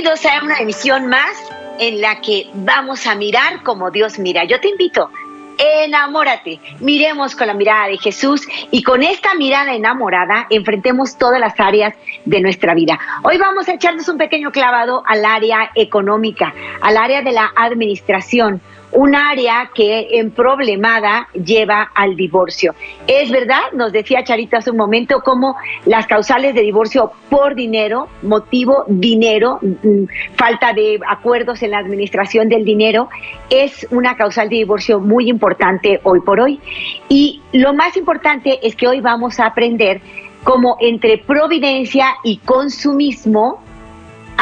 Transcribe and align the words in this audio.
Bienvenidos 0.00 0.32
a 0.32 0.42
una 0.42 0.56
emisión 0.56 1.08
más 1.08 1.52
en 1.78 2.00
la 2.00 2.22
que 2.22 2.48
vamos 2.54 3.06
a 3.06 3.14
mirar 3.14 3.62
como 3.62 3.90
Dios 3.90 4.18
mira. 4.18 4.44
Yo 4.44 4.58
te 4.58 4.70
invito, 4.70 5.10
enamórate, 5.58 6.58
miremos 6.80 7.36
con 7.36 7.48
la 7.48 7.52
mirada 7.52 7.88
de 7.88 7.98
Jesús 7.98 8.48
y 8.70 8.82
con 8.82 9.02
esta 9.02 9.34
mirada 9.34 9.74
enamorada 9.74 10.46
enfrentemos 10.48 11.18
todas 11.18 11.38
las 11.38 11.60
áreas 11.60 11.92
de 12.24 12.40
nuestra 12.40 12.72
vida. 12.72 12.98
Hoy 13.24 13.36
vamos 13.36 13.68
a 13.68 13.74
echarnos 13.74 14.08
un 14.08 14.16
pequeño 14.16 14.52
clavado 14.52 15.02
al 15.04 15.22
área 15.22 15.70
económica, 15.74 16.54
al 16.80 16.96
área 16.96 17.20
de 17.20 17.32
la 17.32 17.52
administración 17.54 18.62
un 18.92 19.14
área 19.14 19.70
que 19.74 20.18
en 20.18 20.30
problemada 20.30 21.28
lleva 21.32 21.90
al 21.94 22.16
divorcio. 22.16 22.74
Es 23.06 23.30
verdad, 23.30 23.60
nos 23.72 23.92
decía 23.92 24.24
Charita 24.24 24.58
hace 24.58 24.70
un 24.70 24.76
momento, 24.76 25.20
cómo 25.24 25.56
las 25.86 26.06
causales 26.06 26.54
de 26.54 26.62
divorcio 26.62 27.12
por 27.28 27.54
dinero, 27.54 28.08
motivo 28.22 28.84
dinero, 28.88 29.58
mm, 29.62 30.04
falta 30.34 30.72
de 30.72 30.98
acuerdos 31.08 31.62
en 31.62 31.72
la 31.72 31.78
administración 31.78 32.48
del 32.48 32.64
dinero, 32.64 33.08
es 33.48 33.86
una 33.90 34.16
causal 34.16 34.48
de 34.48 34.56
divorcio 34.56 35.00
muy 35.00 35.28
importante 35.28 36.00
hoy 36.02 36.20
por 36.20 36.40
hoy. 36.40 36.60
Y 37.08 37.40
lo 37.52 37.72
más 37.74 37.96
importante 37.96 38.58
es 38.62 38.74
que 38.76 38.88
hoy 38.88 39.00
vamos 39.00 39.38
a 39.40 39.46
aprender 39.46 40.00
cómo 40.42 40.76
entre 40.80 41.18
providencia 41.18 42.14
y 42.24 42.38
consumismo, 42.38 43.62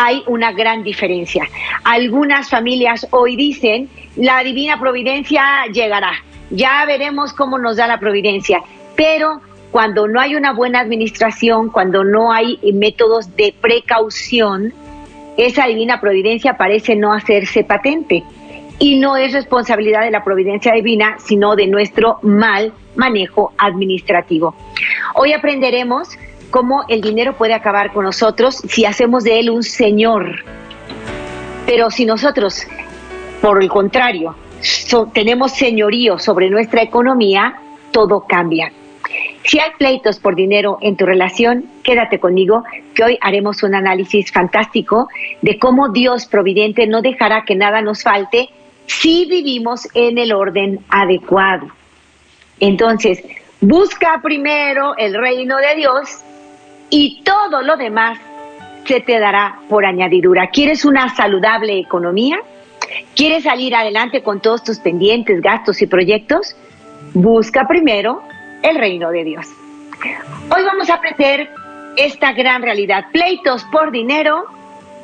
hay 0.01 0.23
una 0.29 0.53
gran 0.53 0.85
diferencia. 0.85 1.49
Algunas 1.83 2.49
familias 2.49 3.05
hoy 3.11 3.35
dicen, 3.35 3.91
la 4.19 4.43
divina 4.43 4.79
providencia 4.79 5.43
llegará, 5.73 6.13
ya 6.51 6.85
veremos 6.87 7.33
cómo 7.33 7.59
nos 7.59 7.77
da 7.77 7.87
la 7.87 8.01
providencia, 8.01 8.63
pero 8.97 9.41
cuando 9.71 10.09
no 10.09 10.21
hay 10.21 10.35
una 10.35 10.53
buena 10.53 10.81
administración, 10.81 11.71
cuando 11.71 12.03
no 12.03 12.33
hay 12.33 12.59
métodos 12.75 13.37
de 13.37 13.55
precaución, 13.61 14.73
esa 15.37 15.67
divina 15.67 16.01
providencia 16.01 16.57
parece 16.57 16.97
no 16.97 17.13
hacerse 17.13 17.63
patente. 17.63 18.25
Y 18.81 18.99
no 18.99 19.17
es 19.17 19.33
responsabilidad 19.33 20.03
de 20.03 20.11
la 20.11 20.25
providencia 20.25 20.73
divina, 20.73 21.17
sino 21.19 21.57
de 21.57 21.67
nuestro 21.67 22.19
mal 22.23 22.73
manejo 22.97 23.53
administrativo. 23.59 24.55
Hoy 25.15 25.33
aprenderemos 25.33 26.11
cómo 26.51 26.85
el 26.89 27.01
dinero 27.01 27.37
puede 27.37 27.55
acabar 27.55 27.93
con 27.93 28.05
nosotros 28.05 28.57
si 28.69 28.85
hacemos 28.85 29.25
de 29.25 29.41
él 29.41 29.51
un 29.51 29.63
señor. 29.63 30.45
Pero 31.67 31.91
si 31.91 32.05
nosotros, 32.05 32.67
por 33.41 33.63
el 33.63 33.69
contrario, 33.69 34.35
tenemos 35.13 35.53
señorío 35.53 36.19
sobre 36.19 36.51
nuestra 36.51 36.83
economía, 36.83 37.61
todo 37.93 38.25
cambia. 38.29 38.73
Si 39.45 39.59
hay 39.59 39.71
pleitos 39.79 40.19
por 40.19 40.35
dinero 40.35 40.79
en 40.81 40.97
tu 40.97 41.07
relación, 41.07 41.65
quédate 41.83 42.19
conmigo, 42.19 42.65
que 42.95 43.05
hoy 43.05 43.19
haremos 43.21 43.63
un 43.63 43.75
análisis 43.75 44.31
fantástico 44.31 45.09
de 45.41 45.59
cómo 45.59 45.89
Dios 45.89 46.27
providente 46.27 46.87
no 46.87 47.01
dejará 47.01 47.45
que 47.45 47.55
nada 47.55 47.81
nos 47.81 48.03
falte 48.03 48.51
si 48.87 49.27
vivimos 49.27 49.89
en 49.95 50.19
el 50.19 50.33
orden 50.33 50.81
adecuado. 50.91 51.69
Entonces, 52.61 53.23
busca 53.61 54.21
primero 54.23 54.97
el 54.97 55.15
reino 55.15 55.57
de 55.59 55.77
Dios 55.77 56.23
y 56.91 57.23
todo 57.23 57.63
lo 57.63 57.77
demás 57.77 58.19
se 58.85 59.01
te 59.01 59.19
dará 59.19 59.61
por 59.69 59.87
añadidura. 59.87 60.49
¿Quieres 60.49 60.85
una 60.85 61.15
saludable 61.15 61.79
economía? 61.79 62.39
¿Quieres 63.15 63.45
salir 63.45 63.75
adelante 63.75 64.23
con 64.23 64.41
todos 64.41 64.63
tus 64.65 64.79
pendientes, 64.79 65.41
gastos 65.41 65.83
y 65.83 65.87
proyectos? 65.87 66.57
Busca 67.15 67.67
primero 67.67 68.23
el 68.63 68.77
reino 68.77 69.11
de 69.11 69.25
Dios. 69.25 69.47
Hoy 70.55 70.65
vamos 70.65 70.89
a 70.91 70.95
aprender 70.95 71.51
esta 71.97 72.33
gran 72.33 72.63
realidad. 72.63 73.07
Pleitos 73.13 73.65
por 73.73 73.91
dinero, 73.91 74.45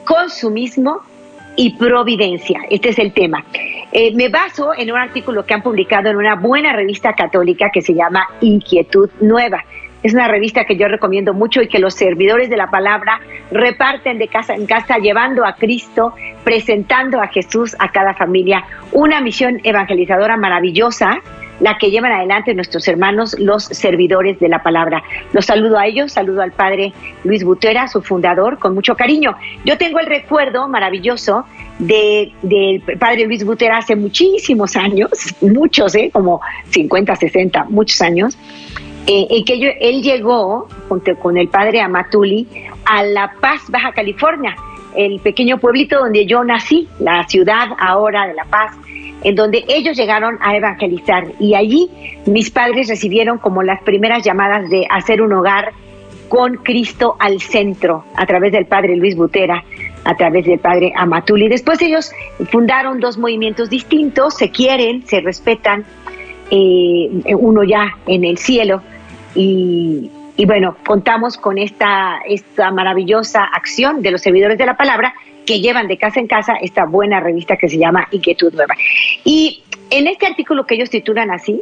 consumismo 0.04 1.00
y 1.56 1.76
providencia. 1.76 2.60
Este 2.70 2.90
es 2.90 2.98
el 2.98 3.12
tema. 3.12 3.44
Eh, 3.92 4.12
me 4.14 4.28
baso 4.28 4.72
en 4.76 4.90
un 4.90 4.98
artículo 4.98 5.44
que 5.44 5.54
han 5.54 5.62
publicado 5.62 6.08
en 6.08 6.16
una 6.16 6.34
buena 6.34 6.72
revista 6.72 7.14
católica 7.14 7.70
que 7.72 7.82
se 7.82 7.94
llama 7.94 8.26
Inquietud 8.40 9.10
Nueva. 9.20 9.64
Es 10.04 10.12
una 10.12 10.28
revista 10.28 10.66
que 10.66 10.76
yo 10.76 10.86
recomiendo 10.86 11.32
mucho 11.32 11.62
y 11.62 11.66
que 11.66 11.78
los 11.78 11.94
servidores 11.94 12.50
de 12.50 12.58
la 12.58 12.70
palabra 12.70 13.20
reparten 13.50 14.18
de 14.18 14.28
casa 14.28 14.54
en 14.54 14.66
casa, 14.66 14.98
llevando 14.98 15.46
a 15.46 15.54
Cristo, 15.54 16.14
presentando 16.44 17.22
a 17.22 17.28
Jesús 17.28 17.74
a 17.78 17.90
cada 17.90 18.12
familia. 18.12 18.64
Una 18.92 19.22
misión 19.22 19.62
evangelizadora 19.64 20.36
maravillosa, 20.36 21.22
la 21.60 21.78
que 21.78 21.90
llevan 21.90 22.12
adelante 22.12 22.52
nuestros 22.52 22.86
hermanos, 22.86 23.34
los 23.38 23.64
servidores 23.64 24.38
de 24.40 24.50
la 24.50 24.62
palabra. 24.62 25.02
Los 25.32 25.46
saludo 25.46 25.78
a 25.78 25.86
ellos, 25.86 26.12
saludo 26.12 26.42
al 26.42 26.52
padre 26.52 26.92
Luis 27.22 27.42
Butera, 27.42 27.88
su 27.88 28.02
fundador, 28.02 28.58
con 28.58 28.74
mucho 28.74 28.96
cariño. 28.96 29.34
Yo 29.64 29.78
tengo 29.78 30.00
el 30.00 30.06
recuerdo 30.06 30.68
maravilloso 30.68 31.46
del 31.78 32.30
de, 32.42 32.82
padre 33.00 33.24
Luis 33.24 33.42
Butera 33.42 33.78
hace 33.78 33.96
muchísimos 33.96 34.76
años, 34.76 35.08
muchos, 35.40 35.94
¿eh? 35.94 36.10
como 36.12 36.42
50, 36.68 37.16
60, 37.16 37.64
muchos 37.70 38.02
años 38.02 38.36
eh, 39.06 39.44
que 39.44 39.76
él 39.80 40.02
llegó 40.02 40.68
junto 40.88 41.14
con 41.16 41.36
el 41.36 41.48
padre 41.48 41.80
Amatuli 41.80 42.46
a 42.84 43.02
La 43.02 43.34
Paz, 43.40 43.62
Baja 43.68 43.92
California, 43.92 44.56
el 44.96 45.20
pequeño 45.20 45.58
pueblito 45.58 45.98
donde 45.98 46.26
yo 46.26 46.44
nací, 46.44 46.88
la 46.98 47.26
ciudad 47.28 47.68
ahora 47.78 48.26
de 48.26 48.34
La 48.34 48.44
Paz, 48.44 48.76
en 49.22 49.34
donde 49.34 49.64
ellos 49.68 49.96
llegaron 49.96 50.38
a 50.40 50.56
evangelizar. 50.56 51.26
Y 51.38 51.54
allí 51.54 51.90
mis 52.26 52.50
padres 52.50 52.88
recibieron 52.88 53.38
como 53.38 53.62
las 53.62 53.82
primeras 53.82 54.22
llamadas 54.24 54.68
de 54.70 54.86
hacer 54.90 55.22
un 55.22 55.32
hogar 55.32 55.72
con 56.28 56.56
Cristo 56.56 57.16
al 57.18 57.40
centro, 57.40 58.04
a 58.16 58.26
través 58.26 58.52
del 58.52 58.66
padre 58.66 58.96
Luis 58.96 59.16
Butera, 59.16 59.64
a 60.04 60.16
través 60.16 60.46
del 60.46 60.58
padre 60.58 60.92
Amatuli. 60.96 61.48
Después 61.48 61.80
ellos 61.82 62.10
fundaron 62.50 63.00
dos 63.00 63.18
movimientos 63.18 63.70
distintos, 63.70 64.34
se 64.34 64.50
quieren, 64.50 65.06
se 65.06 65.20
respetan, 65.20 65.84
eh, 66.50 67.34
uno 67.36 67.64
ya 67.64 67.96
en 68.06 68.24
el 68.24 68.38
cielo, 68.38 68.82
y, 69.34 70.10
bueno, 70.46 70.76
contamos 70.86 71.36
con 71.36 71.58
esta, 71.58 72.20
esta 72.26 72.70
maravillosa 72.70 73.44
acción 73.44 74.02
de 74.02 74.10
los 74.10 74.20
servidores 74.20 74.58
de 74.58 74.66
la 74.66 74.76
palabra 74.76 75.14
que 75.46 75.60
llevan 75.60 75.88
de 75.88 75.98
casa 75.98 76.20
en 76.20 76.26
casa 76.26 76.54
esta 76.60 76.86
buena 76.86 77.20
revista 77.20 77.56
que 77.56 77.68
se 77.68 77.78
llama 77.78 78.08
Inquietud 78.10 78.52
Nueva. 78.54 78.74
Y 79.24 79.62
en 79.90 80.06
este 80.06 80.26
artículo 80.26 80.66
que 80.66 80.74
ellos 80.74 80.90
titulan 80.90 81.30
así, 81.30 81.60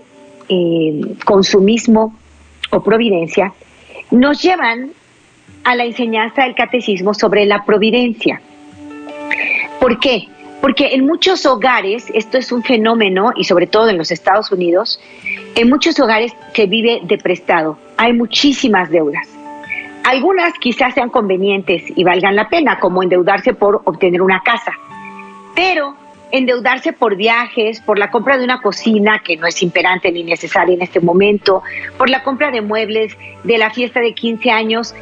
eh, 0.49 1.01
Consumismo 1.25 2.17
o 2.71 2.83
Providencia, 2.83 3.53
nos 4.11 4.43
llevan 4.43 4.93
a 5.65 5.75
la 5.75 5.85
enseñanza 5.85 6.45
del 6.45 6.55
catecismo 6.55 7.15
sobre 7.15 7.47
la 7.47 7.65
providencia. 7.65 8.41
¿Por 9.81 9.99
qué? 9.99 10.29
Porque 10.63 10.95
en 10.95 11.07
muchos 11.07 11.45
hogares, 11.45 12.07
esto 12.15 12.39
es 12.39 12.53
un 12.53 12.63
fenómeno, 12.63 13.33
y 13.35 13.43
sobre 13.43 13.67
todo 13.67 13.89
en 13.89 13.99
los 13.99 14.13
Estados 14.13 14.53
Unidos, 14.53 15.01
en 15.57 15.69
muchos 15.69 15.99
hogares 15.99 16.33
se 16.55 16.67
vive 16.67 17.01
de 17.03 17.19
prestado. 17.19 17.77
Hay 17.97 18.13
muchísimas 18.13 18.89
deudas. 18.89 19.29
Algunas 20.05 20.53
quizás 20.61 20.95
sean 20.95 21.11
convenientes 21.11 21.83
y 21.97 22.05
valgan 22.05 22.37
la 22.37 22.49
pena, 22.49 22.79
como 22.79 23.03
endeudarse 23.03 23.55
por 23.55 23.83
obtener 23.85 24.23
una 24.23 24.41
casa. 24.45 24.71
Pero 25.57 25.97
endeudarse 26.31 26.93
por 26.93 27.17
viajes, 27.17 27.81
por 27.81 27.99
la 27.99 28.13
compra 28.13 28.39
de 28.39 28.45
una 28.45 28.63
cocina 28.63 29.19
que 29.19 29.37
no 29.37 29.49
es 29.49 29.61
imperante 29.65 30.13
ni 30.13 30.23
necesaria 30.23 30.77
en 30.77 30.83
este 30.83 31.01
momento, 31.01 31.65
por 31.99 32.09
la 32.09 32.23
compra 32.23 32.53
de 32.53 32.61
muebles, 32.61 33.19
de 33.43 33.59
la 33.59 33.71
fiesta 33.71 33.99
de 33.99 34.15
15 34.15 34.53
años, 34.53 34.95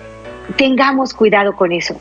tengamos 0.56 1.12
cuidado 1.12 1.54
con 1.54 1.70
eso 1.70 2.00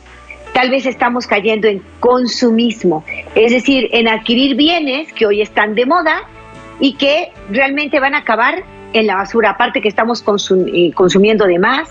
tal 0.59 0.71
vez 0.71 0.85
estamos 0.85 1.25
cayendo 1.25 1.69
en 1.69 1.81
consumismo, 2.01 3.05
es 3.33 3.53
decir, 3.53 3.87
en 3.93 4.09
adquirir 4.09 4.57
bienes 4.57 5.13
que 5.13 5.25
hoy 5.25 5.41
están 5.41 5.73
de 5.73 5.85
moda 5.85 6.23
y 6.81 6.95
que 6.95 7.29
realmente 7.49 8.01
van 8.01 8.13
a 8.13 8.17
acabar 8.17 8.65
en 8.91 9.07
la 9.07 9.15
basura. 9.15 9.51
Aparte 9.51 9.79
que 9.79 9.87
estamos 9.87 10.21
eh, 10.73 10.91
consumiendo 10.93 11.45
de 11.45 11.59
más, 11.59 11.87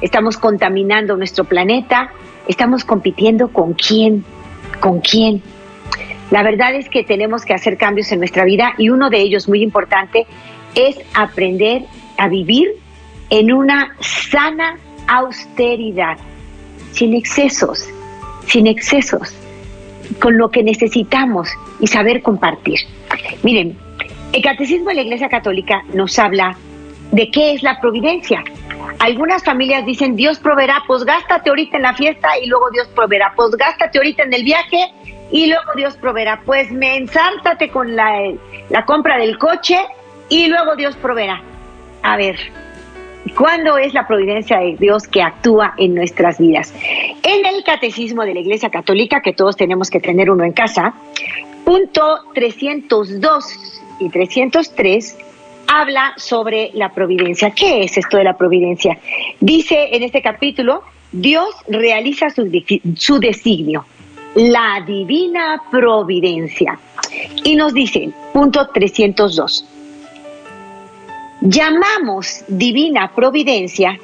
estamos 0.00 0.38
contaminando 0.38 1.16
nuestro 1.16 1.42
planeta, 1.42 2.12
estamos 2.46 2.84
compitiendo 2.84 3.48
con 3.48 3.72
quién, 3.72 4.24
con 4.78 5.00
quién. 5.00 5.42
La 6.30 6.44
verdad 6.44 6.72
es 6.76 6.88
que 6.88 7.02
tenemos 7.02 7.44
que 7.44 7.52
hacer 7.52 7.76
cambios 7.76 8.12
en 8.12 8.20
nuestra 8.20 8.44
vida 8.44 8.74
y 8.78 8.90
uno 8.90 9.10
de 9.10 9.22
ellos 9.22 9.48
muy 9.48 9.60
importante 9.60 10.24
es 10.76 11.00
aprender 11.14 11.82
a 12.16 12.28
vivir 12.28 12.76
en 13.30 13.52
una 13.52 13.96
sana 13.98 14.76
austeridad, 15.08 16.16
sin 16.92 17.14
excesos, 17.14 17.88
sin 18.46 18.66
excesos, 18.66 19.34
con 20.20 20.38
lo 20.38 20.50
que 20.50 20.62
necesitamos 20.62 21.48
y 21.80 21.86
saber 21.86 22.22
compartir. 22.22 22.80
Miren, 23.42 23.76
el 24.32 24.42
Catecismo 24.42 24.88
de 24.88 24.96
la 24.96 25.02
Iglesia 25.02 25.28
Católica 25.28 25.82
nos 25.92 26.18
habla 26.18 26.56
de 27.12 27.30
qué 27.30 27.52
es 27.52 27.62
la 27.62 27.80
providencia. 27.80 28.42
Algunas 28.98 29.44
familias 29.44 29.86
dicen, 29.86 30.16
Dios 30.16 30.38
proveerá, 30.38 30.82
pues 30.86 31.04
gástate 31.04 31.50
ahorita 31.50 31.76
en 31.76 31.82
la 31.84 31.94
fiesta 31.94 32.28
y 32.42 32.46
luego 32.46 32.70
Dios 32.70 32.88
proveerá, 32.94 33.32
pues 33.36 33.50
gástate 33.52 33.98
ahorita 33.98 34.24
en 34.24 34.32
el 34.34 34.44
viaje 34.44 34.92
y 35.30 35.46
luego 35.46 35.72
Dios 35.76 35.96
proveerá, 35.96 36.40
pues 36.44 36.70
me 36.70 37.04
con 37.72 37.96
la, 37.96 38.32
la 38.70 38.84
compra 38.84 39.18
del 39.18 39.38
coche 39.38 39.78
y 40.28 40.48
luego 40.48 40.76
Dios 40.76 40.96
proveerá. 40.96 41.42
A 42.02 42.16
ver, 42.16 42.36
¿Cuándo 43.36 43.78
es 43.78 43.94
la 43.94 44.06
providencia 44.06 44.58
de 44.58 44.76
Dios 44.78 45.08
que 45.08 45.22
actúa 45.22 45.72
en 45.78 45.94
nuestras 45.94 46.38
vidas? 46.38 46.74
En 47.24 47.46
el 47.46 47.64
Catecismo 47.64 48.22
de 48.24 48.34
la 48.34 48.40
Iglesia 48.40 48.68
Católica, 48.68 49.22
que 49.22 49.32
todos 49.32 49.56
tenemos 49.56 49.88
que 49.88 49.98
tener 49.98 50.30
uno 50.30 50.44
en 50.44 50.52
casa, 50.52 50.94
punto 51.64 52.18
302 52.34 53.80
y 53.98 54.10
303 54.10 55.16
habla 55.66 56.12
sobre 56.18 56.70
la 56.74 56.90
providencia. 56.90 57.50
¿Qué 57.50 57.84
es 57.84 57.96
esto 57.96 58.18
de 58.18 58.24
la 58.24 58.36
providencia? 58.36 58.98
Dice 59.40 59.88
en 59.92 60.02
este 60.02 60.20
capítulo, 60.20 60.82
Dios 61.12 61.48
realiza 61.66 62.28
su, 62.28 62.50
su 62.94 63.18
designio, 63.18 63.86
la 64.34 64.84
divina 64.86 65.62
providencia. 65.70 66.78
Y 67.42 67.56
nos 67.56 67.72
dice, 67.72 68.10
punto 68.34 68.68
302, 68.68 69.66
Llamamos 71.46 72.42
divina 72.48 73.12
providencia 73.14 73.98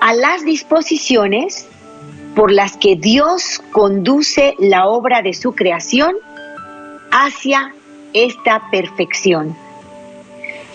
a 0.00 0.12
las 0.12 0.44
disposiciones 0.44 1.66
por 2.34 2.52
las 2.52 2.76
que 2.76 2.96
Dios 2.96 3.60
conduce 3.72 4.54
la 4.58 4.86
obra 4.86 5.22
de 5.22 5.34
su 5.34 5.54
creación 5.54 6.14
hacia 7.10 7.74
esta 8.12 8.62
perfección. 8.70 9.56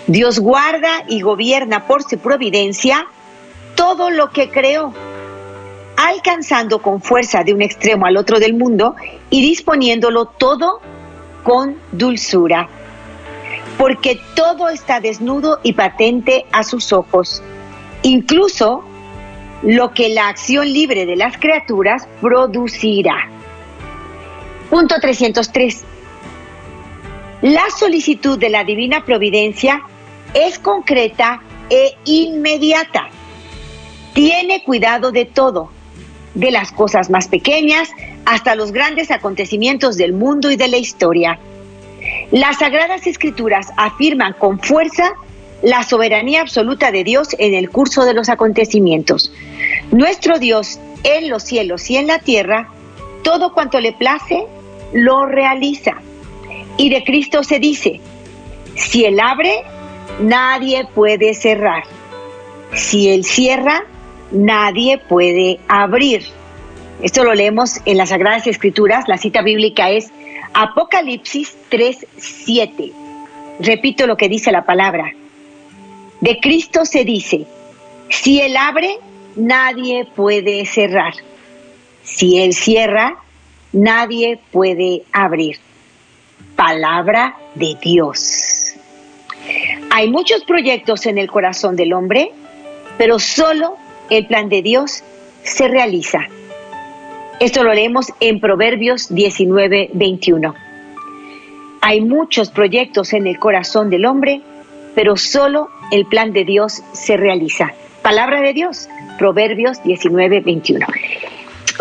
Dios 0.08 0.40
guarda 0.40 1.04
y 1.08 1.22
gobierna 1.22 1.88
por 1.88 2.04
su 2.04 2.18
providencia 2.20 3.08
todo 3.76 4.10
lo 4.10 4.30
que 4.32 4.50
creó, 4.50 4.94
alcanzando 5.98 6.82
con 6.82 7.02
fuerza 7.02 7.44
de 7.44 7.54
un 7.54 7.62
extremo 7.62 8.06
al 8.06 8.18
otro 8.18 8.40
del 8.40 8.54
mundo 8.54 8.96
y 9.30 9.42
disponiéndolo 9.42 10.26
todo 10.26 10.80
con 11.44 11.78
dulzura 11.92 12.70
porque 13.78 14.20
todo 14.36 14.70
está 14.70 15.00
desnudo 15.00 15.60
y 15.64 15.74
patente 15.74 16.46
a 16.52 16.64
sus 16.64 16.94
ojos, 16.94 17.42
incluso 18.04 18.84
lo 19.66 19.94
que 19.94 20.10
la 20.10 20.28
acción 20.28 20.72
libre 20.72 21.08
de 21.08 21.16
las 21.16 21.38
criaturas 21.38 22.08
producirá. 22.22 23.30
Punto 24.70 24.96
303. 25.02 25.84
La 27.42 27.64
solicitud 27.76 28.38
de 28.38 28.50
la 28.50 28.64
divina 28.64 29.04
providencia 29.04 29.82
es 30.36 30.60
concreta 30.60 31.42
e 31.72 31.96
inmediata. 32.06 33.10
Tiene 34.14 34.64
cuidado 34.64 35.12
de 35.12 35.26
todo, 35.26 35.72
de 36.36 36.52
las 36.52 36.72
cosas 36.72 37.10
más 37.10 37.28
pequeñas 37.28 37.90
hasta 38.26 38.54
los 38.54 38.72
grandes 38.72 39.10
acontecimientos 39.10 39.98
del 39.98 40.14
mundo 40.14 40.52
y 40.52 40.58
de 40.58 40.68
la 40.68 40.78
historia. 40.78 41.40
Las 42.30 42.60
Sagradas 42.60 43.08
Escrituras 43.08 43.70
afirman 43.78 44.34
con 44.34 44.60
fuerza 44.60 45.14
la 45.62 45.84
soberanía 45.84 46.42
absoluta 46.42 46.92
de 46.92 47.04
Dios 47.04 47.30
en 47.40 47.56
el 47.56 47.70
curso 47.72 48.06
de 48.06 48.14
los 48.14 48.30
acontecimientos. 48.30 49.32
Nuestro 49.92 50.40
Dios 50.40 50.80
en 51.04 51.30
los 51.30 51.44
cielos 51.44 51.90
y 51.90 51.98
en 51.98 52.08
la 52.08 52.20
tierra, 52.20 52.70
todo 53.24 53.54
cuanto 53.54 53.80
le 53.80 53.94
place, 53.94 54.46
lo 54.94 55.26
realiza. 55.26 55.96
Y 56.78 56.90
de 56.90 57.04
Cristo 57.04 57.44
se 57.44 57.60
dice, 57.60 58.02
si 58.76 59.06
Él 59.06 59.20
abre, 59.20 59.64
nadie 60.20 60.86
puede 60.94 61.34
cerrar. 61.34 61.84
Si 62.74 63.10
Él 63.10 63.24
cierra, 63.24 63.84
nadie 64.32 64.98
puede 64.98 65.60
abrir. 65.68 66.24
Esto 67.02 67.24
lo 67.24 67.34
leemos 67.34 67.82
en 67.86 67.98
las 67.98 68.10
Sagradas 68.10 68.48
Escrituras, 68.48 69.06
la 69.08 69.18
cita 69.18 69.42
bíblica 69.42 69.90
es 69.90 70.12
Apocalipsis 70.54 71.56
3:7. 71.70 72.92
Repito 73.60 74.08
lo 74.08 74.18
que 74.18 74.30
dice 74.30 74.52
la 74.52 74.66
palabra. 74.66 75.14
De 76.22 76.40
Cristo 76.40 76.86
se 76.86 77.04
dice, 77.04 77.46
si 78.10 78.42
Él 78.42 78.56
abre, 78.58 78.98
nadie 79.36 80.06
puede 80.16 80.66
cerrar. 80.66 81.14
Si 82.04 82.40
Él 82.42 82.54
cierra, 82.54 83.18
nadie 83.74 84.40
puede 84.52 85.04
abrir. 85.12 85.58
Palabra 86.56 87.38
de 87.56 87.76
Dios. 87.82 88.74
Hay 89.92 90.10
muchos 90.10 90.44
proyectos 90.44 91.06
en 91.06 91.18
el 91.18 91.30
corazón 91.30 91.76
del 91.76 91.94
hombre, 91.94 92.32
pero 92.98 93.20
solo 93.20 93.78
el 94.10 94.26
plan 94.28 94.50
de 94.50 94.62
Dios 94.62 95.04
se 95.44 95.68
realiza. 95.68 96.28
Esto 97.40 97.64
lo 97.64 97.74
leemos 97.74 98.14
en 98.20 98.40
Proverbios 98.40 99.14
19, 99.14 99.90
21. 99.94 100.56
Hay 101.82 102.02
muchos 102.02 102.50
proyectos 102.50 103.14
en 103.14 103.28
el 103.28 103.38
corazón 103.38 103.90
del 103.90 104.06
hombre, 104.06 104.42
pero 104.96 105.18
solo 105.18 105.70
el 105.92 106.06
plan 106.06 106.32
de 106.32 106.46
Dios 106.46 106.82
se 106.94 107.18
realiza. 107.18 107.74
Palabra 108.06 108.40
de 108.40 108.54
Dios, 108.54 108.88
Proverbios 109.18 109.82
19, 109.82 110.42
21. 110.42 110.86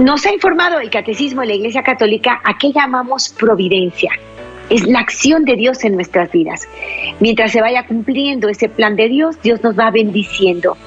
Nos 0.03 0.25
ha 0.25 0.32
informado 0.32 0.81
el 0.81 0.88
Catecismo 0.88 1.43
de 1.43 1.49
la 1.49 1.53
Iglesia 1.53 1.82
Católica 1.82 2.41
a 2.43 2.56
qué 2.56 2.73
llamamos 2.73 3.29
providencia. 3.29 4.11
Es 4.71 4.87
la 4.87 5.00
acción 5.00 5.44
de 5.44 5.55
Dios 5.55 5.85
en 5.85 5.97
nuestras 5.97 6.32
vidas. 6.32 6.67
Mientras 7.21 7.53
se 7.53 7.61
vaya 7.61 7.87
cumpliendo 7.87 8.49
ese 8.49 8.71
plan 8.71 8.97
de 8.97 9.11
Dios, 9.11 9.37
Dios 9.43 9.62
nos 9.62 9.79
va 9.79 9.91
bendiciendo. 9.91 10.79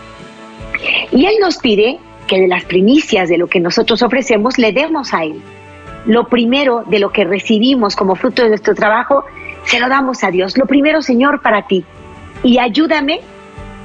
Y 1.11 1.27
Él 1.27 1.35
nos 1.39 1.59
pide 1.59 1.99
que 2.25 2.41
de 2.41 2.47
las 2.47 2.65
primicias 2.65 3.29
de 3.29 3.37
lo 3.37 3.45
que 3.45 3.59
nosotros 3.59 4.01
ofrecemos 4.01 4.57
le 4.57 4.71
demos 4.71 5.13
a 5.13 5.23
Él. 5.23 5.39
Lo 6.07 6.29
primero 6.29 6.83
de 6.87 6.97
lo 6.97 7.11
que 7.11 7.25
recibimos 7.25 7.95
como 7.95 8.15
fruto 8.15 8.41
de 8.41 8.49
nuestro 8.49 8.73
trabajo, 8.73 9.23
se 9.65 9.79
lo 9.79 9.87
damos 9.87 10.23
a 10.23 10.31
Dios. 10.31 10.57
Lo 10.57 10.65
primero, 10.65 11.03
Señor, 11.03 11.43
para 11.43 11.67
ti. 11.67 11.85
Y 12.41 12.57
ayúdame 12.57 13.21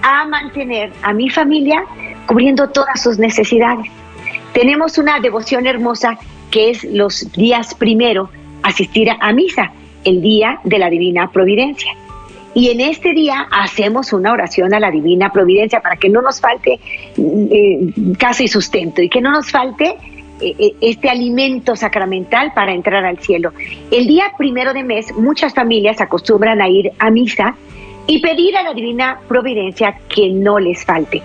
a 0.03 0.27
mantener 0.27 0.93
a 1.03 1.13
mi 1.13 1.31
familia 1.31 1.85
cubriendo 2.27 2.69
todas 2.71 3.03
sus 3.03 3.19
necesidades. 3.19 3.87
Tenemos 4.53 4.99
una 4.99 5.21
devoción 5.21 5.67
hermosa 5.67 6.19
que 6.51 6.71
es 6.71 6.85
los 6.85 7.33
días 7.33 7.75
primero 7.75 8.31
asistir 8.63 9.09
a 9.19 9.33
misa, 9.33 9.73
el 10.05 10.21
día 10.21 10.61
de 10.65 10.79
la 10.79 10.91
divina 10.91 11.31
providencia. 11.31 11.93
Y 12.55 12.69
en 12.69 12.81
este 12.81 13.15
día 13.15 13.47
hacemos 13.51 14.13
una 14.13 14.33
oración 14.33 14.75
a 14.75 14.81
la 14.81 14.91
divina 14.91 15.31
providencia 15.33 15.81
para 15.81 15.97
que 15.97 16.11
no 16.11 16.21
nos 16.21 16.41
falte 16.41 16.79
eh, 17.17 17.93
casa 18.19 18.43
y 18.43 18.49
sustento 18.49 19.01
y 19.01 19.09
que 19.09 19.23
no 19.23 19.31
nos 19.31 19.51
falte 19.51 19.97
eh, 20.41 20.55
eh, 20.59 20.75
este 20.83 21.09
alimento 21.09 21.77
sacramental 21.77 22.53
para 22.55 22.75
entrar 22.75 23.07
al 23.07 23.19
cielo. 23.21 23.53
El 23.91 24.07
día 24.07 24.33
primero 24.37 24.75
de 24.75 24.83
mes 24.83 25.15
muchas 25.17 25.55
familias 25.55 26.01
acostumbran 26.03 26.61
a 26.61 26.69
ir 26.69 26.91
a 26.99 27.11
misa 27.11 27.57
y 28.07 28.21
pedir 28.21 28.57
a 28.57 28.63
la 28.63 28.75
divina 28.75 29.21
providencia 29.29 29.99
que 30.09 30.31
no 30.31 30.59
les 30.59 30.85
falte. 30.85 31.23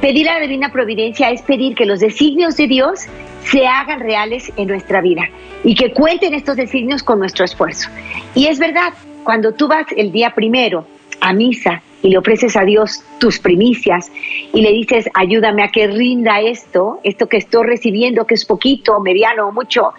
Pedir 0.00 0.28
a 0.28 0.34
la 0.34 0.40
divina 0.40 0.72
providencia 0.72 1.30
es 1.30 1.42
pedir 1.42 1.74
que 1.74 1.86
los 1.86 2.00
designios 2.00 2.56
de 2.56 2.66
Dios 2.66 3.00
se 3.44 3.66
hagan 3.66 4.00
reales 4.00 4.52
en 4.56 4.68
nuestra 4.68 5.00
vida 5.00 5.28
y 5.64 5.74
que 5.74 5.92
cuenten 5.92 6.34
estos 6.34 6.56
designios 6.56 7.02
con 7.02 7.18
nuestro 7.18 7.44
esfuerzo. 7.44 7.88
Y 8.34 8.46
es 8.46 8.58
verdad, 8.58 8.92
cuando 9.24 9.52
tú 9.52 9.68
vas 9.68 9.86
el 9.96 10.12
día 10.12 10.30
primero 10.34 10.86
a 11.20 11.32
misa 11.32 11.82
y 12.02 12.08
le 12.08 12.18
ofreces 12.18 12.56
a 12.56 12.64
Dios 12.64 13.02
tus 13.18 13.38
primicias 13.38 14.10
y 14.54 14.62
le 14.62 14.72
dices, 14.72 15.08
ayúdame 15.14 15.62
a 15.62 15.68
que 15.68 15.86
rinda 15.86 16.40
esto, 16.40 17.00
esto 17.04 17.28
que 17.28 17.36
estoy 17.36 17.66
recibiendo, 17.66 18.26
que 18.26 18.34
es 18.34 18.44
poquito, 18.44 19.00
mediano 19.00 19.48
o 19.48 19.52
mucho, 19.52 19.92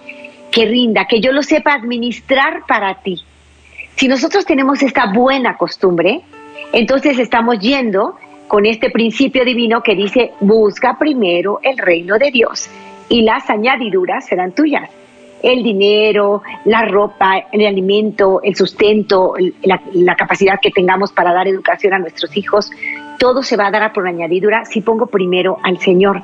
que 0.52 0.66
rinda, 0.66 1.06
que 1.06 1.22
yo 1.22 1.32
lo 1.32 1.44
sepa 1.44 1.74
administrar 1.74 2.64
para 2.68 2.96
ti. 3.02 3.22
Si 3.96 4.08
nosotros 4.08 4.46
tenemos 4.46 4.82
esta 4.82 5.12
buena 5.14 5.58
costumbre, 5.58 6.22
entonces 6.74 7.20
estamos 7.20 7.60
yendo 7.60 8.16
con 8.48 8.66
este 8.66 8.90
principio 8.90 9.46
divino 9.46 9.82
que 9.82 9.96
dice, 9.96 10.32
busca 10.40 10.98
primero 10.98 11.60
el 11.64 11.78
reino 11.78 12.18
de 12.18 12.32
Dios 12.32 12.70
y 13.10 13.22
las 13.22 13.50
añadiduras 13.50 14.26
serán 14.26 14.54
tuyas 14.54 14.90
el 15.44 15.64
dinero, 15.64 16.44
la 16.66 16.86
ropa, 16.86 17.46
el 17.52 17.66
alimento, 17.66 18.42
el 18.44 18.56
sustento, 18.56 19.34
la, 19.64 20.16
capacidad 20.16 20.60
que 20.62 20.72
tengamos 20.72 21.12
para 21.12 21.34
dar 21.34 21.48
educación 21.48 21.94
a 21.94 22.00
nuestros 22.00 22.36
hijos, 22.38 22.72
todo 23.18 23.44
se 23.44 23.58
va 23.58 23.68
a 23.68 23.72
dar 23.72 23.94
por 23.94 24.08
añadidura 24.08 24.66
si 24.66 24.82
pongo 24.82 25.08
primero 25.08 25.58
al 25.64 25.80
Señor. 25.80 26.22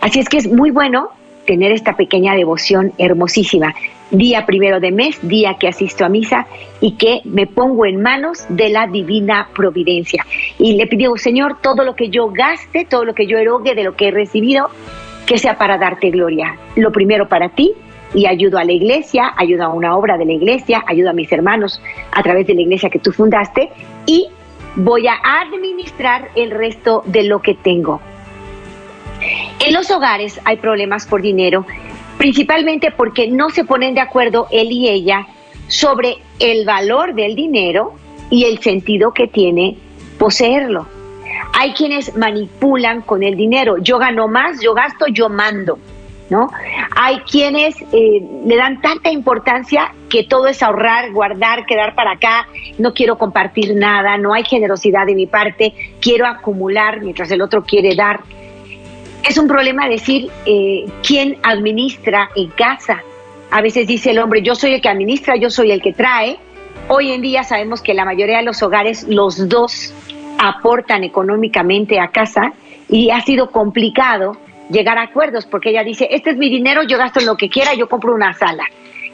Así 0.00 0.20
es 0.20 0.28
que 0.28 0.38
es 0.38 0.50
muy 0.50 0.70
bueno 0.70 1.10
tener 1.46 1.72
esta 1.72 1.96
pequeña 1.96 2.34
devoción 2.34 2.92
hermosísima. 2.98 3.74
Día 4.10 4.44
primero 4.46 4.78
de 4.78 4.92
mes, 4.92 5.18
día 5.22 5.56
que 5.58 5.68
asisto 5.68 6.04
a 6.04 6.08
misa 6.08 6.46
y 6.80 6.92
que 6.92 7.20
me 7.24 7.46
pongo 7.46 7.86
en 7.86 8.00
manos 8.02 8.44
de 8.48 8.68
la 8.68 8.86
divina 8.86 9.48
providencia. 9.54 10.24
Y 10.58 10.74
le 10.74 10.86
pido, 10.86 11.16
Señor, 11.16 11.58
todo 11.62 11.82
lo 11.84 11.96
que 11.96 12.10
yo 12.10 12.28
gaste, 12.30 12.84
todo 12.84 13.04
lo 13.04 13.14
que 13.14 13.26
yo 13.26 13.38
erogue 13.38 13.74
de 13.74 13.82
lo 13.82 13.96
que 13.96 14.08
he 14.08 14.10
recibido, 14.10 14.68
que 15.26 15.38
sea 15.38 15.56
para 15.58 15.78
darte 15.78 16.10
gloria. 16.10 16.56
Lo 16.76 16.92
primero 16.92 17.28
para 17.28 17.48
ti 17.48 17.72
y 18.14 18.26
ayudo 18.26 18.58
a 18.58 18.64
la 18.64 18.72
iglesia, 18.72 19.32
ayudo 19.36 19.64
a 19.64 19.68
una 19.68 19.96
obra 19.96 20.16
de 20.16 20.24
la 20.24 20.32
iglesia, 20.32 20.84
ayudo 20.86 21.10
a 21.10 21.12
mis 21.12 21.30
hermanos 21.32 21.82
a 22.12 22.22
través 22.22 22.46
de 22.46 22.54
la 22.54 22.62
iglesia 22.62 22.90
que 22.90 22.98
tú 22.98 23.12
fundaste 23.12 23.70
y 24.06 24.28
voy 24.76 25.06
a 25.08 25.16
administrar 25.40 26.28
el 26.36 26.50
resto 26.50 27.02
de 27.06 27.24
lo 27.24 27.40
que 27.40 27.54
tengo. 27.54 28.00
En 29.60 29.72
los 29.72 29.90
hogares 29.90 30.40
hay 30.44 30.56
problemas 30.56 31.06
por 31.06 31.22
dinero, 31.22 31.66
principalmente 32.18 32.90
porque 32.90 33.28
no 33.28 33.50
se 33.50 33.64
ponen 33.64 33.94
de 33.94 34.00
acuerdo 34.00 34.48
él 34.50 34.70
y 34.70 34.88
ella 34.88 35.26
sobre 35.68 36.18
el 36.38 36.64
valor 36.64 37.14
del 37.14 37.34
dinero 37.34 37.94
y 38.30 38.44
el 38.44 38.58
sentido 38.60 39.12
que 39.12 39.26
tiene 39.26 39.76
poseerlo. 40.18 40.86
Hay 41.52 41.72
quienes 41.72 42.16
manipulan 42.16 43.02
con 43.02 43.22
el 43.22 43.36
dinero. 43.36 43.78
Yo 43.78 43.98
gano 43.98 44.28
más, 44.28 44.60
yo 44.60 44.74
gasto, 44.74 45.06
yo 45.06 45.28
mando. 45.28 45.78
¿No? 46.28 46.50
Hay 46.96 47.20
quienes 47.20 47.80
eh, 47.92 48.20
le 48.44 48.56
dan 48.56 48.80
tanta 48.80 49.12
importancia 49.12 49.94
que 50.08 50.24
todo 50.24 50.48
es 50.48 50.60
ahorrar, 50.60 51.12
guardar, 51.12 51.66
quedar 51.66 51.94
para 51.94 52.14
acá, 52.14 52.48
no 52.78 52.94
quiero 52.94 53.16
compartir 53.16 53.76
nada, 53.76 54.18
no 54.18 54.34
hay 54.34 54.42
generosidad 54.42 55.06
de 55.06 55.14
mi 55.14 55.28
parte, 55.28 55.72
quiero 56.00 56.26
acumular 56.26 57.00
mientras 57.00 57.30
el 57.30 57.42
otro 57.42 57.62
quiere 57.62 57.94
dar. 57.94 58.22
Es 59.28 59.38
un 59.38 59.48
problema 59.48 59.88
decir 59.88 60.30
eh, 60.46 60.84
quién 61.04 61.36
administra 61.42 62.30
en 62.36 62.48
casa. 62.50 63.02
A 63.50 63.60
veces 63.60 63.88
dice 63.88 64.12
el 64.12 64.20
hombre, 64.20 64.40
yo 64.42 64.54
soy 64.54 64.74
el 64.74 64.80
que 64.80 64.88
administra, 64.88 65.34
yo 65.36 65.50
soy 65.50 65.72
el 65.72 65.82
que 65.82 65.92
trae. 65.92 66.38
Hoy 66.88 67.10
en 67.10 67.22
día 67.22 67.42
sabemos 67.42 67.82
que 67.82 67.92
la 67.92 68.04
mayoría 68.04 68.38
de 68.38 68.44
los 68.44 68.62
hogares, 68.62 69.04
los 69.08 69.48
dos 69.48 69.92
aportan 70.38 71.02
económicamente 71.02 71.98
a 71.98 72.08
casa 72.08 72.52
y 72.88 73.10
ha 73.10 73.20
sido 73.22 73.50
complicado 73.50 74.36
llegar 74.70 74.96
a 74.98 75.02
acuerdos 75.02 75.44
porque 75.46 75.70
ella 75.70 75.82
dice, 75.82 76.06
este 76.12 76.30
es 76.30 76.36
mi 76.36 76.48
dinero, 76.48 76.84
yo 76.84 76.96
gasto 76.96 77.20
lo 77.20 77.36
que 77.36 77.48
quiera, 77.48 77.74
yo 77.74 77.88
compro 77.88 78.14
una 78.14 78.32
sala. 78.34 78.64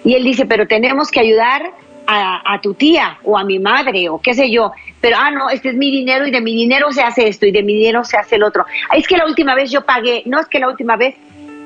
Y 0.05 0.15
él 0.15 0.25
dice, 0.25 0.45
pero 0.45 0.67
tenemos 0.67 1.11
que 1.11 1.21
ayudar 1.21 1.73
a, 2.07 2.61
tu 2.63 2.75
tía 2.75 3.19
o 3.25 3.39
a 3.39 3.45
mi 3.45 3.59
madre 3.59 4.09
o 4.09 4.21
qué 4.21 4.35
sé 4.35 4.51
yo 4.51 4.73
pero, 5.03 5.17
ah, 5.19 5.33
no, 5.33 5.51
este 5.51 5.71
es 5.71 5.75
mi 5.75 5.91
dinero 5.91 6.29
y 6.29 6.31
de 6.31 6.41
mi 6.41 6.55
dinero 6.55 6.93
se 6.93 7.03
hace 7.03 7.27
esto 7.27 7.45
y 7.45 7.51
de 7.51 7.65
mi 7.65 7.75
dinero 7.75 8.05
se 8.05 8.17
hace 8.17 8.37
el 8.37 8.45
otro. 8.45 8.65
Es 8.95 9.09
que 9.09 9.17
la 9.17 9.27
última 9.27 9.57
vez 9.57 9.69
yo 9.69 9.85
pagué, 9.85 10.23
no 10.27 10.39
es 10.39 10.47
que 10.47 10.61
la 10.61 10.69
última 10.69 10.97
vez, 10.97 11.17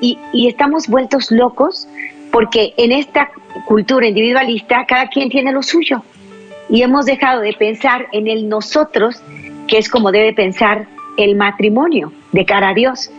y, 0.01 0.17
y 0.33 0.47
estamos 0.47 0.87
vueltos 0.87 1.31
locos 1.31 1.87
porque 2.31 2.73
en 2.77 2.91
esta 2.91 3.29
cultura 3.67 4.07
individualista 4.07 4.85
cada 4.87 5.07
quien 5.07 5.29
tiene 5.29 5.51
lo 5.51 5.61
suyo 5.61 6.01
y 6.67 6.81
hemos 6.81 7.05
dejado 7.05 7.41
de 7.41 7.53
pensar 7.53 8.07
en 8.11 8.27
el 8.27 8.49
nosotros, 8.49 9.21
que 9.67 9.77
es 9.77 9.87
como 9.87 10.11
debe 10.11 10.33
pensar 10.33 10.87
el 11.17 11.35
matrimonio 11.35 12.11
de 12.31 12.43
cara 12.43 12.69
a 12.69 12.73
Dios. 12.73 13.11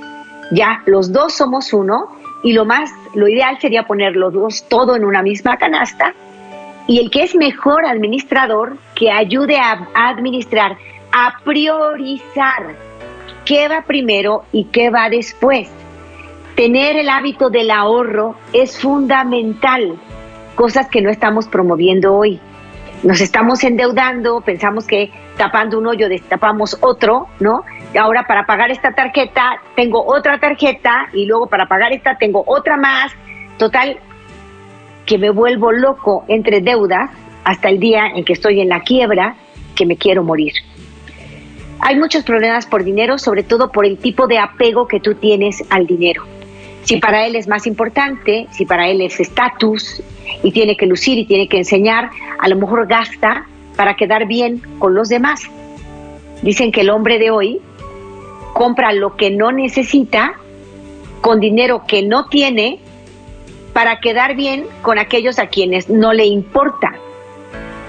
Ya 0.51 0.83
los 0.87 1.13
dos 1.13 1.37
somos 1.37 1.73
uno 1.73 2.09
y 2.43 2.55
lo 2.55 2.65
más, 2.65 2.91
lo 3.15 3.29
ideal 3.29 3.57
sería 3.61 3.85
poner 3.85 4.17
los 4.17 4.33
dos 4.33 4.65
todo 4.69 4.97
en 4.97 5.05
una 5.05 5.23
misma 5.23 5.57
canasta 5.59 6.13
y 6.89 6.99
el 7.01 7.11
que 7.11 7.23
es 7.23 7.37
mejor 7.37 7.85
administrador, 7.85 8.79
que 8.97 9.13
ayude 9.13 9.59
a, 9.59 9.87
administrar, 9.95 10.77
a 11.13 11.35
priorizar 11.45 12.75
qué 13.45 13.69
va 13.69 13.83
primero 13.83 14.45
y 14.53 14.65
qué 14.65 14.89
va 14.89 15.11
después. 15.11 15.71
Tener 16.57 16.97
el 16.97 17.11
hábito 17.11 17.51
del 17.51 17.71
ahorro 17.71 18.37
es 18.55 18.81
fundamental, 18.81 19.97
cosas 20.55 20.89
que 20.89 21.03
no 21.03 21.11
estamos 21.11 21.47
promoviendo 21.47 22.17
hoy. 22.17 22.41
Nos 23.03 23.21
estamos 23.21 23.63
endeudando, 23.65 24.41
pensamos 24.41 24.87
que 24.87 25.13
tapando 25.37 25.79
un 25.79 25.87
hoyo 25.87 26.09
destapamos 26.09 26.79
otro, 26.81 27.29
¿no? 27.39 27.65
Ahora 28.01 28.25
para 28.27 28.47
pagar 28.47 28.71
esta 28.71 28.93
tarjeta 28.93 29.61
tengo 29.77 30.05
otra 30.05 30.41
tarjeta 30.41 31.11
y 31.13 31.27
luego 31.27 31.49
para 31.49 31.69
pagar 31.69 31.93
esta 31.93 32.17
tengo 32.17 32.43
otra 32.47 32.79
más. 32.79 33.13
Total, 33.59 34.01
que 35.09 35.17
me 35.17 35.31
vuelvo 35.31 35.73
loco 35.73 36.25
entre 36.29 36.61
deudas 36.61 37.11
hasta 37.43 37.71
el 37.71 37.81
día 37.81 38.09
en 38.15 38.27
que 38.27 38.35
estoy 38.35 38.61
en 38.61 38.69
la 38.69 38.81
quiebra, 38.81 39.37
que 39.75 39.87
me 39.87 39.97
quiero 39.97 40.23
morir. 40.23 40.53
Hay 41.81 41.97
muchos 41.97 42.25
problemas 42.25 42.67
por 42.67 42.85
dinero, 42.85 43.17
sobre 43.17 43.43
todo 43.43 43.73
por 43.73 43.87
el 43.87 43.97
tipo 43.97 44.27
de 44.27 44.39
apego 44.39 44.87
que 44.87 45.01
tú 45.01 45.15
tienes 45.15 45.65
al 45.71 45.87
dinero. 45.87 46.25
Si 46.83 46.99
para 46.99 47.27
él 47.27 47.37
es 47.37 47.49
más 47.49 47.67
importante, 47.67 48.49
si 48.51 48.67
para 48.67 48.89
él 48.89 49.01
es 49.01 49.19
estatus 49.19 50.03
y 50.43 50.53
tiene 50.53 50.77
que 50.77 50.85
lucir 50.85 51.17
y 51.17 51.25
tiene 51.25 51.49
que 51.49 51.57
enseñar, 51.57 52.11
a 52.39 52.49
lo 52.49 52.57
mejor 52.57 52.87
gasta 52.87 53.47
para 53.77 53.95
quedar 53.97 54.27
bien 54.27 54.61
con 54.79 54.95
los 54.95 55.09
demás. 55.09 55.41
Dicen 56.43 56.71
que 56.71 56.83
el 56.83 56.91
hombre 56.91 57.19
de 57.19 57.31
hoy 57.31 57.61
compra 58.53 58.93
lo 58.93 59.17
que 59.17 59.31
no 59.31 59.53
necesita 59.53 60.35
con 61.23 61.41
dinero 61.41 61.85
que 61.89 62.03
no 62.03 62.27
tiene 62.27 62.81
para 63.79 64.01
quedar 64.01 64.35
bien 64.35 64.67
con 64.83 64.99
aquellos 64.99 65.39
a 65.39 65.47
quienes 65.47 65.89
no 65.89 66.13
le 66.13 66.27
importa. 66.27 66.97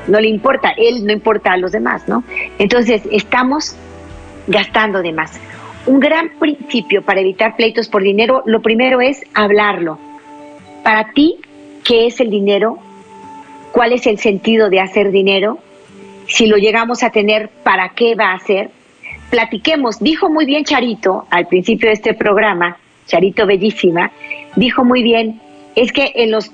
No 0.05 0.19
le 0.19 0.27
importa, 0.27 0.72
él 0.77 1.03
no 1.03 1.12
importa 1.12 1.53
a 1.53 1.58
los 1.58 1.72
demás, 1.72 2.08
¿no? 2.08 2.24
Entonces, 2.60 3.01
estamos 3.12 3.75
gastando 4.46 5.01
de 5.01 5.13
más. 5.13 5.39
Un 5.88 6.00
gran 6.00 6.29
principio 6.38 7.01
para 7.01 7.22
evitar 7.22 7.55
pleitos 7.55 7.89
por 7.89 8.03
dinero, 8.03 8.43
lo 8.46 8.62
primero 8.62 9.01
es 9.01 9.25
hablarlo. 9.34 9.98
Para 10.84 11.12
ti, 11.13 11.38
¿qué 11.84 12.05
es 12.05 12.19
el 12.19 12.29
dinero? 12.29 12.77
¿Cuál 13.72 13.91
es 13.93 14.05
el 14.05 14.19
sentido 14.19 14.69
de 14.69 14.81
hacer 14.81 15.10
dinero? 15.10 15.58
Si 16.27 16.46
lo 16.46 16.58
llegamos 16.58 17.01
a 17.01 17.10
tener, 17.10 17.50
¿para 17.63 17.89
qué 17.96 18.13
va 18.13 18.34
a 18.34 18.39
ser? 18.41 18.69
Platiquemos. 19.31 20.00
Dijo 20.00 20.29
muy 20.29 20.46
bien 20.46 20.65
Charito 20.65 21.25
al 21.31 21.48
principio 21.48 21.88
de 21.88 21.93
este 21.93 22.13
programa, 22.13 22.77
Charito 23.08 23.48
Bellísima, 23.48 24.12
dijo 24.55 24.86
muy 24.86 25.01
bien, 25.01 25.41
es 25.79 25.93
que 25.93 26.12
en 26.15 26.31
los 26.31 26.51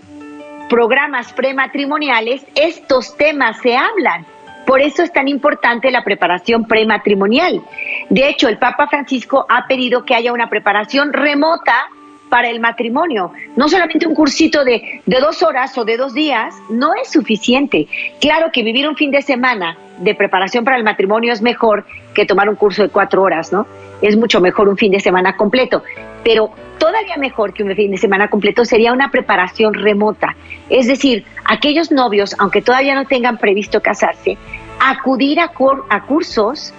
programas 0.70 1.34
prematrimoniales 1.34 2.46
estos 2.56 3.18
temas 3.18 3.58
se 3.62 3.76
hablan. 3.76 4.26
Por 4.68 4.82
eso 4.82 5.04
es 5.04 5.12
tan 5.12 5.28
importante 5.28 5.92
la 5.92 6.04
preparación 6.04 6.66
prematrimonial. 6.66 7.62
De 8.10 8.30
hecho, 8.30 8.48
el 8.48 8.58
Papa 8.58 8.88
Francisco 8.88 9.46
ha 9.50 9.68
pedido 9.68 10.06
que 10.06 10.16
haya 10.16 10.34
una 10.34 10.50
preparación 10.50 11.14
remota 11.14 11.88
para 12.30 12.50
el 12.50 12.60
matrimonio. 12.60 13.32
No 13.56 13.68
solamente 13.68 14.08
un 14.08 14.16
cursito 14.16 14.64
de, 14.64 15.02
de, 15.06 15.20
dos 15.20 15.44
horas 15.44 15.78
o 15.78 15.86
de 15.86 15.98
dos 15.98 16.14
días, 16.14 16.56
no 16.70 16.94
es 16.96 17.12
suficiente. 17.12 17.88
Claro 18.20 18.52
que 18.52 18.64
vivir 18.64 18.88
un 18.88 18.96
fin 18.96 19.12
de 19.12 19.22
semana 19.22 19.78
de 20.00 20.16
preparación 20.16 20.64
para 20.64 20.78
el 20.78 20.84
matrimonio 20.84 21.32
es 21.32 21.42
mejor 21.42 21.86
que 22.14 22.26
tomar 22.26 22.50
un 22.50 22.56
curso 22.56 22.84
de 22.84 22.90
cuatro 22.90 23.22
horas, 23.22 23.52
¿no? 23.52 23.66
Es 24.02 24.18
mucho 24.18 24.42
mejor 24.42 24.68
un 24.68 24.78
fin 24.78 24.92
de 24.92 25.00
semana 25.00 25.38
completo. 25.38 25.84
Pero 26.24 26.52
todavía 26.78 27.18
mejor 27.18 27.54
que 27.54 27.64
un 27.64 27.76
fin 27.76 27.92
de 27.92 27.98
semana 27.98 28.30
completo 28.30 28.66
sería 28.66 28.92
una 28.94 29.12
preparación 29.12 29.74
remota. 29.74 30.36
Es 30.70 30.88
decir, 30.88 31.26
aquellos 31.46 31.92
novios, 31.92 32.36
aunque 32.40 32.62
todavía 32.62 32.96
no 32.96 33.06
tengan 33.06 33.38
previsto 33.38 33.82
casarse, 33.82 34.38
acudir 34.80 35.40
a, 35.40 35.52
a 35.90 36.02
cursos 36.04 36.74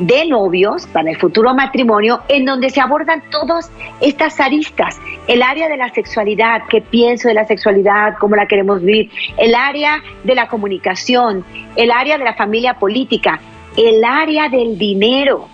de 0.00 0.26
novios 0.26 0.86
para 0.86 1.10
el 1.10 1.18
futuro 1.18 1.54
matrimonio 1.54 2.20
en 2.28 2.46
donde 2.46 2.70
se 2.70 2.80
abordan 2.80 3.22
todas 3.30 3.70
estas 4.00 4.40
aristas, 4.40 4.98
el 5.28 5.42
área 5.42 5.68
de 5.68 5.76
la 5.76 5.90
sexualidad, 5.90 6.62
qué 6.68 6.80
pienso 6.80 7.28
de 7.28 7.34
la 7.34 7.44
sexualidad, 7.44 8.14
cómo 8.18 8.34
la 8.34 8.46
queremos 8.46 8.82
vivir, 8.82 9.10
el 9.36 9.54
área 9.54 10.02
de 10.24 10.34
la 10.34 10.48
comunicación, 10.48 11.44
el 11.76 11.90
área 11.90 12.16
de 12.18 12.24
la 12.24 12.34
familia 12.34 12.74
política, 12.74 13.40
el 13.76 14.02
área 14.02 14.48
del 14.48 14.78
dinero. 14.78 15.48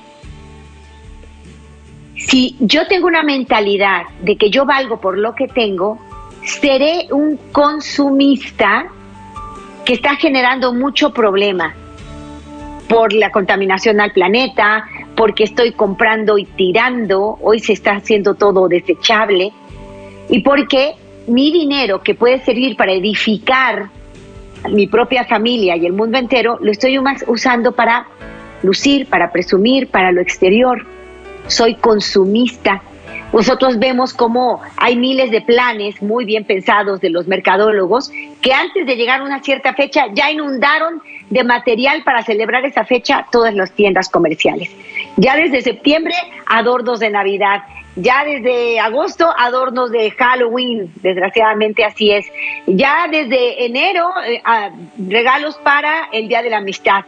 Si 2.16 2.56
yo 2.60 2.86
tengo 2.86 3.08
una 3.08 3.24
mentalidad 3.24 4.02
de 4.22 4.36
que 4.36 4.48
yo 4.48 4.64
valgo 4.64 5.00
por 5.00 5.18
lo 5.18 5.34
que 5.34 5.48
tengo, 5.48 5.98
seré 6.42 7.08
un 7.10 7.36
consumista 7.50 8.86
que 9.84 9.94
está 9.94 10.14
generando 10.16 10.72
mucho 10.72 11.12
problema 11.12 11.74
por 12.88 13.12
la 13.12 13.30
contaminación 13.30 14.00
al 14.00 14.12
planeta, 14.12 14.84
porque 15.16 15.44
estoy 15.44 15.72
comprando 15.72 16.38
y 16.38 16.44
tirando, 16.44 17.38
hoy 17.40 17.60
se 17.60 17.72
está 17.72 17.92
haciendo 17.92 18.34
todo 18.34 18.68
desechable, 18.68 19.52
y 20.28 20.40
porque 20.40 20.94
mi 21.26 21.52
dinero 21.52 22.02
que 22.02 22.14
puede 22.14 22.40
servir 22.44 22.76
para 22.76 22.92
edificar 22.92 23.90
mi 24.70 24.86
propia 24.86 25.24
familia 25.24 25.76
y 25.76 25.86
el 25.86 25.92
mundo 25.92 26.18
entero, 26.18 26.58
lo 26.60 26.70
estoy 26.70 26.98
usando 27.26 27.72
para 27.72 28.06
lucir, 28.62 29.06
para 29.06 29.30
presumir, 29.30 29.88
para 29.88 30.12
lo 30.12 30.20
exterior. 30.20 30.84
Soy 31.46 31.74
consumista. 31.76 32.82
Nosotros 33.32 33.78
vemos 33.78 34.14
cómo 34.14 34.60
hay 34.76 34.96
miles 34.96 35.30
de 35.30 35.42
planes 35.42 36.00
muy 36.00 36.24
bien 36.24 36.44
pensados 36.44 37.00
de 37.00 37.10
los 37.10 37.26
mercadólogos 37.26 38.10
que 38.40 38.52
antes 38.52 38.86
de 38.86 38.96
llegar 38.96 39.20
a 39.20 39.24
una 39.24 39.42
cierta 39.42 39.74
fecha 39.74 40.06
ya 40.14 40.30
inundaron 40.30 41.02
de 41.30 41.44
material 41.44 42.02
para 42.04 42.22
celebrar 42.22 42.64
esa 42.64 42.84
fecha 42.84 43.26
todas 43.30 43.54
las 43.54 43.72
tiendas 43.72 44.08
comerciales. 44.08 44.70
Ya 45.16 45.36
desde 45.36 45.62
septiembre, 45.62 46.14
adornos 46.46 47.00
de 47.00 47.10
Navidad, 47.10 47.62
ya 47.96 48.24
desde 48.24 48.78
agosto 48.78 49.32
adornos 49.36 49.90
de 49.90 50.10
Halloween, 50.10 50.92
desgraciadamente 50.96 51.84
así 51.84 52.12
es. 52.12 52.26
Ya 52.66 53.08
desde 53.10 53.64
enero 53.64 54.10
eh, 54.24 54.42
regalos 54.98 55.56
para 55.56 56.08
el 56.12 56.28
Día 56.28 56.42
de 56.42 56.50
la 56.50 56.58
Amistad. 56.58 57.04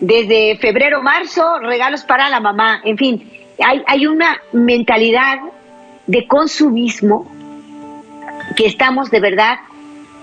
Desde 0.00 0.56
febrero, 0.56 1.02
marzo, 1.02 1.58
regalos 1.60 2.02
para 2.02 2.28
la 2.30 2.40
mamá. 2.40 2.80
En 2.82 2.96
fin, 2.96 3.30
hay, 3.62 3.82
hay 3.86 4.06
una 4.06 4.40
mentalidad 4.52 5.38
de 6.06 6.26
consumismo 6.26 7.30
que 8.56 8.66
estamos 8.66 9.10
de 9.10 9.20
verdad 9.20 9.58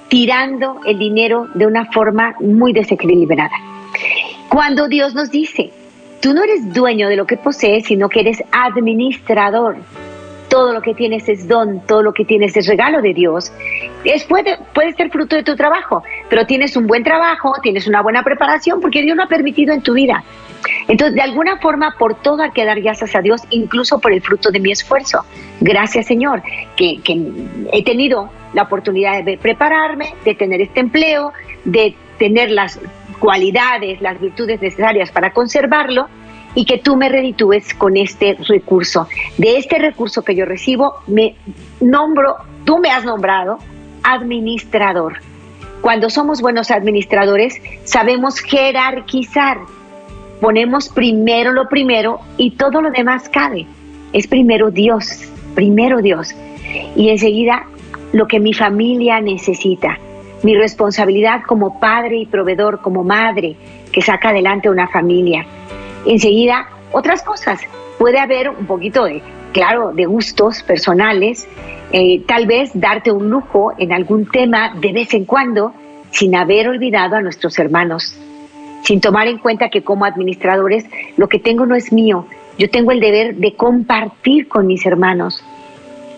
tirando 0.09 0.81
el 0.85 0.99
dinero 0.99 1.47
de 1.53 1.65
una 1.65 1.85
forma 1.85 2.35
muy 2.39 2.73
desequilibrada. 2.73 3.55
Cuando 4.49 4.87
Dios 4.87 5.13
nos 5.13 5.29
dice, 5.31 5.71
tú 6.21 6.33
no 6.33 6.43
eres 6.43 6.73
dueño 6.73 7.07
de 7.07 7.15
lo 7.15 7.25
que 7.25 7.37
posees, 7.37 7.85
sino 7.85 8.09
que 8.09 8.21
eres 8.21 8.43
administrador. 8.51 9.77
Todo 10.49 10.73
lo 10.73 10.81
que 10.81 10.95
tienes 10.95 11.29
es 11.29 11.47
don, 11.47 11.85
todo 11.85 12.01
lo 12.01 12.11
que 12.11 12.25
tienes 12.25 12.57
es 12.57 12.65
regalo 12.65 13.03
de 13.03 13.13
Dios. 13.13 13.51
Es, 14.03 14.23
puede, 14.23 14.57
puede 14.73 14.93
ser 14.93 15.11
fruto 15.11 15.35
de 15.35 15.43
tu 15.43 15.55
trabajo, 15.55 16.03
pero 16.27 16.47
tienes 16.47 16.75
un 16.75 16.87
buen 16.87 17.03
trabajo, 17.03 17.53
tienes 17.61 17.87
una 17.87 18.01
buena 18.01 18.23
preparación, 18.23 18.81
porque 18.81 19.03
Dios 19.03 19.15
lo 19.15 19.23
ha 19.23 19.27
permitido 19.27 19.73
en 19.73 19.81
tu 19.83 19.93
vida. 19.93 20.23
Entonces, 20.87 21.15
de 21.15 21.21
alguna 21.21 21.57
forma, 21.57 21.95
por 21.97 22.15
todo 22.15 22.41
hay 22.41 22.51
que 22.51 22.65
dar 22.65 22.81
gracias 22.81 23.15
a 23.15 23.21
Dios, 23.21 23.41
incluso 23.51 23.99
por 23.99 24.11
el 24.11 24.21
fruto 24.21 24.51
de 24.51 24.59
mi 24.59 24.71
esfuerzo. 24.71 25.23
Gracias, 25.61 26.07
Señor, 26.07 26.41
que, 26.75 26.99
he 27.71 27.83
tenido 27.83 28.29
la 28.53 28.63
oportunidad 28.63 29.23
de 29.23 29.37
prepararme, 29.37 30.13
de 30.25 30.35
tener 30.35 30.61
este 30.61 30.79
empleo, 30.79 31.33
de 31.65 31.95
tener 32.17 32.51
las 32.51 32.79
cualidades, 33.19 34.01
las 34.01 34.19
virtudes 34.19 34.61
necesarias 34.61 35.11
para 35.11 35.31
conservarlo 35.31 36.07
y 36.55 36.65
que 36.65 36.77
tú 36.77 36.95
me 36.95 37.09
reditúes 37.09 37.73
con 37.73 37.97
este 37.97 38.37
recurso. 38.47 39.07
De 39.37 39.57
este 39.57 39.77
recurso 39.77 40.23
que 40.23 40.35
yo 40.35 40.45
recibo, 40.45 40.95
me 41.07 41.35
nombro, 41.79 42.37
tú 42.65 42.79
me 42.79 42.89
has 42.89 43.05
nombrado 43.05 43.59
administrador. 44.03 45.19
Cuando 45.81 46.09
somos 46.09 46.41
buenos 46.41 46.71
administradores, 46.71 47.61
sabemos 47.83 48.39
jerarquizar 48.39 49.59
ponemos 50.39 50.89
primero 50.89 51.51
lo 51.51 51.67
primero 51.67 52.19
y 52.37 52.51
todo 52.51 52.81
lo 52.81 52.91
demás 52.91 53.29
cabe. 53.29 53.65
Es 54.13 54.27
primero 54.27 54.71
Dios, 54.71 55.29
primero 55.55 56.01
Dios. 56.01 56.33
Y 56.95 57.09
enseguida 57.09 57.65
lo 58.11 58.27
que 58.27 58.39
mi 58.39 58.53
familia 58.53 59.21
necesita, 59.21 59.97
mi 60.43 60.55
responsabilidad 60.55 61.41
como 61.47 61.79
padre 61.79 62.17
y 62.17 62.25
proveedor, 62.25 62.81
como 62.81 63.03
madre 63.03 63.55
que 63.91 64.01
saca 64.01 64.29
adelante 64.29 64.69
una 64.69 64.87
familia. 64.87 65.45
Enseguida 66.05 66.67
otras 66.91 67.23
cosas. 67.23 67.61
Puede 67.97 68.19
haber 68.19 68.49
un 68.49 68.65
poquito 68.65 69.03
de, 69.03 69.21
claro, 69.51 69.91
de 69.91 70.05
gustos 70.05 70.63
personales, 70.63 71.47
eh, 71.91 72.21
tal 72.27 72.45
vez 72.45 72.71
darte 72.73 73.11
un 73.11 73.29
lujo 73.29 73.73
en 73.77 73.91
algún 73.91 74.25
tema 74.25 74.73
de 74.79 74.93
vez 74.93 75.13
en 75.13 75.25
cuando, 75.25 75.73
sin 76.11 76.35
haber 76.35 76.69
olvidado 76.69 77.17
a 77.17 77.21
nuestros 77.21 77.59
hermanos 77.59 78.17
sin 78.83 79.01
tomar 79.01 79.27
en 79.27 79.37
cuenta 79.37 79.69
que 79.69 79.83
como 79.83 80.05
administradores 80.05 80.85
lo 81.17 81.27
que 81.29 81.39
tengo 81.39 81.65
no 81.65 81.75
es 81.75 81.91
mío, 81.91 82.25
yo 82.57 82.69
tengo 82.69 82.91
el 82.91 82.99
deber 82.99 83.35
de 83.35 83.53
compartir 83.53 84.47
con 84.47 84.67
mis 84.67 84.85
hermanos. 84.85 85.43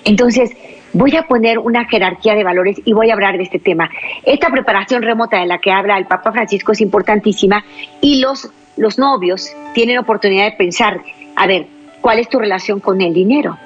Entonces, 0.06 0.56
voy 0.94 1.16
a 1.16 1.24
poner 1.24 1.60
una 1.60 1.86
jerarquía 1.86 2.36
de 2.36 2.44
valores 2.44 2.82
y 2.84 2.94
voy 2.94 3.10
a 3.10 3.14
hablar 3.14 3.38
de 3.38 3.44
este 3.44 3.60
tema. 3.60 3.90
Esta 4.24 4.50
preparación 4.50 5.02
remota 5.02 5.40
de 5.40 5.46
la 5.46 5.60
que 5.60 5.72
habla 5.72 5.98
el 5.98 6.06
Papa 6.06 6.32
Francisco 6.32 6.72
es 6.72 6.82
importantísima 6.82 7.64
y 8.02 8.20
los, 8.20 8.52
los 8.78 8.98
novios 8.98 9.52
tienen 9.74 9.98
oportunidad 9.98 10.46
de 10.46 10.58
pensar, 10.58 11.02
a 11.36 11.48
ver, 11.48 11.68
¿cuál 12.02 12.20
es 12.20 12.30
tu 12.30 12.40
relación 12.40 12.80
con 12.80 13.02
el 13.02 13.14
dinero? 13.14 13.58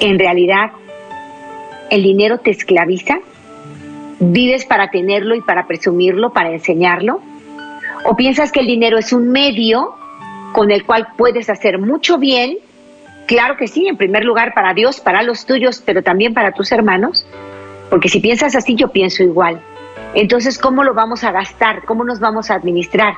En 0.00 0.18
realidad, 0.18 0.72
¿el 1.90 2.02
dinero 2.02 2.38
te 2.38 2.50
esclaviza? 2.50 3.18
¿Vives 4.18 4.64
para 4.64 4.90
tenerlo 4.90 5.34
y 5.34 5.40
para 5.40 5.66
presumirlo, 5.66 6.32
para 6.32 6.50
enseñarlo? 6.50 7.20
¿O 8.04 8.16
piensas 8.16 8.52
que 8.52 8.60
el 8.60 8.66
dinero 8.66 8.98
es 8.98 9.12
un 9.12 9.30
medio 9.30 9.94
con 10.52 10.70
el 10.70 10.84
cual 10.84 11.08
puedes 11.16 11.50
hacer 11.50 11.78
mucho 11.78 12.18
bien? 12.18 12.58
Claro 13.26 13.56
que 13.56 13.66
sí, 13.66 13.88
en 13.88 13.96
primer 13.96 14.24
lugar 14.24 14.54
para 14.54 14.72
Dios, 14.72 15.00
para 15.00 15.22
los 15.22 15.46
tuyos, 15.46 15.82
pero 15.84 16.02
también 16.02 16.32
para 16.32 16.52
tus 16.52 16.70
hermanos. 16.70 17.26
Porque 17.90 18.08
si 18.08 18.20
piensas 18.20 18.54
así, 18.54 18.76
yo 18.76 18.88
pienso 18.88 19.22
igual. 19.22 19.60
Entonces, 20.14 20.58
¿cómo 20.58 20.84
lo 20.84 20.94
vamos 20.94 21.24
a 21.24 21.32
gastar? 21.32 21.84
¿Cómo 21.84 22.04
nos 22.04 22.20
vamos 22.20 22.50
a 22.50 22.54
administrar? 22.54 23.14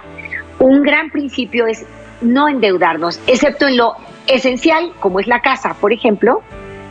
Un 0.58 0.82
gran 0.82 1.10
principio 1.10 1.66
es 1.66 1.86
no 2.20 2.48
endeudarnos, 2.48 3.20
excepto 3.26 3.68
en 3.68 3.76
lo 3.76 3.94
esencial, 4.26 4.92
como 4.98 5.20
es 5.20 5.26
la 5.26 5.40
casa, 5.40 5.74
por 5.80 5.92
ejemplo. 5.92 6.42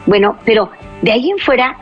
Bueno, 0.06 0.38
pero 0.46 0.72
de 1.02 1.12
ahí 1.12 1.30
en 1.30 1.40
fuera, 1.40 1.76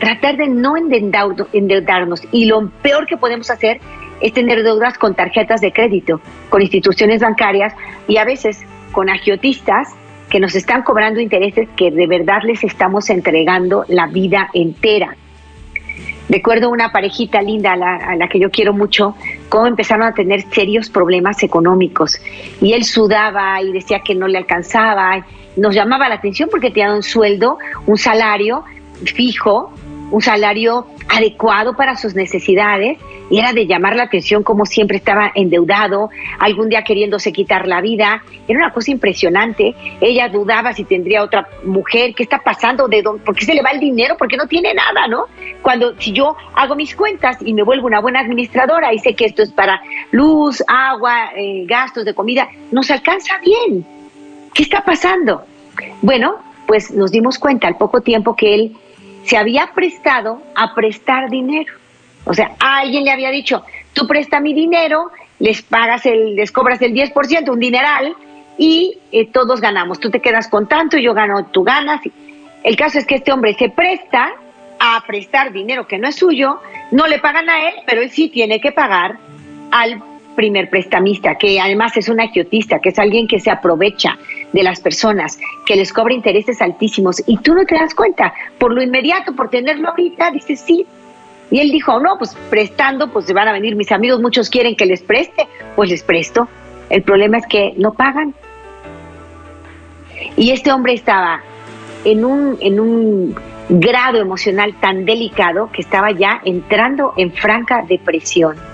tratar 0.00 0.36
de 0.36 0.48
no 0.48 0.74
endeudarnos. 0.76 2.22
Y 2.32 2.46
lo 2.46 2.68
peor 2.82 3.06
que 3.06 3.16
podemos 3.16 3.50
hacer 3.50 3.80
es 4.20 4.32
tener 4.32 4.62
deudas 4.62 4.98
con 4.98 5.14
tarjetas 5.14 5.60
de 5.60 5.72
crédito, 5.72 6.20
con 6.48 6.62
instituciones 6.62 7.22
bancarias 7.22 7.74
y 8.06 8.16
a 8.18 8.24
veces 8.24 8.60
con 8.92 9.08
agiotistas 9.08 9.94
que 10.30 10.40
nos 10.40 10.54
están 10.54 10.82
cobrando 10.82 11.20
intereses 11.20 11.68
que 11.76 11.90
de 11.90 12.06
verdad 12.06 12.38
les 12.44 12.62
estamos 12.64 13.10
entregando 13.10 13.84
la 13.88 14.06
vida 14.06 14.48
entera. 14.54 15.16
Recuerdo 16.28 16.70
una 16.70 16.92
parejita 16.92 17.42
linda 17.42 17.72
a 17.72 17.76
la, 17.76 17.96
a 17.96 18.14
la, 18.14 18.28
que 18.28 18.38
yo 18.38 18.50
quiero 18.50 18.72
mucho, 18.72 19.16
cómo 19.48 19.66
empezaron 19.66 20.06
a 20.06 20.14
tener 20.14 20.42
serios 20.42 20.88
problemas 20.88 21.42
económicos. 21.42 22.20
Y 22.60 22.72
él 22.72 22.84
sudaba 22.84 23.60
y 23.60 23.72
decía 23.72 24.00
que 24.04 24.14
no 24.14 24.28
le 24.28 24.38
alcanzaba. 24.38 25.26
Nos 25.56 25.74
llamaba 25.74 26.08
la 26.08 26.14
atención 26.14 26.48
porque 26.48 26.70
tenía 26.70 26.94
un 26.94 27.02
sueldo, 27.02 27.58
un 27.86 27.98
salario 27.98 28.62
fijo, 29.04 29.72
un 30.10 30.20
salario 30.20 30.86
adecuado 31.08 31.74
para 31.74 31.96
sus 31.96 32.14
necesidades 32.14 32.98
y 33.30 33.38
era 33.38 33.52
de 33.52 33.66
llamar 33.66 33.94
la 33.94 34.04
atención 34.04 34.42
como 34.42 34.66
siempre 34.66 34.96
estaba 34.96 35.30
endeudado, 35.34 36.10
algún 36.38 36.68
día 36.68 36.82
queriéndose 36.82 37.32
quitar 37.32 37.68
la 37.68 37.80
vida. 37.80 38.22
Era 38.48 38.58
una 38.58 38.72
cosa 38.72 38.90
impresionante. 38.90 39.74
Ella 40.00 40.28
dudaba 40.28 40.72
si 40.72 40.84
tendría 40.84 41.22
otra 41.22 41.48
mujer, 41.64 42.14
qué 42.14 42.24
está 42.24 42.38
pasando, 42.38 42.88
de 42.88 43.02
dónde, 43.02 43.24
por 43.24 43.36
qué 43.36 43.44
se 43.44 43.54
le 43.54 43.62
va 43.62 43.70
el 43.70 43.78
dinero, 43.78 44.16
porque 44.18 44.36
no 44.36 44.48
tiene 44.48 44.74
nada, 44.74 45.06
¿no? 45.06 45.26
Cuando 45.62 45.94
si 46.00 46.12
yo 46.12 46.36
hago 46.54 46.74
mis 46.74 46.94
cuentas 46.96 47.38
y 47.40 47.54
me 47.54 47.62
vuelvo 47.62 47.86
una 47.86 48.00
buena 48.00 48.20
administradora 48.20 48.92
y 48.92 48.98
sé 48.98 49.14
que 49.14 49.26
esto 49.26 49.42
es 49.42 49.52
para 49.52 49.80
luz, 50.10 50.62
agua, 50.66 51.30
eh, 51.36 51.64
gastos 51.66 52.04
de 52.04 52.14
comida, 52.14 52.48
nos 52.72 52.90
alcanza 52.90 53.34
bien. 53.38 53.86
¿Qué 54.52 54.64
está 54.64 54.82
pasando? 54.84 55.44
Bueno, 56.02 56.36
pues 56.66 56.90
nos 56.90 57.12
dimos 57.12 57.38
cuenta 57.38 57.68
al 57.68 57.76
poco 57.76 58.00
tiempo 58.00 58.34
que 58.34 58.54
él 58.54 58.76
se 59.24 59.36
había 59.36 59.72
prestado 59.74 60.42
a 60.54 60.74
prestar 60.74 61.30
dinero. 61.30 61.72
O 62.24 62.34
sea, 62.34 62.52
alguien 62.58 63.04
le 63.04 63.12
había 63.12 63.30
dicho, 63.30 63.64
tú 63.92 64.06
presta 64.06 64.40
mi 64.40 64.54
dinero, 64.54 65.10
les 65.38 65.62
pagas 65.62 66.06
el, 66.06 66.36
les 66.36 66.52
cobras 66.52 66.80
el 66.82 66.92
10%, 66.92 67.50
un 67.50 67.60
dineral, 67.60 68.14
y 68.58 68.98
eh, 69.10 69.26
todos 69.26 69.60
ganamos. 69.60 70.00
Tú 70.00 70.10
te 70.10 70.20
quedas 70.20 70.48
con 70.48 70.68
tanto, 70.68 70.98
yo 70.98 71.14
gano, 71.14 71.46
tú 71.46 71.64
ganas. 71.64 72.02
El 72.62 72.76
caso 72.76 72.98
es 72.98 73.06
que 73.06 73.14
este 73.16 73.32
hombre 73.32 73.54
se 73.54 73.70
presta 73.70 74.32
a 74.78 75.02
prestar 75.06 75.52
dinero 75.52 75.86
que 75.86 75.98
no 75.98 76.08
es 76.08 76.16
suyo, 76.16 76.60
no 76.90 77.06
le 77.06 77.18
pagan 77.18 77.48
a 77.48 77.68
él, 77.68 77.74
pero 77.86 78.02
él 78.02 78.10
sí 78.10 78.28
tiene 78.28 78.60
que 78.60 78.72
pagar 78.72 79.18
al 79.70 80.02
primer 80.34 80.70
prestamista, 80.70 81.36
que 81.36 81.60
además 81.60 81.96
es 81.96 82.08
un 82.08 82.20
agiotista, 82.20 82.78
que 82.80 82.90
es 82.90 82.98
alguien 82.98 83.26
que 83.26 83.40
se 83.40 83.50
aprovecha 83.50 84.18
de 84.52 84.62
las 84.62 84.80
personas, 84.80 85.38
que 85.66 85.76
les 85.76 85.92
cobra 85.92 86.14
intereses 86.14 86.60
altísimos 86.60 87.22
y 87.26 87.38
tú 87.38 87.54
no 87.54 87.64
te 87.64 87.74
das 87.74 87.94
cuenta. 87.94 88.32
Por 88.58 88.72
lo 88.72 88.82
inmediato, 88.82 89.34
por 89.34 89.50
tenerlo 89.50 89.88
ahorita, 89.88 90.30
dices 90.30 90.60
sí. 90.60 90.86
Y 91.50 91.58
él 91.58 91.70
dijo, 91.70 91.98
no, 92.00 92.16
pues 92.18 92.36
prestando, 92.48 93.12
pues 93.12 93.26
se 93.26 93.32
van 93.32 93.48
a 93.48 93.52
venir 93.52 93.74
mis 93.76 93.90
amigos, 93.92 94.20
muchos 94.20 94.50
quieren 94.50 94.76
que 94.76 94.86
les 94.86 95.02
preste, 95.02 95.48
pues 95.76 95.90
les 95.90 96.02
presto. 96.02 96.48
El 96.88 97.02
problema 97.02 97.38
es 97.38 97.46
que 97.46 97.74
no 97.76 97.92
pagan. 97.92 98.34
Y 100.36 100.50
este 100.50 100.72
hombre 100.72 100.94
estaba 100.94 101.40
en 102.04 102.24
un, 102.24 102.56
en 102.60 102.78
un 102.78 103.34
grado 103.68 104.18
emocional 104.18 104.74
tan 104.80 105.04
delicado 105.04 105.70
que 105.72 105.82
estaba 105.82 106.10
ya 106.12 106.40
entrando 106.44 107.14
en 107.16 107.32
franca 107.32 107.84
depresión 107.88 108.69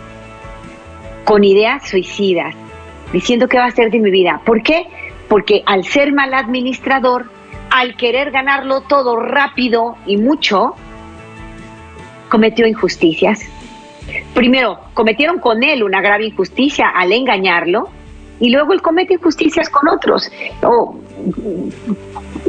con 1.27 1.43
ideas 1.43 1.89
suicidas, 1.89 2.55
diciendo 3.13 3.49
qué 3.49 3.59
va 3.59 3.65
a 3.65 3.69
hacer 3.69 3.91
de 3.91 3.99
mi 3.99 4.13
vida. 4.13 4.41
¿Por 4.47 4.63
qué? 4.63 4.87
Porque 5.29 5.65
al 5.67 5.85
ser 5.85 6.13
mal 6.13 6.33
administrador, 6.33 7.27
al 7.69 7.97
querer 7.97 8.31
ganarlo 8.31 8.83
todo 8.83 9.17
rápido 9.17 9.97
y 10.07 10.19
mucho, 10.19 10.77
cometió 12.29 12.65
injusticias. 12.65 13.41
Primero, 14.35 14.79
cometieron 14.95 15.41
con 15.41 15.65
él 15.65 15.83
una 15.83 16.01
grave 16.01 16.27
injusticia 16.27 16.89
al 16.91 17.11
engañarlo 17.11 17.89
y 18.39 18.51
luego 18.51 18.73
él 18.73 18.81
comete 18.81 19.15
injusticias 19.15 19.69
con 19.69 19.89
otros. 19.89 20.31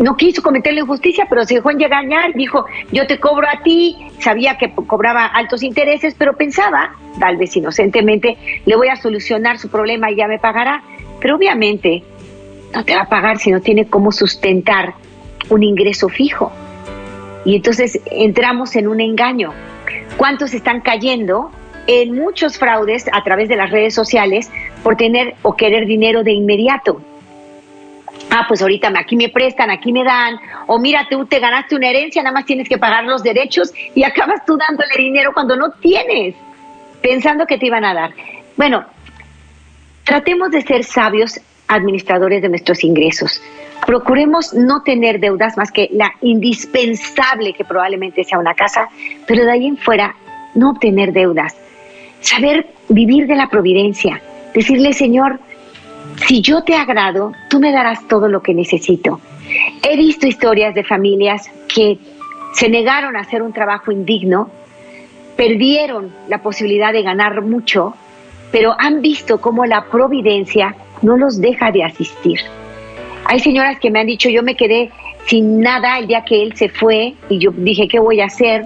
No 0.02 0.16
quiso 0.16 0.42
cometer 0.42 0.74
la 0.74 0.82
injusticia, 0.82 1.26
pero 1.30 1.44
se 1.44 1.56
dejó 1.56 1.72
engañar, 1.72 2.34
dijo, 2.34 2.66
yo 2.92 3.08
te 3.08 3.20
cobro 3.20 3.48
a 3.48 3.62
ti, 3.64 3.98
sabía 4.20 4.58
que 4.58 4.72
cobraba 4.72 5.26
altos 5.26 5.64
intereses, 5.64 6.16
pero 6.18 6.36
pensaba, 6.36 6.96
tal 7.20 7.38
vez 7.38 7.56
inocentemente, 7.56 8.38
le 8.66 8.76
voy 8.76 8.90
a 8.90 8.96
solucionar 8.96 9.58
su 9.58 9.70
problema 9.70 10.12
y 10.12 10.16
ya 10.16 10.28
me 10.28 10.40
pagará. 10.40 10.84
Pero 11.20 11.36
obviamente 11.36 12.04
no 12.74 12.84
te 12.86 12.96
va 12.96 13.02
a 13.02 13.10
pagar 13.10 13.40
si 13.40 13.52
no 13.52 13.62
tiene 13.62 13.88
cómo 13.88 14.12
sustentar 14.12 14.94
un 15.50 15.64
ingreso 15.64 16.10
fijo. 16.10 16.52
Y 17.46 17.56
entonces 17.56 18.00
entramos 18.12 18.76
en 18.76 18.88
un 18.88 19.00
engaño. 19.00 19.54
¿Cuántos 20.18 20.54
están 20.54 20.82
cayendo 20.82 21.52
en 21.88 22.14
muchos 22.14 22.58
fraudes 22.58 23.06
a 23.12 23.24
través 23.24 23.48
de 23.50 23.56
las 23.56 23.72
redes 23.72 23.94
sociales 23.94 24.52
por 24.84 24.98
tener 24.98 25.36
o 25.42 25.56
querer 25.56 25.86
dinero 25.86 26.24
de 26.24 26.34
inmediato? 26.34 27.02
Ah, 28.30 28.46
pues 28.48 28.62
ahorita 28.62 28.92
aquí 28.98 29.16
me 29.16 29.30
prestan, 29.30 29.70
aquí 29.70 29.92
me 29.92 30.04
dan, 30.04 30.38
o 30.68 30.80
mira, 30.80 31.08
tú 31.10 31.26
te 31.26 31.40
ganaste 31.40 31.76
una 31.76 31.90
herencia, 31.90 32.22
nada 32.22 32.34
más 32.34 32.46
tienes 32.46 32.68
que 32.68 32.78
pagar 32.78 33.06
los 33.06 33.24
derechos 33.24 33.74
y 33.96 34.04
acabas 34.04 34.46
tú 34.46 34.58
dándole 34.58 34.96
dinero 34.98 35.32
cuando 35.34 35.56
no 35.56 35.72
tienes, 35.72 36.36
pensando 37.02 37.46
que 37.46 37.58
te 37.58 37.68
iban 37.68 37.86
a 37.86 37.94
dar. 37.94 38.12
Bueno, 38.56 38.86
tratemos 40.04 40.52
de 40.52 40.62
ser 40.62 40.84
sabios 40.84 41.40
administradores 41.68 42.42
de 42.42 42.50
nuestros 42.50 42.84
ingresos. 42.84 43.42
Procuremos 43.86 44.54
no 44.54 44.82
tener 44.84 45.20
deudas 45.20 45.58
más 45.58 45.72
que 45.72 45.90
la 45.92 46.12
indispensable 46.22 47.54
que 47.54 47.64
probablemente 47.64 48.24
sea 48.24 48.40
una 48.40 48.54
casa, 48.54 48.90
pero 49.26 49.46
de 49.46 49.52
ahí 49.52 49.68
en 49.68 49.78
fuera 49.78 50.16
no 50.56 50.72
obtener 50.72 51.14
deudas. 51.14 51.56
Saber 52.22 52.68
vivir 52.90 53.28
de 53.28 53.36
la 53.36 53.50
providencia. 53.50 54.22
Decirle, 54.54 54.94
Señor, 54.94 55.40
si 56.26 56.42
yo 56.42 56.64
te 56.64 56.76
agrado, 56.76 57.32
tú 57.50 57.60
me 57.60 57.72
darás 57.72 58.08
todo 58.08 58.28
lo 58.28 58.42
que 58.42 58.54
necesito. 58.54 59.20
He 59.84 59.96
visto 59.96 60.28
historias 60.28 60.74
de 60.74 60.84
familias 60.84 61.50
que 61.74 61.98
se 62.54 62.70
negaron 62.70 63.16
a 63.16 63.22
hacer 63.22 63.42
un 63.42 63.54
trabajo 63.54 63.92
indigno, 63.92 64.50
perdieron 65.36 66.12
la 66.28 66.42
posibilidad 66.42 66.92
de 66.92 67.04
ganar 67.04 67.42
mucho, 67.42 67.94
pero 68.52 68.76
han 68.78 69.02
visto 69.02 69.40
cómo 69.40 69.66
la 69.66 69.86
providencia 69.86 70.76
no 71.02 71.18
los 71.18 71.40
deja 71.40 71.72
de 71.72 71.84
asistir. 71.84 72.40
Hay 73.26 73.40
señoras 73.40 73.80
que 73.80 73.92
me 73.92 74.00
han 74.00 74.08
dicho, 74.08 74.30
yo 74.30 74.42
me 74.42 74.56
quedé 74.56 74.90
sin 75.28 75.60
nada 75.60 76.00
el 76.00 76.08
día 76.08 76.24
que 76.24 76.42
él 76.42 76.56
se 76.56 76.70
fue 76.70 77.14
y 77.30 77.40
yo 77.40 77.52
dije, 77.52 77.88
¿qué 77.88 78.00
voy 78.00 78.22
a 78.22 78.26
hacer? 78.26 78.66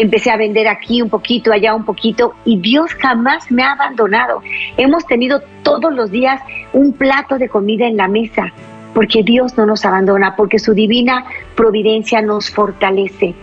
Empecé 0.00 0.30
a 0.30 0.36
vender 0.36 0.68
aquí 0.68 1.02
un 1.02 1.10
poquito, 1.10 1.52
allá 1.52 1.74
un 1.74 1.84
poquito 1.84 2.34
y 2.44 2.60
Dios 2.60 2.94
jamás 2.94 3.50
me 3.50 3.64
ha 3.64 3.72
abandonado. 3.72 4.40
Hemos 4.76 5.04
tenido 5.06 5.42
todos 5.62 5.92
los 5.92 6.10
días 6.12 6.40
un 6.72 6.92
plato 6.92 7.36
de 7.36 7.48
comida 7.48 7.86
en 7.86 7.96
la 7.96 8.06
mesa 8.06 8.52
porque 8.94 9.22
Dios 9.24 9.56
no 9.56 9.66
nos 9.66 9.84
abandona, 9.84 10.36
porque 10.36 10.58
su 10.58 10.72
divina 10.72 11.24
providencia 11.56 12.22
nos 12.22 12.48
fortalece. 12.48 13.34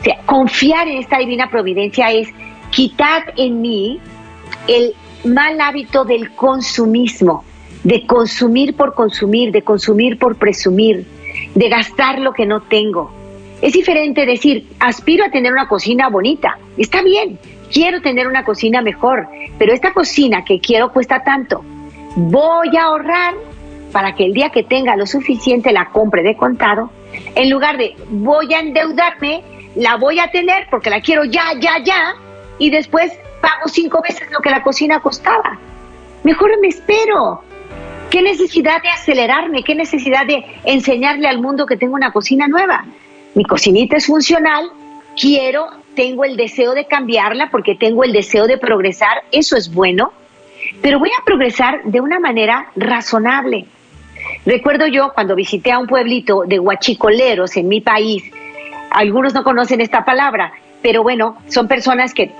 O 0.00 0.04
sea, 0.04 0.18
confiar 0.24 0.86
en 0.86 0.98
esta 0.98 1.18
divina 1.18 1.50
providencia 1.50 2.12
es 2.12 2.28
quitar 2.70 3.34
en 3.36 3.60
mí 3.60 4.00
el 4.68 4.94
mal 5.24 5.60
hábito 5.60 6.04
del 6.04 6.32
consumismo 6.34 7.44
de 7.84 8.06
consumir 8.06 8.74
por 8.76 8.94
consumir, 8.94 9.52
de 9.52 9.62
consumir 9.62 10.18
por 10.18 10.36
presumir, 10.36 11.06
de 11.54 11.68
gastar 11.68 12.18
lo 12.18 12.32
que 12.32 12.46
no 12.46 12.62
tengo. 12.62 13.12
Es 13.62 13.72
diferente 13.72 14.26
decir, 14.26 14.66
aspiro 14.80 15.24
a 15.24 15.30
tener 15.30 15.52
una 15.52 15.68
cocina 15.68 16.08
bonita, 16.08 16.58
está 16.76 17.02
bien, 17.02 17.38
quiero 17.72 18.02
tener 18.02 18.26
una 18.26 18.44
cocina 18.44 18.82
mejor, 18.82 19.28
pero 19.58 19.72
esta 19.72 19.92
cocina 19.92 20.44
que 20.44 20.60
quiero 20.60 20.92
cuesta 20.92 21.22
tanto. 21.22 21.64
Voy 22.16 22.76
a 22.76 22.84
ahorrar 22.84 23.34
para 23.92 24.14
que 24.14 24.26
el 24.26 24.34
día 24.34 24.50
que 24.50 24.64
tenga 24.64 24.96
lo 24.96 25.06
suficiente 25.06 25.72
la 25.72 25.86
compre 25.90 26.22
de 26.22 26.36
contado, 26.36 26.90
en 27.34 27.48
lugar 27.48 27.76
de 27.76 27.94
voy 28.08 28.52
a 28.52 28.60
endeudarme, 28.60 29.42
la 29.76 29.96
voy 29.96 30.18
a 30.18 30.30
tener 30.30 30.66
porque 30.70 30.90
la 30.90 31.00
quiero 31.00 31.24
ya, 31.24 31.44
ya, 31.58 31.82
ya, 31.82 32.14
y 32.58 32.70
después 32.70 33.12
pago 33.40 33.68
cinco 33.68 34.02
veces 34.02 34.30
lo 34.30 34.40
que 34.40 34.50
la 34.50 34.62
cocina 34.62 35.00
costaba. 35.00 35.58
Mejor 36.22 36.50
me 36.60 36.68
espero, 36.68 37.42
¿Qué 38.14 38.22
necesidad 38.22 38.80
de 38.80 38.90
acelerarme? 38.90 39.64
¿Qué 39.64 39.74
necesidad 39.74 40.24
de 40.24 40.44
enseñarle 40.62 41.26
al 41.26 41.40
mundo 41.40 41.66
que 41.66 41.76
tengo 41.76 41.96
una 41.96 42.12
cocina 42.12 42.46
nueva? 42.46 42.84
Mi 43.34 43.44
cocinita 43.44 43.96
es 43.96 44.06
funcional, 44.06 44.70
quiero, 45.20 45.66
tengo 45.94 46.24
el 46.24 46.36
deseo 46.36 46.72
de 46.74 46.86
cambiarla 46.86 47.50
porque 47.50 47.74
tengo 47.74 48.04
el 48.04 48.12
deseo 48.12 48.46
de 48.46 48.58
progresar, 48.58 49.24
eso 49.32 49.56
es 49.56 49.72
bueno, 49.72 50.12
pero 50.80 50.98
voy 50.98 51.10
a 51.10 51.24
progresar 51.24 51.82
de 51.84 52.00
una 52.00 52.20
manera 52.20 52.70
razonable. 52.76 53.66
Recuerdo 54.46 54.86
yo 54.86 55.12
cuando 55.14 55.34
visité 55.34 55.72
a 55.72 55.78
un 55.78 55.86
pueblito 55.86 56.44
de 56.46 56.58
guachicoleros 56.58 57.56
en 57.56 57.68
mi 57.68 57.80
país, 57.80 58.22
algunos 58.90 59.34
no 59.34 59.42
conocen 59.42 59.80
esta 59.80 60.04
palabra, 60.04 60.52
pero 60.82 61.02
bueno, 61.02 61.38
son 61.48 61.66
personas 61.66 62.14
que 62.14 62.30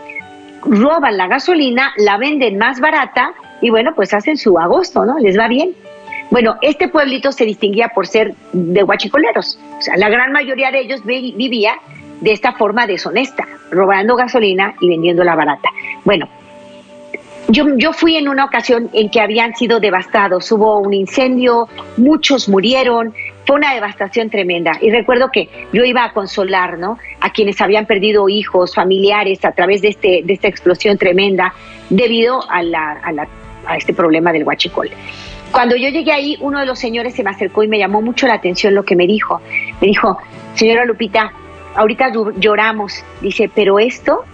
roban 0.62 1.16
la 1.16 1.26
gasolina, 1.26 1.92
la 1.96 2.18
venden 2.18 2.58
más 2.58 2.80
barata 2.80 3.34
y 3.60 3.70
bueno, 3.70 3.94
pues 3.94 4.14
hacen 4.14 4.36
su 4.36 4.58
agosto, 4.58 5.04
¿no? 5.04 5.18
Les 5.18 5.38
va 5.38 5.48
bien. 5.48 5.74
Bueno, 6.34 6.56
este 6.62 6.88
pueblito 6.88 7.30
se 7.30 7.44
distinguía 7.44 7.90
por 7.90 8.08
ser 8.08 8.34
de 8.52 8.82
guachicoleros. 8.82 9.56
O 9.78 9.80
sea, 9.80 9.96
la 9.96 10.08
gran 10.08 10.32
mayoría 10.32 10.72
de 10.72 10.80
ellos 10.80 11.04
vivía 11.04 11.74
de 12.20 12.32
esta 12.32 12.54
forma 12.54 12.88
deshonesta, 12.88 13.46
robando 13.70 14.16
gasolina 14.16 14.74
y 14.80 14.88
vendiéndola 14.88 15.36
barata. 15.36 15.68
Bueno, 16.04 16.28
yo, 17.46 17.76
yo, 17.76 17.92
fui 17.92 18.16
en 18.16 18.28
una 18.28 18.46
ocasión 18.46 18.90
en 18.94 19.10
que 19.10 19.20
habían 19.20 19.54
sido 19.54 19.78
devastados, 19.78 20.50
hubo 20.50 20.80
un 20.80 20.92
incendio, 20.92 21.68
muchos 21.96 22.48
murieron, 22.48 23.14
fue 23.46 23.54
una 23.54 23.72
devastación 23.72 24.28
tremenda. 24.28 24.72
Y 24.80 24.90
recuerdo 24.90 25.30
que 25.30 25.48
yo 25.72 25.84
iba 25.84 26.02
a 26.02 26.12
consolar 26.12 26.80
¿no? 26.80 26.98
a 27.20 27.30
quienes 27.30 27.60
habían 27.60 27.86
perdido 27.86 28.28
hijos, 28.28 28.74
familiares 28.74 29.44
a 29.44 29.52
través 29.52 29.82
de, 29.82 29.88
este, 29.90 30.22
de 30.24 30.32
esta 30.32 30.48
explosión 30.48 30.98
tremenda 30.98 31.54
debido 31.90 32.42
a 32.50 32.60
la, 32.64 32.90
a 33.04 33.12
la 33.12 33.28
a 33.66 33.76
este 33.76 33.94
problema 33.94 34.32
del 34.32 34.44
huachicol. 34.44 34.90
Cuando 35.54 35.76
yo 35.76 35.88
llegué 35.88 36.10
ahí, 36.10 36.36
uno 36.40 36.58
de 36.58 36.66
los 36.66 36.80
señores 36.80 37.14
se 37.14 37.22
me 37.22 37.30
acercó 37.30 37.62
y 37.62 37.68
me 37.68 37.78
llamó 37.78 38.02
mucho 38.02 38.26
la 38.26 38.34
atención 38.34 38.74
lo 38.74 38.84
que 38.84 38.96
me 38.96 39.06
dijo. 39.06 39.40
Me 39.80 39.86
dijo, 39.86 40.18
señora 40.54 40.84
Lupita, 40.84 41.32
ahorita 41.76 42.10
lloramos, 42.40 43.04
dice, 43.20 43.48
pero 43.54 43.78
esto 43.78 44.24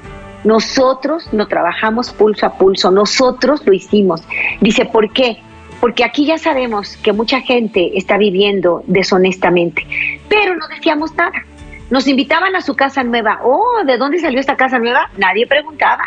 nosotros 0.44 1.28
lo 1.32 1.46
trabajamos 1.46 2.10
pulso 2.14 2.46
a 2.46 2.54
pulso, 2.54 2.90
nosotros 2.90 3.60
lo 3.66 3.74
hicimos. 3.74 4.22
Dice, 4.62 4.86
¿por 4.86 5.12
qué? 5.12 5.36
Porque 5.78 6.04
aquí 6.04 6.24
ya 6.24 6.38
sabemos 6.38 6.96
que 6.96 7.12
mucha 7.12 7.42
gente 7.42 7.98
está 7.98 8.16
viviendo 8.16 8.82
deshonestamente, 8.86 9.86
pero 10.26 10.56
no 10.56 10.68
decíamos 10.68 11.14
nada. 11.16 11.44
Nos 11.90 12.06
invitaban 12.06 12.54
a 12.54 12.60
su 12.60 12.76
casa 12.76 13.02
nueva. 13.02 13.40
Oh, 13.42 13.82
¿de 13.84 13.98
dónde 13.98 14.20
salió 14.20 14.38
esta 14.38 14.56
casa 14.56 14.78
nueva? 14.78 15.10
Nadie 15.16 15.44
preguntaba. 15.48 16.04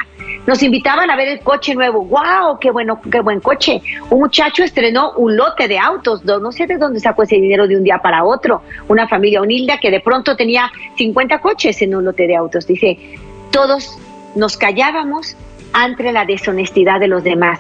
Nos 0.47 0.63
invitaban 0.63 1.11
a 1.11 1.17
ver 1.17 1.27
el 1.27 1.41
coche 1.41 1.75
nuevo. 1.75 2.05
¡Wow! 2.05 2.57
¡Qué 2.61 2.71
bueno, 2.71 3.01
qué 3.11 3.19
buen 3.19 3.41
coche! 3.41 3.81
Un 4.09 4.19
muchacho 4.19 4.63
estrenó 4.63 5.11
un 5.17 5.35
lote 5.35 5.67
de 5.67 5.77
autos. 5.77 6.23
No 6.23 6.53
sé 6.53 6.67
de 6.67 6.77
dónde 6.77 7.01
sacó 7.01 7.23
ese 7.23 7.35
dinero 7.35 7.67
de 7.67 7.75
un 7.75 7.83
día 7.83 7.97
para 7.97 8.23
otro. 8.23 8.61
Una 8.87 9.09
familia 9.09 9.41
humilde 9.41 9.77
que 9.81 9.91
de 9.91 9.99
pronto 9.99 10.37
tenía 10.37 10.71
50 10.95 11.39
coches 11.39 11.81
en 11.81 11.95
un 11.95 12.05
lote 12.05 12.27
de 12.27 12.37
autos. 12.37 12.65
Dice, 12.65 12.97
todos 13.51 13.97
nos 14.35 14.55
callábamos 14.55 15.35
ante 15.73 16.13
la 16.13 16.23
deshonestidad 16.23 17.01
de 17.01 17.09
los 17.09 17.25
demás. 17.25 17.59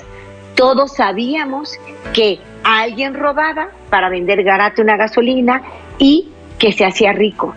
Todos 0.55 0.95
sabíamos 0.95 1.77
que 2.13 2.39
alguien 2.63 3.15
robaba 3.15 3.67
para 3.89 4.07
vender 4.07 4.43
garate 4.43 4.81
una 4.81 4.95
gasolina 4.95 5.61
y 5.97 6.29
que 6.57 6.71
se 6.71 6.85
hacía 6.85 7.11
rico 7.11 7.53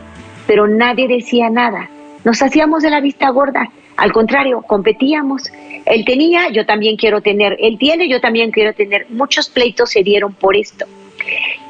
pero 0.46 0.66
nadie 0.66 1.08
decía 1.08 1.50
nada. 1.50 1.88
Nos 2.24 2.42
hacíamos 2.42 2.82
de 2.82 2.90
la 2.90 3.00
vista 3.00 3.28
gorda. 3.30 3.68
Al 3.96 4.12
contrario, 4.12 4.62
competíamos. 4.62 5.50
Él 5.84 6.04
tenía, 6.04 6.48
yo 6.50 6.66
también 6.66 6.96
quiero 6.96 7.20
tener. 7.20 7.56
Él 7.60 7.78
tiene, 7.78 8.08
yo 8.08 8.20
también 8.20 8.50
quiero 8.50 8.74
tener. 8.74 9.06
Muchos 9.10 9.48
pleitos 9.48 9.90
se 9.90 10.02
dieron 10.02 10.34
por 10.34 10.56
esto. 10.56 10.86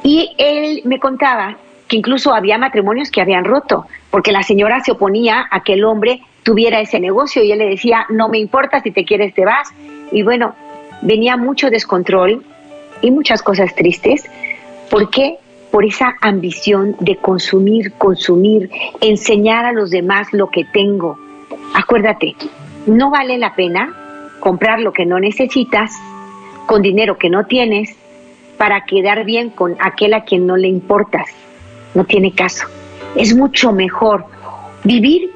Y 0.03 0.35
él 0.39 0.83
me 0.85 0.99
contaba 0.99 1.57
que 1.89 1.97
incluso 1.97 2.35
había 2.35 2.59
matrimonios 2.59 3.11
que 3.11 3.21
habían 3.21 3.45
roto, 3.45 3.87
porque 4.11 4.33
la 4.33 4.43
señora 4.43 4.81
se 4.81 4.93
oponía 4.93 5.47
a 5.51 5.63
que 5.63 5.75
el 5.75 5.85
hombre 5.85 6.21
tuviera 6.43 6.81
ese 6.81 7.01
negocio 7.01 7.43
y 7.43 7.53
él 7.53 7.59
le 7.59 7.69
decía, 7.69 8.07
no 8.09 8.29
me 8.29 8.39
importa, 8.39 8.81
si 8.81 8.91
te 8.91 9.05
quieres 9.05 9.35
te 9.35 9.45
vas. 9.45 9.69
Y 10.11 10.23
bueno, 10.23 10.55
venía 11.03 11.37
mucho 11.37 11.71
descontrol 11.71 12.45
y 13.03 13.11
muchas 13.11 13.43
cosas 13.43 13.75
tristes. 13.75 14.29
¿Por 14.91 15.11
qué? 15.11 15.39
Por 15.71 15.85
esa 15.85 16.17
ambición 16.21 16.97
de 17.01 17.17
consumir, 17.17 17.93
consumir, 17.93 18.71
enseñar 19.01 19.65
a 19.65 19.73
los 19.73 19.91
demás 19.91 20.29
lo 20.33 20.49
que 20.51 20.65
tengo. 20.65 21.19
Acuérdate, 21.75 22.35
no 22.87 23.11
vale 23.11 23.39
la 23.39 23.55
pena 23.55 23.95
comprar 24.41 24.81
lo 24.81 24.93
que 24.93 25.07
no 25.07 25.19
necesitas 25.19 25.93
con 26.67 26.83
dinero 26.83 27.19
que 27.19 27.31
no 27.31 27.45
tienes 27.45 27.97
para 28.57 28.85
quedar 28.85 29.25
bien 29.25 29.51
con 29.51 29.77
aquel 29.81 30.15
a 30.15 30.25
quien 30.25 30.47
no 30.47 30.57
le 30.57 30.69
importas. 30.69 31.29
No 31.95 32.05
tiene 32.05 32.33
caso. 32.33 32.67
Es 33.15 33.35
mucho 33.35 33.73
mejor 33.73 34.25
vivir 34.85 35.31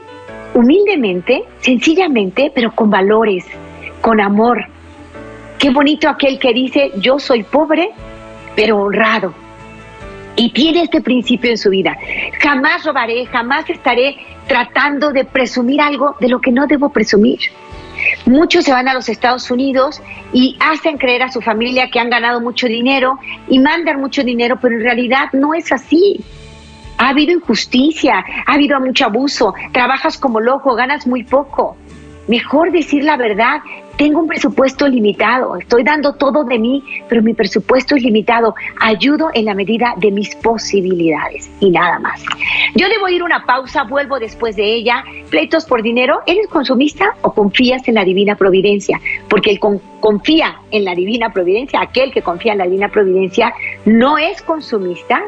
humildemente, 0.54 1.44
sencillamente, 1.60 2.50
pero 2.54 2.74
con 2.74 2.90
valores, 2.90 3.44
con 4.00 4.20
amor. 4.20 4.64
Qué 5.58 5.70
bonito 5.70 6.08
aquel 6.08 6.38
que 6.38 6.52
dice, 6.52 6.92
yo 6.96 7.18
soy 7.18 7.42
pobre, 7.42 7.90
pero 8.56 8.78
honrado 8.78 9.34
y 10.40 10.48
tiene 10.48 10.84
este 10.84 11.02
principio 11.02 11.50
en 11.50 11.58
su 11.58 11.68
vida. 11.68 11.98
Jamás 12.40 12.82
robaré, 12.86 13.26
jamás 13.26 13.68
estaré 13.68 14.16
tratando 14.46 15.12
de 15.12 15.26
presumir 15.26 15.82
algo 15.82 16.16
de 16.18 16.28
lo 16.28 16.40
que 16.40 16.50
no 16.50 16.66
debo 16.66 16.88
presumir. 16.88 17.40
Muchos 18.24 18.64
se 18.64 18.72
van 18.72 18.88
a 18.88 18.94
los 18.94 19.10
Estados 19.10 19.50
Unidos 19.50 20.00
y 20.32 20.56
hacen 20.58 20.96
creer 20.96 21.24
a 21.24 21.30
su 21.30 21.42
familia 21.42 21.90
que 21.90 22.00
han 22.00 22.08
ganado 22.08 22.40
mucho 22.40 22.66
dinero 22.68 23.18
y 23.48 23.58
mandan 23.58 24.00
mucho 24.00 24.24
dinero, 24.24 24.58
pero 24.62 24.76
en 24.76 24.82
realidad 24.82 25.26
no 25.34 25.52
es 25.52 25.72
así. 25.72 26.24
ha 26.96 27.10
habido 27.10 27.32
injusticia, 27.32 28.24
ha 28.46 28.54
habido 28.54 28.80
mucho 28.80 29.04
abuso, 29.04 29.52
trabajas 29.72 30.16
como 30.16 30.40
loco, 30.40 30.74
ganas 30.74 31.06
muy 31.06 31.22
poco. 31.22 31.76
Mejor 32.28 32.72
decir 32.72 33.04
la 33.04 33.18
verdad, 33.18 33.60
tengo 34.00 34.20
un 34.20 34.28
presupuesto 34.28 34.88
limitado, 34.88 35.56
estoy 35.56 35.84
dando 35.84 36.14
todo 36.14 36.44
de 36.44 36.58
mí, 36.58 36.82
pero 37.06 37.20
mi 37.20 37.34
presupuesto 37.34 37.96
es 37.96 38.02
limitado. 38.02 38.54
Ayudo 38.80 39.28
en 39.34 39.44
la 39.44 39.52
medida 39.52 39.92
de 39.98 40.10
mis 40.10 40.34
posibilidades 40.36 41.50
y 41.60 41.68
nada 41.68 41.98
más. 41.98 42.24
Yo 42.74 42.88
debo 42.88 43.10
ir 43.10 43.22
una 43.22 43.44
pausa, 43.44 43.82
vuelvo 43.82 44.18
después 44.18 44.56
de 44.56 44.64
ella. 44.72 45.04
Pleitos 45.28 45.66
por 45.66 45.82
dinero, 45.82 46.20
¿eres 46.26 46.46
consumista 46.46 47.14
o 47.20 47.34
confías 47.34 47.86
en 47.88 47.96
la 47.96 48.04
divina 48.06 48.36
providencia? 48.36 48.98
Porque 49.28 49.50
el 49.50 49.60
confía 49.60 50.62
en 50.70 50.86
la 50.86 50.94
divina 50.94 51.30
providencia, 51.34 51.82
aquel 51.82 52.10
que 52.10 52.22
confía 52.22 52.52
en 52.52 52.58
la 52.58 52.64
divina 52.64 52.88
providencia, 52.88 53.52
no 53.84 54.16
es 54.16 54.40
consumista, 54.40 55.24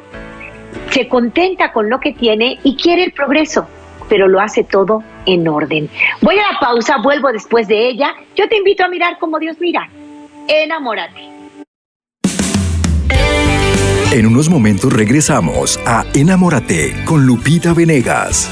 se 0.89 1.09
contenta 1.09 1.73
con 1.73 1.91
lo 1.91 2.01
que 2.01 2.15
tiene 2.15 2.59
y 2.65 2.75
quiere 2.77 3.05
el 3.05 3.13
progreso 3.13 3.67
pero 4.13 4.29
lo 4.29 4.41
hace 4.41 4.63
todo 4.63 5.03
en 5.27 5.49
orden. 5.49 5.89
Voy 6.21 6.39
a 6.39 6.53
la 6.53 6.61
pausa, 6.61 6.99
vuelvo 7.03 7.33
después 7.33 7.69
de 7.69 7.89
ella. 7.89 8.15
Yo 8.37 8.49
te 8.49 8.57
invito 8.57 8.85
a 8.85 8.89
mirar 8.89 9.19
como 9.19 9.39
Dios 9.39 9.57
mira. 9.61 9.89
Enamórate. 10.49 11.33
En 14.13 14.27
unos 14.27 14.51
momentos 14.51 14.93
regresamos 14.93 15.81
a 15.87 16.05
Enamórate 16.13 16.95
con 17.07 17.25
Lupita 17.25 17.73
Venegas. 17.73 18.51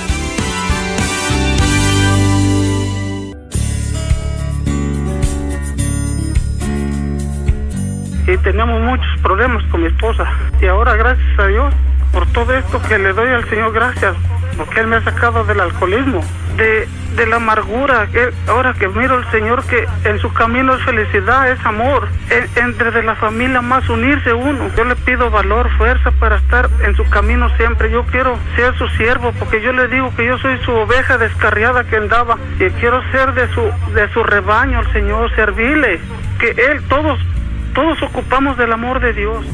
Y 8.27 8.37
teníamos 8.39 8.81
muchos 8.81 9.07
problemas 9.23 9.63
con 9.65 9.83
mi 9.83 9.89
esposa. 9.89 10.25
Y 10.63 10.67
ahora, 10.67 10.97
gracias 10.97 11.39
a 11.39 11.47
Dios, 11.49 11.75
por 12.13 12.27
todo 12.33 12.57
esto 12.57 12.81
que 12.89 12.99
le 12.99 13.13
doy 13.13 13.29
al 13.29 13.47
Señor 13.51 13.73
gracias, 13.73 14.17
porque 14.61 14.81
Él 14.81 14.89
me 14.89 14.97
ha 14.97 15.03
sacado 15.03 15.45
del 15.45 15.59
alcoholismo, 15.59 16.23
de, 16.59 16.87
de 17.17 17.27
la 17.27 17.37
amargura. 17.37 18.07
Que 18.13 18.29
ahora 18.47 18.75
que 18.75 18.89
miro 18.89 19.17
al 19.17 19.31
Señor 19.31 19.65
que 19.65 19.89
en 20.05 20.19
su 20.19 20.31
camino 20.35 20.75
es 20.75 20.83
felicidad, 20.85 21.51
es 21.51 21.65
amor, 21.65 22.09
entre 22.57 22.91
de 22.91 23.03
la 23.03 23.15
familia 23.15 23.63
más 23.63 23.89
unirse 23.89 24.35
uno. 24.35 24.71
Yo 24.77 24.85
le 24.85 24.97
pido 24.97 25.31
valor, 25.31 25.71
fuerza 25.79 26.11
para 26.11 26.37
estar 26.37 26.69
en 26.85 26.95
su 26.95 27.09
camino 27.09 27.49
siempre. 27.57 27.91
Yo 27.91 28.05
quiero 28.05 28.39
ser 28.55 28.77
su 28.77 28.87
siervo 28.91 29.33
porque 29.39 29.63
yo 29.63 29.73
le 29.73 29.89
digo 29.89 30.15
que 30.15 30.27
yo 30.27 30.37
soy 30.39 30.59
su 30.59 30.73
oveja 30.73 31.17
descarriada 31.17 31.85
que 31.85 31.97
andaba 31.97 32.37
y 32.59 32.69
quiero 32.81 33.03
ser 33.13 33.33
de 33.33 33.49
su, 33.55 33.63
de 33.95 34.13
su 34.13 34.23
rebaño 34.23 34.81
al 34.81 34.93
Señor, 34.93 35.35
servirle, 35.35 36.01
que 36.39 36.51
Él, 36.51 36.83
todos, 36.87 37.19
todos 37.73 38.03
ocupamos 38.03 38.59
del 38.59 38.75
amor 38.75 39.01
de 39.01 39.15
Dios. 39.15 39.47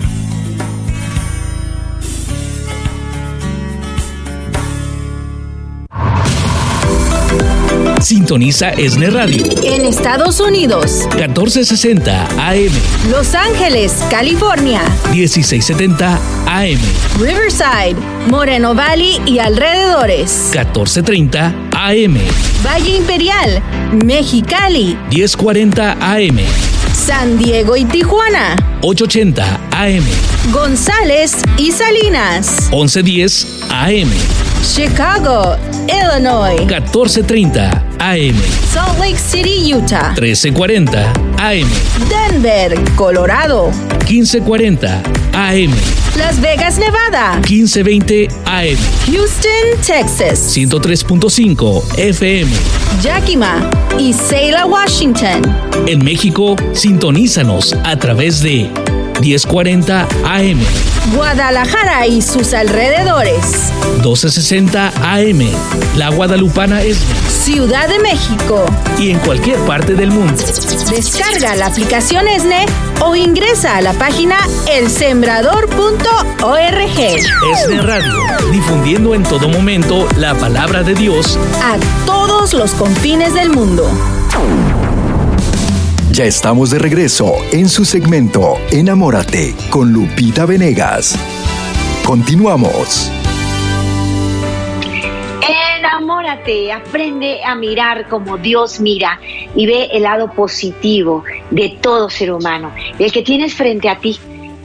Sintoniza 8.00 8.70
Esne 8.70 9.11
Radio. 9.11 9.42
En 9.62 9.85
Estados 9.85 10.38
Unidos. 10.40 11.06
1460 11.16 12.28
AM. 12.38 12.72
Los 13.11 13.35
Ángeles, 13.35 13.94
California. 14.11 14.82
1670 15.12 16.18
AM. 16.46 16.78
Riverside, 17.18 17.96
Moreno 18.28 18.74
Valley 18.74 19.20
y 19.26 19.38
alrededores. 19.38 20.50
1430 20.52 21.54
AM. 21.72 22.18
Valle 22.64 22.96
Imperial, 22.96 23.62
Mexicali. 24.04 24.96
1040 25.11 25.92
AM. 26.00 26.38
San 26.92 27.38
Diego 27.38 27.76
y 27.76 27.85
Tijuana. 27.87 28.56
880 28.82 29.61
AM. 29.72 30.04
González 30.52 31.37
y 31.59 31.72
Salinas. 31.72 32.68
1110 32.70 33.62
AM. 33.70 34.45
Chicago, 34.66 35.57
Illinois. 35.88 36.59
1430 36.66 37.70
AM. 38.00 38.35
Salt 38.70 38.98
Lake 38.98 39.16
City, 39.16 39.70
Utah. 39.72 40.12
1340 40.14 41.12
AM. 41.38 41.68
Denver, 42.11 42.74
Colorado. 42.96 43.70
1540 44.09 45.02
AM. 45.33 45.72
Las 46.16 46.40
Vegas, 46.40 46.79
Nevada. 46.79 47.40
1520 47.48 48.29
AM. 48.44 48.76
Houston, 49.07 49.81
Texas. 49.87 50.55
103.5 50.57 51.98
FM. 51.98 52.50
Yakima 53.02 53.70
y 53.98 54.12
Selah, 54.12 54.66
Washington. 54.66 55.42
En 55.87 56.05
México, 56.05 56.57
sintonízanos 56.72 57.74
a 57.85 57.96
través 57.96 58.42
de 58.42 58.70
1040 59.20 60.07
AM. 60.24 60.61
Guadalajara 61.14 62.07
y 62.07 62.20
sus 62.20 62.52
alrededores. 62.52 63.72
1260 63.94 64.92
AM. 65.02 65.40
La 65.96 66.11
Guadalupana 66.11 66.83
es 66.83 66.98
Ciudad 67.29 67.88
de 67.88 67.98
México. 68.00 68.66
Y 68.98 69.11
en 69.11 69.18
cualquier 69.20 69.59
parte 69.61 69.94
del 69.94 70.11
mundo. 70.11 70.35
Descarga 70.90 71.57
la 71.57 71.66
aplicación 71.66 72.29
ESNE 72.29 72.66
o 73.00 73.14
ingresa 73.14 73.76
a 73.76 73.81
la 73.81 73.92
página 73.94 74.37
elsembrador.org. 74.70 76.98
ESNE 76.98 77.83
Radio, 77.83 78.12
difundiendo 78.50 79.14
en 79.14 79.22
todo 79.22 79.48
momento 79.48 80.07
la 80.18 80.35
palabra 80.35 80.83
de 80.83 80.94
Dios 80.94 81.38
a 81.62 81.76
todos 82.05 82.52
los 82.52 82.72
confines 82.72 83.33
del 83.35 83.50
mundo. 83.50 83.88
Ya 86.16 86.24
estamos 86.24 86.70
de 86.70 86.79
regreso 86.79 87.35
en 87.52 87.68
su 87.68 87.85
segmento 87.85 88.55
Enamórate 88.72 89.55
con 89.68 89.92
Lupita 89.92 90.46
Venegas. 90.46 91.14
Continuamos. 92.07 93.12
Enamórate, 95.76 96.72
aprende 96.72 97.44
a 97.44 97.55
mirar 97.55 98.09
como 98.09 98.38
Dios 98.38 98.81
mira 98.81 99.20
y 99.55 99.66
ve 99.66 99.90
el 99.92 100.05
lado 100.05 100.33
positivo 100.33 101.22
de 101.50 101.76
todo 101.83 102.09
ser 102.09 102.33
humano, 102.33 102.72
el 102.98 103.12
que 103.12 103.20
tienes 103.20 103.52
frente 103.55 103.90
a 103.90 103.98
ti. 103.98 104.18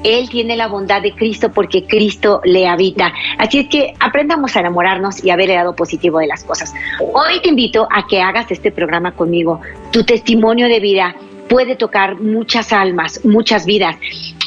Él 0.06 0.30
tiene 0.30 0.56
la 0.56 0.70
bondad 0.70 1.02
de 1.02 1.12
Cristo 1.12 1.52
porque 1.52 1.86
Cristo 1.86 2.40
le 2.46 2.66
habita. 2.66 3.12
Así 3.38 3.60
es 3.60 3.68
que 3.68 3.94
aprendamos 4.00 4.56
a 4.56 4.62
enamorarnos 4.62 5.22
y 5.22 5.32
a 5.32 5.36
ver 5.36 5.50
el 5.50 5.58
lado 5.58 5.76
positivo 5.76 6.20
de 6.20 6.28
las 6.28 6.46
cosas. 6.46 6.74
Hoy 7.14 7.42
te 7.44 7.50
invito 7.50 7.90
a 7.92 8.08
que 8.08 8.22
hagas 8.22 8.50
este 8.52 8.72
programa 8.72 9.12
conmigo, 9.12 9.60
tu 9.92 10.06
testimonio 10.06 10.70
de 10.70 10.80
vida 10.80 11.14
puede 11.52 11.76
tocar 11.76 12.16
muchas 12.22 12.72
almas, 12.72 13.26
muchas 13.26 13.66
vidas. 13.66 13.98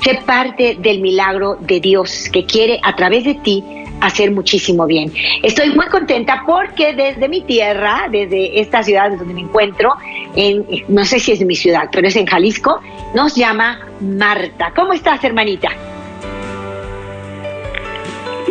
Sé 0.03 0.21
parte 0.27 0.77
del 0.79 1.01
milagro 1.01 1.57
de 1.61 1.81
Dios 1.81 2.29
que 2.33 2.45
quiere 2.45 2.79
a 2.83 2.95
través 2.95 3.25
de 3.25 3.35
ti 3.35 3.65
hacer 4.01 4.31
muchísimo 4.31 4.87
bien. 4.87 5.13
Estoy 5.43 5.71
muy 5.71 5.87
contenta 5.87 6.43
porque 6.47 6.95
desde 6.95 7.29
mi 7.29 7.43
tierra, 7.43 8.09
desde 8.11 8.61
esta 8.61 8.83
ciudad 8.83 9.11
donde 9.11 9.35
me 9.35 9.41
encuentro, 9.41 9.95
en, 10.35 10.65
no 10.89 11.05
sé 11.05 11.19
si 11.19 11.33
es 11.33 11.45
mi 11.45 11.55
ciudad, 11.55 11.89
pero 11.93 12.09
es 12.09 12.17
en 12.17 12.27
Jalisco, 12.27 12.81
nos 13.15 13.35
llama 13.35 13.81
Marta. 14.01 14.73
¿Cómo 14.75 14.93
estás, 14.93 15.23
hermanita? 15.25 15.69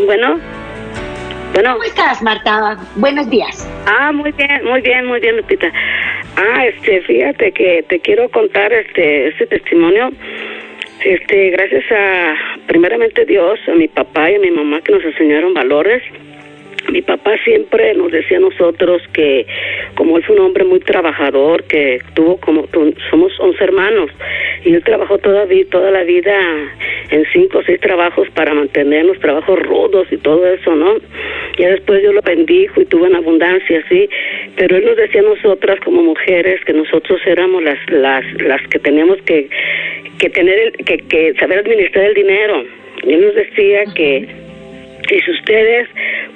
Bueno. 0.05 0.39
Bueno. 1.53 1.73
¿Cómo 1.73 1.83
estás, 1.83 2.21
Marta? 2.21 2.77
Buenos 2.95 3.29
días. 3.29 3.67
Ah, 3.85 4.11
muy 4.11 4.31
bien, 4.33 4.65
muy 4.65 4.81
bien, 4.81 5.05
muy 5.05 5.19
bien, 5.21 5.37
Lupita. 5.37 5.71
Ah, 6.35 6.65
este, 6.65 7.01
fíjate 7.01 7.53
que 7.53 7.85
te 7.87 7.99
quiero 8.01 8.29
contar 8.29 8.73
este, 8.73 9.29
este 9.29 9.47
testimonio. 9.47 10.09
Este, 11.05 11.51
gracias 11.51 11.83
a, 11.91 12.33
primeramente 12.65 13.25
Dios, 13.25 13.59
a 13.67 13.75
mi 13.75 13.87
papá 13.87 14.31
y 14.31 14.35
a 14.35 14.39
mi 14.39 14.49
mamá 14.49 14.81
que 14.81 14.91
nos 14.91 15.03
enseñaron 15.03 15.53
valores 15.53 16.01
mi 16.95 17.01
papá 17.01 17.35
siempre 17.43 17.93
nos 17.93 18.09
decía 18.09 18.37
a 18.37 18.39
nosotros 18.39 19.01
que 19.11 19.45
como 19.95 20.15
él 20.15 20.23
fue 20.23 20.37
un 20.37 20.43
hombre 20.43 20.63
muy 20.63 20.79
trabajador, 20.79 21.65
que 21.65 21.99
tuvo 22.13 22.37
como 22.37 22.69
somos 23.09 23.37
11 23.37 23.61
hermanos 23.61 24.09
y 24.63 24.73
él 24.73 24.81
trabajó 24.81 25.17
toda, 25.17 25.45
toda 25.69 25.91
la 25.91 26.03
vida 26.03 26.33
en 27.11 27.25
cinco 27.33 27.57
o 27.57 27.63
seis 27.63 27.81
trabajos 27.81 28.29
para 28.29 28.53
mantenernos, 28.53 29.19
trabajos 29.19 29.59
rudos 29.59 30.07
y 30.09 30.15
todo 30.15 30.47
eso, 30.47 30.73
¿no? 30.73 30.95
Ya 31.59 31.71
después 31.71 32.01
yo 32.01 32.13
lo 32.13 32.21
bendijo 32.21 32.79
y 32.79 32.85
tuvo 32.85 33.07
en 33.07 33.15
abundancia, 33.15 33.83
sí, 33.89 34.09
pero 34.55 34.77
él 34.77 34.85
nos 34.85 34.95
decía 34.95 35.19
a 35.19 35.25
nosotras 35.25 35.77
como 35.81 36.01
mujeres 36.01 36.63
que 36.63 36.71
nosotros 36.71 37.19
éramos 37.25 37.61
las 37.61 38.67
que 38.69 38.79
teníamos 38.79 39.21
que 39.23 39.49
que 40.17 40.29
tener 40.29 40.71
que, 40.71 40.99
que 40.99 41.33
saber 41.33 41.59
administrar 41.59 42.05
el 42.05 42.13
dinero. 42.13 42.63
Y 43.03 43.11
él 43.11 43.21
nos 43.21 43.35
decía 43.35 43.83
que 43.93 44.45
y 45.11 45.21
si 45.21 45.31
ustedes 45.31 45.87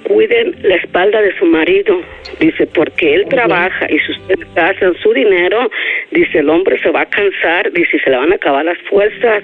cuiden 0.03 0.55
la 0.63 0.75
espalda 0.75 1.21
de 1.21 1.35
su 1.37 1.45
marido, 1.45 2.01
dice, 2.39 2.67
porque 2.67 3.15
él 3.15 3.25
trabaja 3.29 3.87
y 3.89 3.99
si 3.99 4.11
ustedes 4.11 4.47
hacen 4.55 4.93
su 5.01 5.13
dinero, 5.13 5.69
dice, 6.11 6.39
el 6.39 6.49
hombre 6.49 6.79
se 6.79 6.89
va 6.89 7.01
a 7.01 7.05
cansar, 7.05 7.71
dice, 7.71 7.99
se 7.99 8.09
le 8.09 8.17
van 8.17 8.31
a 8.31 8.35
acabar 8.35 8.65
las 8.65 8.77
fuerzas. 8.89 9.43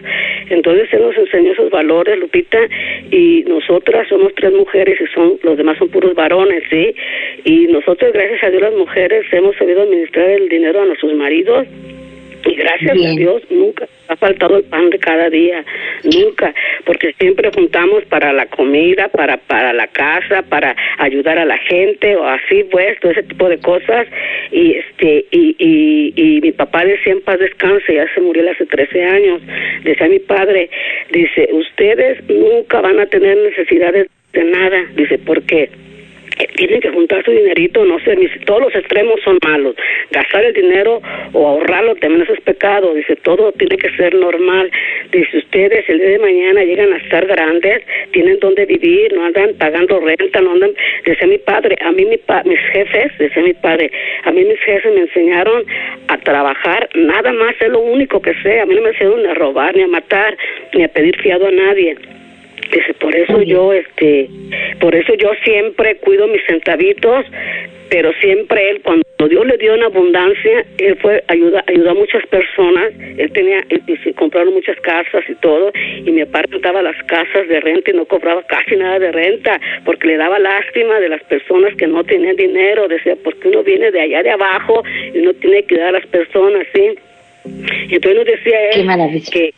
Entonces 0.50 0.92
él 0.94 1.02
nos 1.02 1.18
enseñó 1.18 1.52
esos 1.52 1.70
valores, 1.70 2.18
Lupita, 2.20 2.60
y 3.12 3.44
nosotras 3.48 4.08
somos 4.08 4.34
tres 4.36 4.54
mujeres 4.54 5.00
y 5.02 5.08
son 5.14 5.38
los 5.44 5.58
demás 5.58 5.78
son 5.78 5.90
puros 5.90 6.14
varones, 6.14 6.64
¿sí? 6.70 6.96
Y 7.44 7.68
nosotros, 7.68 8.14
gracias 8.14 8.44
a 8.44 8.50
Dios, 8.50 8.62
las 8.62 8.74
mujeres 8.74 9.26
hemos 9.32 9.56
sabido 9.58 9.84
administrar 9.84 10.30
el 10.30 10.50
dinero 10.50 10.82
a 10.82 10.86
nuestros 10.86 11.14
maridos 11.14 11.68
y 12.46 12.56
gracias 12.56 12.92
a 12.92 13.10
Dios 13.12 13.42
nunca 13.50 13.88
ha 14.08 14.16
faltado 14.16 14.58
el 14.58 14.64
pan 14.66 14.90
de 14.90 15.00
cada 15.00 15.30
día, 15.30 15.64
nunca, 16.04 16.54
porque 16.86 17.14
siempre 17.14 17.50
juntamos 17.54 18.06
para 18.06 18.32
la 18.34 18.46
comida, 18.46 19.08
para 19.10 19.38
para 19.38 19.74
la 19.74 19.88
casa, 19.88 20.44
para 20.44 20.76
ayudar 21.00 21.40
a 21.40 21.46
la 21.46 21.58
gente 21.58 22.16
o 22.16 22.26
así 22.28 22.64
pues, 22.72 23.00
todo 23.00 23.12
ese 23.12 23.24
tipo 23.24 23.50
de 23.50 23.58
cosas. 23.60 24.08
Y 24.52 24.74
este 24.74 25.26
y, 25.32 25.56
y, 25.58 26.14
y 26.16 26.42
mi 26.42 26.52
papá 26.52 26.86
decía 26.86 27.14
en 27.14 27.22
paz 27.22 27.40
descanse, 27.40 27.96
ya 27.96 28.08
se 28.14 28.22
murió 28.22 28.50
hace 28.52 28.66
13 28.66 29.04
años, 29.04 29.42
decía 29.84 30.08
mi 30.08 30.20
padre, 30.20 30.70
dice, 31.12 31.50
ustedes 31.52 32.24
nunca 32.30 32.82
van 32.82 33.00
a 33.00 33.08
tener 33.08 33.38
necesidades 33.38 34.08
de 34.34 34.44
nada, 34.44 34.86
dice, 34.96 35.18
porque 35.18 35.70
tienen 36.56 36.82
que 36.82 36.90
juntar 36.90 37.24
su 37.24 37.32
dinerito, 37.32 37.86
no 37.86 38.00
sé, 38.00 38.16
todos 38.46 38.62
los 38.62 38.76
extremos 38.76 39.20
son 39.24 39.38
malos. 39.46 39.76
Gastar 40.12 40.46
el 40.46 40.54
dinero 40.54 41.02
o 41.34 41.48
ahorrarlo 41.48 41.96
también 41.96 42.24
eso 42.24 42.34
es 42.34 42.42
pecado. 42.42 42.94
Dice, 42.94 43.16
todo 43.18 43.52
tiene 43.54 43.78
que 43.78 43.90
ser 43.96 44.14
normal. 44.16 44.72
Dice, 45.12 45.38
ustedes 45.38 45.88
el 45.90 46.00
día 46.00 46.10
de 46.10 46.20
mañana 46.20 46.64
llegan 46.64 46.94
a 46.94 46.98
estar 46.98 47.26
grandes, 47.26 47.84
tienen 48.12 48.40
donde 48.40 48.66
vivir, 48.66 49.14
no 49.14 49.26
andan 49.26 49.54
pagando 49.58 50.00
renta, 50.00 50.42
no 50.42 50.52
andan, 50.52 50.72
decía 51.06 51.28
mi 51.28 51.38
padre, 51.38 51.76
a 51.82 51.92
mí 51.92 52.06
mi 52.06 52.20
mis 52.46 52.60
jefes, 52.72 53.12
decía 53.18 53.44
mi 53.44 53.54
padre, 53.54 53.92
a 54.24 54.32
mí 54.32 54.44
mis 54.44 54.60
jefes 54.60 54.94
me 54.94 55.02
enseñaron 55.02 55.64
a 56.08 56.18
trabajar, 56.18 56.90
nada 56.96 57.32
más 57.34 57.56
es 57.60 57.70
lo 57.70 57.80
único 57.80 58.22
que 58.22 58.34
sé, 58.42 58.60
a 58.60 58.66
mí 58.66 58.76
no 58.76 58.82
me 58.82 58.90
enseñaron 58.90 59.26
a 59.28 59.34
robar, 59.34 59.76
ni 59.76 59.84
a 59.84 59.88
matar, 59.88 60.38
ni 60.74 60.84
a 60.84 60.88
pedir 60.88 61.20
fiado 61.22 61.48
a 61.48 61.52
nadie. 61.52 61.96
Dice, 62.72 62.94
por 63.00 63.16
eso 63.16 63.42
yo, 63.42 63.74
este, 63.74 64.30
por 64.80 64.96
eso 64.96 65.14
yo 65.16 65.32
siempre 65.44 65.98
cuido 65.98 66.28
mis 66.28 66.44
centavitos, 66.46 67.26
pero 67.90 68.12
siempre 68.20 68.72
él, 68.72 68.82
cuando 68.82 69.04
Dios 69.30 69.46
le 69.46 69.58
dio 69.58 69.74
una 69.74 69.86
abundancia, 69.86 70.66
él 70.78 70.98
fue, 71.02 71.24
ayuda, 71.28 71.64
ayudó 71.68 71.92
a 71.92 71.94
muchas 71.94 72.26
personas, 72.28 72.92
él 73.18 73.32
tenía, 73.32 73.64
y 73.70 73.98
se 73.98 74.14
compraron 74.14 74.54
muchas 74.54 74.80
casas 74.82 75.24
y 75.30 75.36
todo, 75.36 75.72
y 75.76 76.12
mi 76.12 76.26
papá 76.26 76.44
rentaba 76.50 76.82
las 76.82 77.02
casas 77.04 77.48
de 77.48 77.60
renta 77.60 77.92
y 77.92 77.94
no 77.94 78.06
cobraba 78.06 78.44
casi 78.44 78.76
nada 78.76 79.00
de 79.00 79.12
renta, 79.12 79.60
porque 79.86 80.08
le 80.08 80.18
daba 80.18 80.40
lástima 80.40 81.00
de 81.00 81.10
las 81.10 81.24
personas 81.24 81.76
que 81.76 81.88
no 81.88 82.04
tenían 82.04 82.36
dinero, 82.36 82.88
decía, 82.88 83.16
porque 83.24 83.50
uno 83.50 83.64
viene 83.64 83.92
de 83.92 84.02
allá 84.02 84.24
de 84.24 84.32
abajo 84.32 84.84
y 85.14 85.20
uno 85.20 85.34
tiene 85.36 85.64
que 85.64 85.76
ayudar 85.76 85.96
a 85.96 86.00
las 86.00 86.08
personas, 86.08 86.66
¿sí? 86.74 86.96
Entonces 87.90 88.16
nos 88.16 88.26
decía 88.26 88.70
él 88.72 89.24
que 89.32 89.54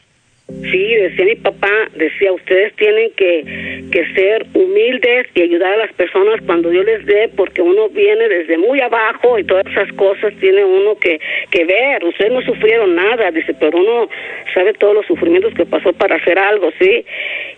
Sí, 0.47 0.95
decía 0.95 1.25
mi 1.25 1.35
papá, 1.35 1.89
decía, 1.95 2.31
ustedes 2.31 2.73
tienen 2.75 3.11
que, 3.17 3.83
que 3.91 4.13
ser 4.13 4.45
humildes 4.53 5.27
y 5.35 5.41
ayudar 5.41 5.73
a 5.73 5.77
las 5.77 5.93
personas 5.93 6.41
cuando 6.45 6.69
Dios 6.69 6.85
les 6.85 7.05
dé, 7.05 7.29
porque 7.35 7.61
uno 7.61 7.89
viene 7.89 8.29
desde 8.29 8.57
muy 8.57 8.79
abajo 8.79 9.37
y 9.37 9.43
todas 9.43 9.65
esas 9.67 9.91
cosas 9.93 10.33
tiene 10.39 10.63
uno 10.63 10.97
que, 10.99 11.19
que 11.51 11.65
ver. 11.65 12.01
Ustedes 12.05 12.31
no 12.31 12.41
sufrieron 12.41 12.95
nada, 12.95 13.29
dice, 13.31 13.53
pero 13.59 13.77
uno 13.77 14.09
sabe 14.53 14.73
todos 14.73 14.95
los 14.95 15.05
sufrimientos 15.05 15.53
que 15.53 15.65
pasó 15.65 15.91
para 15.91 16.15
hacer 16.15 16.39
algo, 16.39 16.71
¿sí? 16.79 17.05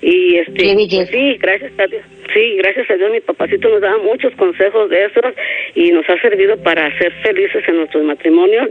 Y 0.02 0.38
este, 0.38 0.74
pues 0.74 1.10
sí, 1.10 1.38
gracias 1.40 1.72
a 1.78 1.86
Dios. 1.86 2.04
Sí, 2.34 2.56
gracias 2.58 2.90
a 2.90 2.96
Dios 2.96 3.12
mi 3.12 3.22
papacito 3.22 3.70
nos 3.70 3.82
daba 3.82 4.00
muchos 4.00 4.34
consejos 4.36 4.90
de 4.90 5.06
esos 5.06 5.34
y 5.76 5.92
nos 5.92 6.10
ha 6.10 6.20
servido 6.22 6.58
para 6.64 6.96
ser 6.98 7.12
felices 7.22 7.64
en 7.68 7.78
nuestros 7.78 8.04
matrimonios. 8.04 8.70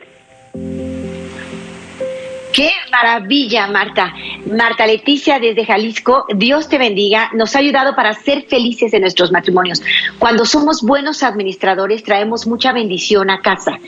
Qué 2.58 2.72
maravilla, 2.90 3.68
Marta. 3.68 4.12
Marta 4.50 4.84
Leticia 4.84 5.38
desde 5.38 5.64
Jalisco, 5.64 6.24
Dios 6.34 6.68
te 6.68 6.76
bendiga. 6.76 7.30
Nos 7.32 7.54
ha 7.54 7.60
ayudado 7.60 7.94
para 7.94 8.12
ser 8.14 8.46
felices 8.48 8.92
en 8.92 9.02
nuestros 9.02 9.30
matrimonios. 9.30 9.80
Cuando 10.18 10.44
somos 10.44 10.82
buenos 10.82 11.22
administradores, 11.22 12.02
traemos 12.02 12.48
mucha 12.48 12.72
bendición 12.72 13.30
a 13.30 13.42
casa. 13.42 13.78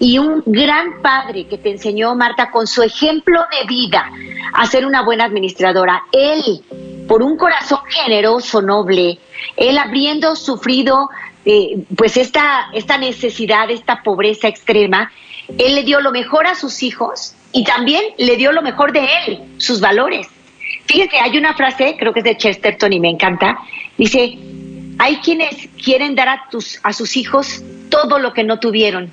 Y 0.00 0.18
un 0.18 0.42
gran 0.44 1.02
padre 1.02 1.46
que 1.46 1.56
te 1.56 1.70
enseñó, 1.70 2.16
Marta, 2.16 2.50
con 2.50 2.66
su 2.66 2.82
ejemplo 2.82 3.42
de 3.42 3.68
vida, 3.68 4.10
a 4.54 4.66
ser 4.66 4.86
una 4.86 5.04
buena 5.04 5.26
administradora. 5.26 6.02
Él, 6.10 6.64
por 7.06 7.22
un 7.22 7.36
corazón 7.36 7.78
generoso, 7.88 8.60
noble, 8.60 9.20
él 9.56 9.78
habiendo 9.78 10.34
sufrido 10.34 11.10
eh, 11.44 11.78
pues 11.96 12.16
esta, 12.16 12.70
esta 12.72 12.98
necesidad, 12.98 13.70
esta 13.70 14.02
pobreza 14.02 14.48
extrema, 14.48 15.12
él 15.58 15.76
le 15.76 15.84
dio 15.84 16.00
lo 16.00 16.10
mejor 16.10 16.48
a 16.48 16.56
sus 16.56 16.82
hijos 16.82 17.36
y 17.56 17.64
también 17.64 18.04
le 18.18 18.36
dio 18.36 18.52
lo 18.52 18.60
mejor 18.60 18.92
de 18.92 19.08
él, 19.26 19.40
sus 19.56 19.80
valores. 19.80 20.28
Fíjese, 20.84 21.16
hay 21.18 21.38
una 21.38 21.54
frase, 21.54 21.96
creo 21.98 22.12
que 22.12 22.18
es 22.18 22.24
de 22.24 22.36
Chesterton 22.36 22.92
y 22.92 23.00
me 23.00 23.08
encanta, 23.08 23.58
dice, 23.96 24.36
hay 24.98 25.16
quienes 25.24 25.70
quieren 25.82 26.14
dar 26.14 26.28
a, 26.28 26.42
tus, 26.50 26.78
a 26.82 26.92
sus 26.92 27.16
hijos 27.16 27.62
todo 27.88 28.18
lo 28.18 28.34
que 28.34 28.44
no 28.44 28.60
tuvieron, 28.60 29.10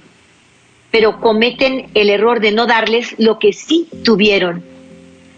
pero 0.92 1.22
cometen 1.22 1.90
el 1.94 2.10
error 2.10 2.42
de 2.42 2.52
no 2.52 2.66
darles 2.66 3.16
lo 3.18 3.40
que 3.40 3.54
sí 3.54 3.88
tuvieron, 4.04 4.62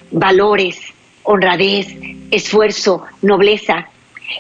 valores, 0.10 0.82
honradez, 1.22 1.96
esfuerzo, 2.32 3.06
nobleza. 3.22 3.88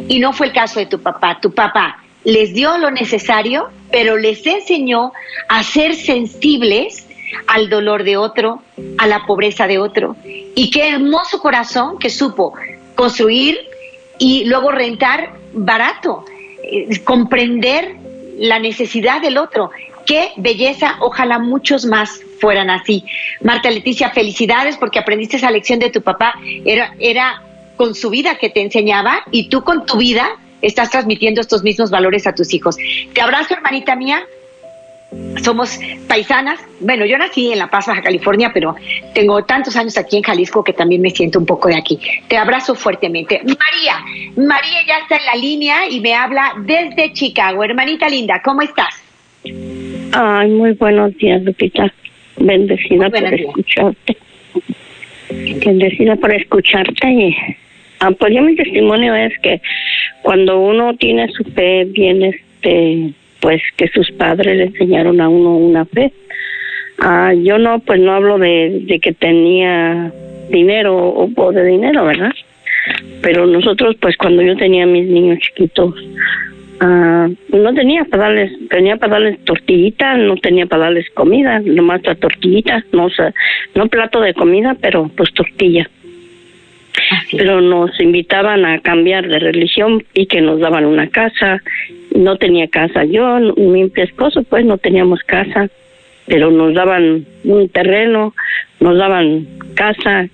Y 0.08 0.18
no 0.18 0.34
fue 0.34 0.48
el 0.48 0.54
caso 0.54 0.80
de 0.80 0.88
tu 0.88 1.00
papá. 1.00 1.38
Tu 1.40 1.54
papá 1.54 2.04
les 2.24 2.56
dio 2.56 2.80
lo 2.80 2.90
necesario, 2.90 3.70
pero 3.92 4.18
les 4.18 4.44
enseñó 4.48 5.14
a 5.50 5.62
ser 5.62 5.94
sensibles 5.94 7.05
al 7.48 7.70
dolor 7.70 8.04
de 8.04 8.18
otro, 8.18 8.62
a 8.98 9.08
la 9.08 9.26
pobreza 9.26 9.68
de 9.68 9.80
otro. 9.80 10.16
Y 10.56 10.70
qué 10.70 10.90
hermoso 10.90 11.40
corazón 11.40 11.98
que 12.00 12.10
supo 12.10 12.54
construir 12.96 13.60
y 14.18 14.46
luego 14.46 14.72
rentar 14.72 15.34
barato, 15.54 16.26
eh, 16.64 17.02
comprender 17.04 17.96
la 18.38 18.60
necesidad 18.60 19.22
del 19.22 19.38
otro. 19.38 19.72
Qué 20.06 20.32
belleza, 20.38 20.98
ojalá 21.02 21.40
muchos 21.40 21.86
más 21.86 22.22
fueran 22.40 22.70
así. 22.70 23.04
Marta 23.42 23.72
Leticia, 23.72 24.12
felicidades 24.12 24.78
porque 24.78 25.00
aprendiste 25.00 25.38
esa 25.38 25.52
lección 25.52 25.80
de 25.80 25.90
tu 25.90 26.02
papá. 26.02 26.36
Era, 26.64 26.94
era 27.00 27.42
con 27.76 27.96
su 27.96 28.10
vida 28.10 28.38
que 28.38 28.50
te 28.50 28.62
enseñaba 28.62 29.24
y 29.32 29.50
tú 29.50 29.64
con 29.64 29.86
tu 29.86 29.98
vida 29.98 30.30
estás 30.62 30.90
transmitiendo 30.90 31.42
estos 31.42 31.64
mismos 31.64 31.90
valores 31.90 32.28
a 32.28 32.36
tus 32.36 32.54
hijos. 32.54 32.78
Te 33.14 33.22
abrazo, 33.22 33.54
hermanita 33.54 33.96
mía 33.96 34.26
somos 35.44 35.80
paisanas. 36.08 36.60
Bueno, 36.80 37.06
yo 37.06 37.18
nací 37.18 37.52
en 37.52 37.60
La 37.60 37.70
Paz, 37.70 37.88
Baja 37.88 38.02
California, 38.02 38.52
pero 38.54 38.76
tengo 39.14 39.44
tantos 39.44 39.76
años 39.76 39.98
aquí 39.98 40.18
en 40.18 40.24
Jalisco 40.24 40.64
que 40.64 40.74
también 40.74 41.02
me 41.02 41.10
siento 41.10 41.40
un 41.40 41.46
poco 41.46 41.68
de 41.70 41.76
aquí. 41.76 42.00
Te 42.28 42.38
abrazo 42.38 42.76
fuertemente. 42.76 43.42
María, 43.44 44.04
María 44.36 44.86
ya 44.88 44.98
está 45.00 45.18
en 45.18 45.26
la 45.26 45.36
línea 45.36 45.90
y 45.90 46.00
me 46.00 46.14
habla 46.14 46.54
desde 46.66 47.14
Chicago. 47.14 47.64
Hermanita 47.64 48.10
linda, 48.10 48.42
¿cómo 48.44 48.62
estás? 48.62 49.02
Ay, 50.14 50.50
muy 50.50 50.74
buenos 50.74 51.16
días, 51.18 51.42
Lupita. 51.44 51.94
Bendecida 52.38 53.10
por 53.10 53.34
escucharte. 53.34 54.18
Bendecida 55.30 56.16
por 56.16 56.34
escucharte 56.34 57.10
y 57.10 57.36
ah, 58.00 58.12
pues 58.12 58.34
yo 58.34 58.42
mi 58.42 58.56
testimonio 58.56 59.16
es 59.16 59.38
que 59.40 59.62
cuando 60.22 60.60
uno 60.60 60.96
tiene 60.96 61.28
su 61.30 61.44
fe 61.44 61.86
bien 61.86 62.24
este 62.24 63.14
pues 63.46 63.62
que 63.78 63.88
sus 63.90 64.10
padres 64.14 64.58
le 64.58 64.64
enseñaron 64.64 65.22
a 65.22 65.30
uno 65.30 65.56
una 65.56 65.86
fe. 65.86 66.12
Ah, 66.98 67.32
yo 67.32 67.60
no, 67.60 67.78
pues 67.78 68.00
no 68.00 68.12
hablo 68.14 68.40
de, 68.40 69.00
que 69.04 69.14
tenía 69.14 70.12
dinero 70.50 70.98
o, 70.98 71.52
de 71.52 71.64
dinero, 71.64 72.06
¿verdad? 72.06 72.32
Pero 73.22 73.46
nosotros, 73.46 73.98
pues 74.02 74.18
cuando 74.18 74.42
yo 74.42 74.58
tenía 74.58 74.88
mis 74.88 75.06
niños 75.06 75.38
chiquitos, 75.42 75.94
ah, 76.80 77.30
no 77.50 77.74
tenía 77.76 78.04
para 78.06 78.24
darles, 78.24 78.52
tenía 78.70 78.98
para 78.98 79.14
darles 79.14 79.38
tortillita, 79.46 80.18
no 80.18 80.38
tenía 80.38 80.66
para 80.66 80.86
darles 80.86 81.08
comida, 81.12 81.60
nomás 81.60 82.02
la 82.04 82.16
tortillita, 82.16 82.84
no, 82.94 83.10
no 83.76 83.88
plato 83.90 84.22
de 84.22 84.34
comida, 84.34 84.76
pero 84.82 85.08
pues 85.16 85.32
tortilla. 85.36 85.88
Pero 87.32 87.62
nos 87.62 88.00
invitaban 88.00 88.66
a 88.66 88.80
cambiar 88.80 89.28
de 89.28 89.40
religión 89.40 90.04
y 90.14 90.28
que 90.28 90.42
nos 90.42 90.60
daban 90.60 90.86
una 90.86 91.08
casa. 91.08 91.62
No 92.16 92.38
tenía 92.38 92.68
casa 92.68 93.04
yo, 93.04 93.40
mi 93.58 93.92
esposo 93.96 94.44
pues 94.44 94.66
no 94.66 94.78
teníamos 94.78 95.20
casa, 95.24 95.70
pero 96.28 96.50
nos 96.52 96.74
daban 96.74 97.26
un 97.44 97.70
terreno, 97.70 98.34
nos 98.80 98.98
daban 98.98 99.48
casa 99.76 100.28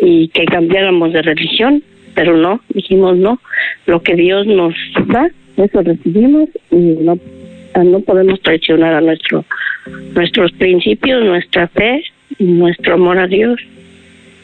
y 0.00 0.28
que 0.28 0.44
cambiáramos 0.44 1.12
de 1.12 1.22
religión, 1.22 1.82
pero 2.14 2.36
no, 2.36 2.60
dijimos 2.68 3.16
no, 3.16 3.40
lo 3.86 4.02
que 4.02 4.14
Dios 4.14 4.46
nos 4.46 4.74
da, 5.06 5.28
eso 5.56 5.82
recibimos 5.82 6.48
y 6.70 6.76
no, 6.76 7.18
no 7.84 8.00
podemos 8.00 8.40
traicionar 8.40 8.94
a 8.94 9.00
nuestro, 9.00 9.44
nuestros 10.14 10.52
principios, 10.52 11.24
nuestra 11.24 11.68
fe, 11.68 12.04
nuestro 12.38 12.94
amor 12.94 13.18
a 13.18 13.26
Dios 13.26 13.60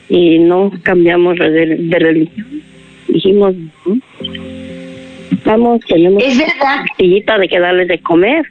y 0.08 0.38
no 0.38 0.70
cambiamos 0.82 1.38
de, 1.38 1.96
religión. 1.98 2.62
Dijimos, 3.08 3.54
vamos, 5.44 5.80
tenemos 5.86 6.22
es 6.22 6.38
verdad. 6.38 6.84
de 7.40 7.48
que 7.48 7.58
darles 7.58 7.88
de 7.88 7.98
comer. 8.00 8.46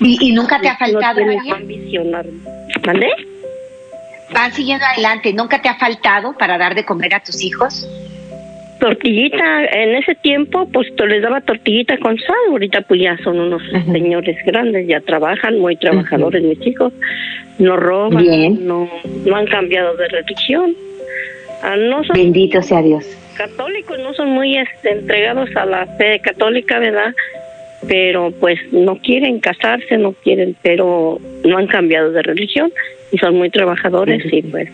¿Y, 0.00 0.32
nunca 0.32 0.60
te 0.60 0.68
ha 0.68 0.76
faltado, 0.76 1.20
no 1.24 1.32
¿Mande? 2.86 3.08
Van 4.32 4.52
siguiendo 4.52 4.84
adelante. 4.84 5.32
¿Nunca 5.32 5.60
te 5.60 5.68
ha 5.68 5.76
faltado 5.76 6.36
para 6.36 6.58
dar 6.58 6.74
de 6.74 6.84
comer 6.84 7.14
a 7.14 7.20
tus 7.20 7.42
hijos? 7.42 7.88
Tortillita, 8.80 9.64
en 9.64 9.96
ese 9.96 10.14
tiempo 10.16 10.68
pues 10.70 10.88
les 11.08 11.22
daba 11.22 11.40
tortillita 11.40 11.96
con 11.98 12.18
sal, 12.18 12.36
ahorita 12.50 12.82
pues 12.82 13.00
ya 13.00 13.16
son 13.24 13.40
unos 13.40 13.62
señores 13.90 14.36
grandes, 14.44 14.86
ya 14.86 15.00
trabajan, 15.00 15.58
muy 15.58 15.76
trabajadores 15.76 16.42
mis 16.42 16.66
hijos, 16.66 16.92
no 17.58 17.76
roban, 17.76 18.66
no 18.66 18.90
no 19.24 19.36
han 19.36 19.46
cambiado 19.46 19.96
de 19.96 20.08
religión. 20.08 20.74
Ah, 21.62 21.76
no 21.76 22.04
son 22.04 22.16
Bendito 22.16 22.60
sea 22.62 22.82
Dios. 22.82 23.06
Católicos 23.36 23.98
no 23.98 24.12
son 24.14 24.30
muy 24.30 24.56
este, 24.56 24.90
entregados 24.90 25.54
a 25.56 25.64
la 25.64 25.86
fe 25.98 26.20
católica, 26.20 26.78
¿verdad? 26.78 27.14
Pero 27.88 28.32
pues 28.40 28.58
no 28.72 28.96
quieren 28.96 29.40
casarse, 29.40 29.96
no 29.96 30.12
quieren, 30.12 30.56
pero 30.62 31.18
no 31.44 31.58
han 31.58 31.66
cambiado 31.66 32.12
de 32.12 32.22
religión 32.22 32.72
y 33.12 33.18
son 33.18 33.36
muy 33.36 33.50
trabajadores 33.50 34.22
y 34.30 34.42
pues 34.42 34.68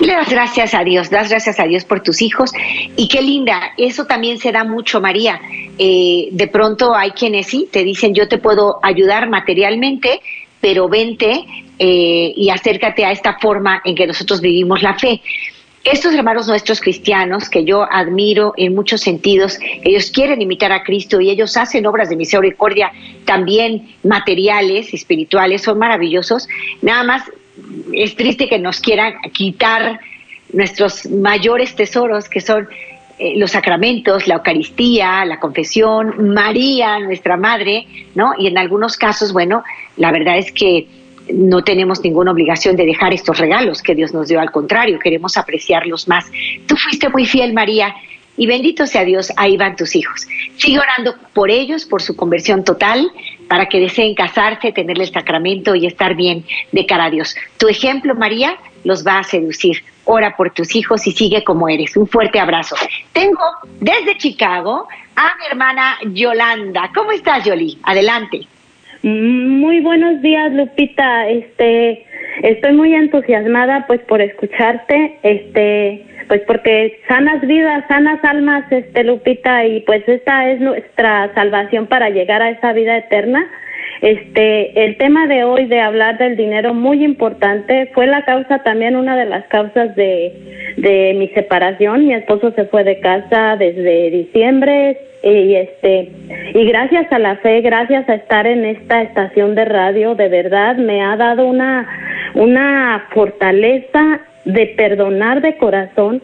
le 0.00 0.14
das 0.14 0.28
gracias 0.28 0.74
a 0.74 0.82
Dios, 0.84 1.10
das 1.10 1.28
gracias 1.28 1.60
a 1.60 1.64
Dios 1.64 1.84
por 1.84 2.02
tus 2.02 2.22
hijos. 2.22 2.52
Y 2.96 3.08
qué 3.08 3.22
linda, 3.22 3.72
eso 3.76 4.06
también 4.06 4.38
se 4.38 4.52
da 4.52 4.64
mucho, 4.64 5.00
María. 5.00 5.40
Eh, 5.78 6.28
de 6.32 6.46
pronto 6.48 6.94
hay 6.94 7.10
quienes 7.12 7.48
sí 7.48 7.68
te 7.70 7.84
dicen, 7.84 8.14
yo 8.14 8.28
te 8.28 8.38
puedo 8.38 8.78
ayudar 8.82 9.28
materialmente, 9.28 10.20
pero 10.60 10.88
vente 10.88 11.44
eh, 11.78 12.32
y 12.36 12.50
acércate 12.50 13.04
a 13.04 13.12
esta 13.12 13.38
forma 13.38 13.80
en 13.84 13.94
que 13.94 14.06
nosotros 14.06 14.40
vivimos 14.40 14.82
la 14.82 14.98
fe. 14.98 15.20
Estos 15.82 16.12
hermanos 16.12 16.46
nuestros 16.46 16.78
cristianos, 16.78 17.48
que 17.48 17.64
yo 17.64 17.90
admiro 17.90 18.52
en 18.58 18.74
muchos 18.74 19.00
sentidos, 19.00 19.58
ellos 19.82 20.10
quieren 20.10 20.42
imitar 20.42 20.72
a 20.72 20.82
Cristo 20.82 21.22
y 21.22 21.30
ellos 21.30 21.56
hacen 21.56 21.86
obras 21.86 22.10
de 22.10 22.16
misericordia 22.16 22.92
también 23.24 23.96
materiales, 24.02 24.92
espirituales, 24.92 25.62
son 25.62 25.78
maravillosos. 25.78 26.46
Nada 26.82 27.02
más 27.02 27.22
es 27.92 28.16
triste 28.16 28.48
que 28.48 28.58
nos 28.58 28.80
quieran 28.80 29.14
quitar 29.32 30.00
nuestros 30.52 31.06
mayores 31.06 31.74
tesoros, 31.74 32.28
que 32.28 32.40
son 32.40 32.68
eh, 33.18 33.34
los 33.36 33.52
sacramentos, 33.52 34.26
la 34.26 34.36
Eucaristía, 34.36 35.24
la 35.24 35.38
confesión, 35.38 36.32
María, 36.32 36.98
nuestra 37.00 37.36
madre, 37.36 37.86
¿no? 38.14 38.32
Y 38.38 38.46
en 38.46 38.58
algunos 38.58 38.96
casos, 38.96 39.32
bueno, 39.32 39.62
la 39.96 40.10
verdad 40.10 40.38
es 40.38 40.50
que 40.52 40.86
no 41.32 41.62
tenemos 41.62 42.02
ninguna 42.02 42.32
obligación 42.32 42.76
de 42.76 42.86
dejar 42.86 43.12
estos 43.12 43.38
regalos 43.38 43.82
que 43.82 43.94
Dios 43.94 44.12
nos 44.14 44.28
dio, 44.28 44.40
al 44.40 44.50
contrario, 44.50 44.98
queremos 44.98 45.36
apreciarlos 45.36 46.08
más. 46.08 46.30
Tú 46.66 46.76
fuiste 46.76 47.08
muy 47.08 47.26
fiel, 47.26 47.52
María, 47.52 47.94
y 48.40 48.46
bendito 48.46 48.86
sea 48.86 49.04
Dios, 49.04 49.30
ahí 49.36 49.58
van 49.58 49.76
tus 49.76 49.94
hijos. 49.94 50.26
Sigue 50.56 50.78
orando 50.78 51.14
por 51.34 51.50
ellos, 51.50 51.84
por 51.84 52.00
su 52.00 52.16
conversión 52.16 52.64
total, 52.64 53.06
para 53.48 53.66
que 53.66 53.78
deseen 53.78 54.14
casarse, 54.14 54.72
tenerle 54.72 55.04
el 55.04 55.12
sacramento 55.12 55.74
y 55.74 55.84
estar 55.84 56.14
bien 56.14 56.46
de 56.72 56.86
cara 56.86 57.04
a 57.04 57.10
Dios. 57.10 57.36
Tu 57.58 57.68
ejemplo, 57.68 58.14
María, 58.14 58.56
los 58.82 59.06
va 59.06 59.18
a 59.18 59.24
seducir. 59.24 59.84
Ora 60.06 60.38
por 60.38 60.54
tus 60.54 60.74
hijos 60.74 61.06
y 61.06 61.12
sigue 61.12 61.44
como 61.44 61.68
eres. 61.68 61.98
Un 61.98 62.06
fuerte 62.06 62.40
abrazo. 62.40 62.76
Tengo 63.12 63.44
desde 63.78 64.16
Chicago 64.16 64.88
a 65.16 65.36
mi 65.36 65.44
hermana 65.50 65.98
Yolanda. 66.06 66.90
¿Cómo 66.94 67.12
estás, 67.12 67.44
Yoli? 67.44 67.76
Adelante. 67.82 68.46
Muy 69.02 69.80
buenos 69.80 70.22
días, 70.22 70.50
Lupita. 70.50 71.28
Este, 71.28 72.06
estoy 72.42 72.72
muy 72.72 72.94
entusiasmada 72.94 73.86
pues 73.86 74.00
por 74.02 74.20
escucharte. 74.20 75.18
Este, 75.22 76.04
pues 76.28 76.42
porque 76.46 77.00
sanas 77.08 77.40
vidas, 77.40 77.84
sanas 77.88 78.22
almas, 78.24 78.64
este 78.70 79.02
Lupita, 79.02 79.64
y 79.66 79.80
pues 79.80 80.08
esta 80.08 80.48
es 80.48 80.60
nuestra 80.60 81.34
salvación 81.34 81.86
para 81.86 82.08
llegar 82.10 82.40
a 82.40 82.50
esa 82.50 82.72
vida 82.72 82.96
eterna. 82.98 83.50
Este, 84.00 84.84
el 84.84 84.96
tema 84.96 85.26
de 85.26 85.44
hoy 85.44 85.66
de 85.66 85.80
hablar 85.80 86.18
del 86.18 86.36
dinero 86.36 86.74
muy 86.74 87.04
importante 87.04 87.90
fue 87.94 88.06
la 88.06 88.24
causa 88.24 88.62
también 88.62 88.96
una 88.96 89.16
de 89.16 89.26
las 89.26 89.44
causas 89.46 89.94
de, 89.96 90.74
de 90.76 91.14
mi 91.18 91.28
separación. 91.28 92.06
Mi 92.06 92.14
esposo 92.14 92.52
se 92.52 92.64
fue 92.64 92.84
de 92.84 93.00
casa 93.00 93.56
desde 93.56 94.10
diciembre 94.10 94.98
y 95.22 95.54
este 95.54 96.10
y 96.54 96.64
gracias 96.64 97.12
a 97.12 97.18
la 97.18 97.36
fe, 97.36 97.60
gracias 97.60 98.08
a 98.08 98.14
estar 98.14 98.46
en 98.46 98.64
esta 98.64 99.02
estación 99.02 99.54
de 99.54 99.66
radio, 99.66 100.14
de 100.14 100.28
verdad 100.28 100.76
me 100.76 101.02
ha 101.02 101.14
dado 101.16 101.46
una 101.46 101.86
una 102.34 103.06
fortaleza 103.12 104.20
de 104.44 104.66
perdonar 104.68 105.42
de 105.42 105.56
corazón, 105.56 106.22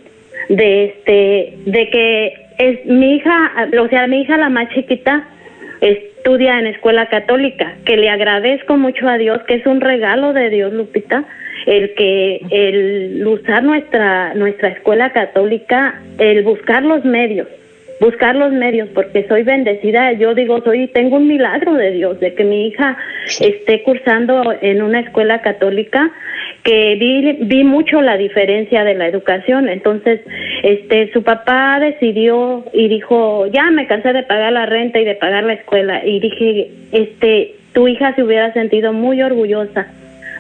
de 0.49 0.85
este, 0.87 1.59
de 1.71 1.91
que 1.91 2.33
es 2.59 2.87
mi 2.87 3.17
hija, 3.17 3.53
o 3.81 3.89
sea, 3.89 4.07
mi 4.07 4.23
hija 4.23 4.37
la 4.37 4.49
más 4.49 4.69
chiquita 4.71 5.25
estudia 5.81 6.59
en 6.59 6.67
escuela 6.67 7.07
católica, 7.07 7.75
que 7.85 7.97
le 7.97 8.11
agradezco 8.11 8.77
mucho 8.77 9.09
a 9.09 9.19
Dios, 9.19 9.43
que 9.47 9.55
es 9.55 9.67
un 9.67 9.81
regalo 9.81 10.33
de 10.33 10.51
Dios, 10.51 10.73
Lupita, 10.73 11.25
el 11.67 11.95
que 11.95 12.41
el 12.51 13.27
usar 13.27 13.63
nuestra 13.63 14.35
nuestra 14.35 14.69
escuela 14.69 15.13
católica, 15.13 16.01
el 16.19 16.43
buscar 16.45 16.83
los 16.83 17.05
medios, 17.05 17.49
buscar 18.01 18.37
los 18.37 18.53
medios 18.53 18.89
porque 18.95 19.27
soy 19.29 19.43
bendecida, 19.43 20.13
yo 20.13 20.35
digo, 20.35 20.61
soy 20.63 20.89
tengo 20.89 21.17
un 21.17 21.29
milagro 21.29 21.75
de 21.75 21.93
Dios 21.93 22.21
de 22.21 22.35
que 22.35 22.45
mi 22.45 22.69
hija 22.69 22.97
esté 23.41 23.83
cursando 23.83 24.55
en 24.61 24.83
una 24.83 25.01
escuela 25.01 25.41
católica 25.41 26.11
que 26.63 26.97
vi, 26.97 27.33
vi 27.47 27.65
mucho 27.65 28.01
la 28.03 28.17
diferencia 28.17 28.83
de 28.85 28.95
la 28.95 29.07
educación. 29.07 29.69
Entonces, 29.69 30.21
este, 30.63 31.13
su 31.13 31.23
papá 31.23 31.79
decidió 31.81 32.65
y 32.73 32.89
dijo, 32.89 33.47
ya 33.47 33.71
me 33.71 33.87
cansé 33.87 34.13
de 34.13 34.25
pagar 34.25 34.53
la 34.53 34.67
renta 34.67 34.99
y 34.99 35.05
de 35.05 35.15
pagar 35.15 35.45
la 35.45 35.55
escuela. 35.55 36.05
Y 36.05 36.19
dije, 36.21 36.71
este, 36.93 37.55
tu 37.73 37.87
hija 37.89 38.15
se 38.15 38.25
hubiera 38.25 38.53
sentido 38.53 38.93
muy 38.93 39.23
orgullosa, 39.23 39.87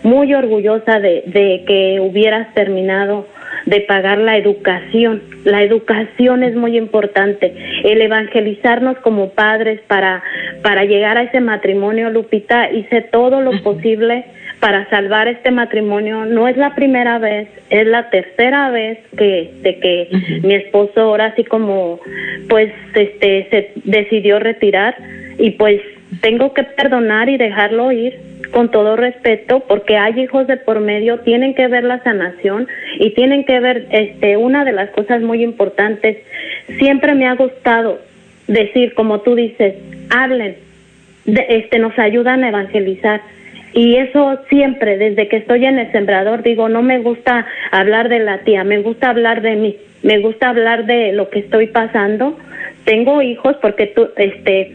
muy 0.02 0.34
orgullosa 0.34 0.98
de, 0.98 1.22
de 1.26 1.64
que 1.66 2.00
hubieras 2.00 2.52
terminado 2.54 3.26
de 3.66 3.80
pagar 3.80 4.18
la 4.18 4.36
educación. 4.36 5.22
La 5.44 5.62
educación 5.62 6.42
es 6.42 6.54
muy 6.54 6.76
importante. 6.76 7.54
El 7.84 8.00
evangelizarnos 8.00 8.98
como 8.98 9.30
padres 9.30 9.80
para, 9.86 10.22
para 10.62 10.84
llegar 10.84 11.18
a 11.18 11.22
ese 11.22 11.40
matrimonio, 11.40 12.10
Lupita, 12.10 12.70
hice 12.70 13.02
todo 13.02 13.40
lo 13.40 13.60
posible 13.62 14.24
para 14.60 14.88
salvar 14.88 15.28
este 15.28 15.50
matrimonio. 15.50 16.24
No 16.24 16.48
es 16.48 16.56
la 16.56 16.74
primera 16.74 17.18
vez, 17.18 17.48
es 17.70 17.86
la 17.86 18.10
tercera 18.10 18.70
vez 18.70 18.98
que, 19.16 19.50
de 19.62 19.78
que 19.78 20.08
mi 20.42 20.54
esposo 20.54 21.00
ahora 21.00 21.26
así 21.26 21.44
como 21.44 22.00
pues 22.48 22.72
este 22.94 23.48
se 23.50 23.72
decidió 23.84 24.38
retirar 24.38 24.96
y 25.38 25.50
pues 25.52 25.80
tengo 26.20 26.54
que 26.54 26.62
perdonar 26.62 27.28
y 27.28 27.36
dejarlo 27.36 27.92
ir 27.92 28.14
con 28.52 28.70
todo 28.70 28.96
respeto 28.96 29.60
porque 29.60 29.96
hay 29.96 30.20
hijos 30.20 30.46
de 30.46 30.56
por 30.56 30.80
medio 30.80 31.18
tienen 31.20 31.54
que 31.54 31.66
ver 31.66 31.84
la 31.84 32.02
sanación 32.02 32.68
y 32.98 33.10
tienen 33.10 33.44
que 33.44 33.58
ver 33.58 33.86
este 33.90 34.36
una 34.36 34.64
de 34.64 34.72
las 34.72 34.90
cosas 34.90 35.20
muy 35.20 35.42
importantes 35.42 36.18
siempre 36.78 37.14
me 37.14 37.26
ha 37.26 37.34
gustado 37.34 37.98
decir 38.46 38.94
como 38.94 39.20
tú 39.22 39.34
dices 39.34 39.74
hablen 40.10 40.56
de, 41.24 41.44
este 41.48 41.78
nos 41.80 41.98
ayudan 41.98 42.44
a 42.44 42.50
evangelizar 42.50 43.20
y 43.76 43.96
eso 43.96 44.38
siempre, 44.48 44.96
desde 44.96 45.28
que 45.28 45.36
estoy 45.36 45.66
en 45.66 45.78
el 45.78 45.92
sembrador, 45.92 46.42
digo, 46.42 46.70
no 46.70 46.80
me 46.80 46.98
gusta 47.00 47.46
hablar 47.70 48.08
de 48.08 48.20
la 48.20 48.38
tía, 48.38 48.64
me 48.64 48.78
gusta 48.78 49.10
hablar 49.10 49.42
de 49.42 49.54
mí, 49.54 49.76
me 50.02 50.18
gusta 50.20 50.48
hablar 50.48 50.86
de 50.86 51.12
lo 51.12 51.28
que 51.28 51.40
estoy 51.40 51.66
pasando. 51.66 52.38
Tengo 52.84 53.20
hijos 53.20 53.54
porque 53.60 53.88
tú, 53.88 54.08
este, 54.16 54.72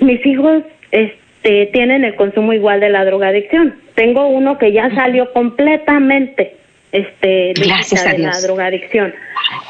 mis 0.00 0.24
hijos, 0.26 0.62
este, 0.90 1.66
tienen 1.72 2.04
el 2.04 2.14
consumo 2.16 2.52
igual 2.52 2.80
de 2.80 2.90
la 2.90 3.04
drogadicción. 3.04 3.74
Tengo 3.94 4.26
uno 4.26 4.58
que 4.58 4.72
ya 4.72 4.94
salió 4.94 5.32
completamente 5.32 6.56
este 6.92 7.52
Gracias 7.56 8.06
a 8.06 8.12
de 8.12 8.18
la 8.18 8.28
Dios. 8.30 8.42
drogadicción 8.46 9.12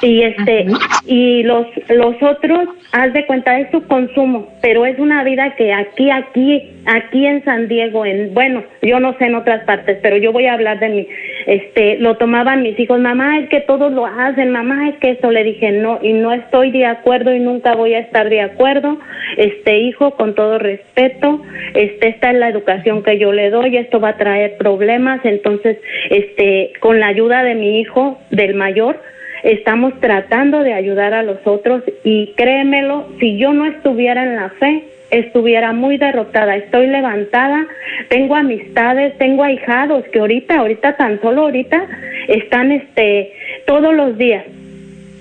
y 0.03 0.23
este 0.23 0.67
y 1.07 1.43
los 1.43 1.67
los 1.89 2.15
otros 2.23 2.69
haz 2.93 3.13
de 3.15 3.27
cuenta 3.27 3.59
es 3.59 3.71
su 3.71 3.87
consumo 3.87 4.53
pero 4.61 4.85
es 4.87 4.99
una 4.99 5.25
vida 5.25 5.55
que 5.57 5.73
aquí 5.73 6.11
aquí 6.11 6.71
aquí 6.87 7.27
en 7.27 7.45
San 7.45 7.69
Diego 7.69 8.05
en 8.05 8.33
bueno 8.35 8.63
yo 8.83 9.01
no 9.01 9.17
sé 9.19 9.27
en 9.27 9.35
otras 9.35 9.65
partes 9.65 9.99
pero 10.03 10.17
yo 10.19 10.33
voy 10.33 10.47
a 10.47 10.55
hablar 10.55 10.79
de 10.79 10.89
mi 10.89 11.09
este 11.47 11.99
lo 11.99 12.17
tomaban 12.17 12.63
mis 12.63 12.79
hijos 12.79 13.01
mamá 13.01 13.39
es 13.39 13.49
que 13.49 13.61
todos 13.61 13.93
lo 13.93 14.07
hacen 14.07 14.51
mamá 14.51 14.89
es 14.89 14.97
que 14.97 15.13
eso 15.13 15.31
le 15.31 15.45
dije 15.45 15.71
no 15.73 16.01
y 16.03 16.13
no 16.13 16.33
estoy 16.33 16.73
de 16.73 16.87
acuerdo 16.87 17.33
y 17.35 17.39
nunca 17.39 17.75
voy 17.75 17.95
a 17.95 18.01
estar 18.01 18.29
de 18.29 18.41
acuerdo. 18.41 18.99
Este 19.37 19.79
hijo 19.79 20.13
con 20.13 20.35
todo 20.35 20.59
respeto 20.59 21.41
este 21.75 22.09
esta 22.09 22.31
es 22.31 22.39
la 22.39 22.49
educación 22.49 23.03
que 23.03 23.19
yo 23.19 23.33
le 23.33 23.51
doy 23.51 23.77
esto 23.77 24.01
va 24.01 24.11
a 24.11 24.17
traer 24.17 24.57
problemas 24.57 25.25
entonces 25.25 25.79
este 26.11 26.73
con 26.81 27.01
la 27.01 27.09
ayuda 27.09 27.43
de 27.43 27.55
mi 27.55 27.81
hijo 27.81 28.19
del 28.31 28.55
mayor 28.55 29.01
estamos 29.43 29.99
tratando 30.01 30.63
de 30.63 30.73
ayudar 30.73 31.15
a 31.15 31.23
los 31.23 31.39
otros 31.45 31.83
y 32.05 32.33
créemelo 32.37 33.07
si 33.21 33.39
yo 33.39 33.53
no 33.53 33.67
estuviera 33.67 34.23
en 34.23 34.37
la 34.37 34.51
fe 34.51 34.85
estuviera 35.11 35.73
muy 35.73 35.99
derrotada, 35.99 36.57
estoy 36.57 36.87
levantada, 36.89 37.67
tengo 38.09 38.35
amistades, 38.35 39.17
tengo 39.19 39.43
ahijados 39.43 40.05
que 40.13 40.19
ahorita, 40.19 40.57
ahorita 40.57 40.97
tan 40.97 41.21
solo 41.21 41.43
ahorita 41.43 41.87
están 42.29 42.73
este 42.73 43.33
todos 43.67 43.95
los 43.95 44.19
días. 44.19 44.45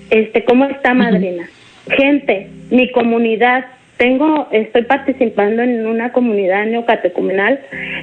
Este, 0.09 0.43
¿cómo 0.43 0.65
está 0.65 0.93
madrina? 0.93 1.47
Gente, 1.89 2.47
mi 2.69 2.91
comunidad 2.91 3.65
tengo, 3.97 4.47
estoy 4.51 4.83
participando 4.83 5.63
en 5.63 5.87
una 5.87 6.11
comunidad 6.11 6.65
neocatecumenal. 6.65 7.59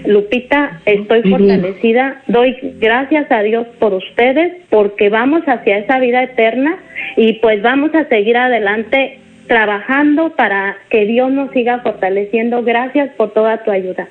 Lupita, 0.06 0.80
estoy 0.86 1.22
fortalecida. 1.22 2.22
Doy 2.28 2.56
gracias 2.80 3.30
a 3.30 3.42
Dios 3.42 3.66
por 3.78 3.92
ustedes, 3.92 4.54
porque 4.70 5.10
vamos 5.10 5.42
hacia 5.46 5.78
esa 5.78 5.98
vida 5.98 6.22
eterna 6.22 6.78
y 7.16 7.34
pues 7.34 7.60
vamos 7.62 7.94
a 7.94 8.04
seguir 8.08 8.36
adelante 8.36 9.18
trabajando 9.52 10.30
para 10.34 10.78
que 10.88 11.04
Dios 11.04 11.30
nos 11.30 11.50
siga 11.50 11.80
fortaleciendo. 11.80 12.62
Gracias 12.62 13.10
por 13.18 13.34
toda 13.34 13.62
tu 13.62 13.70
ayuda. 13.70 14.08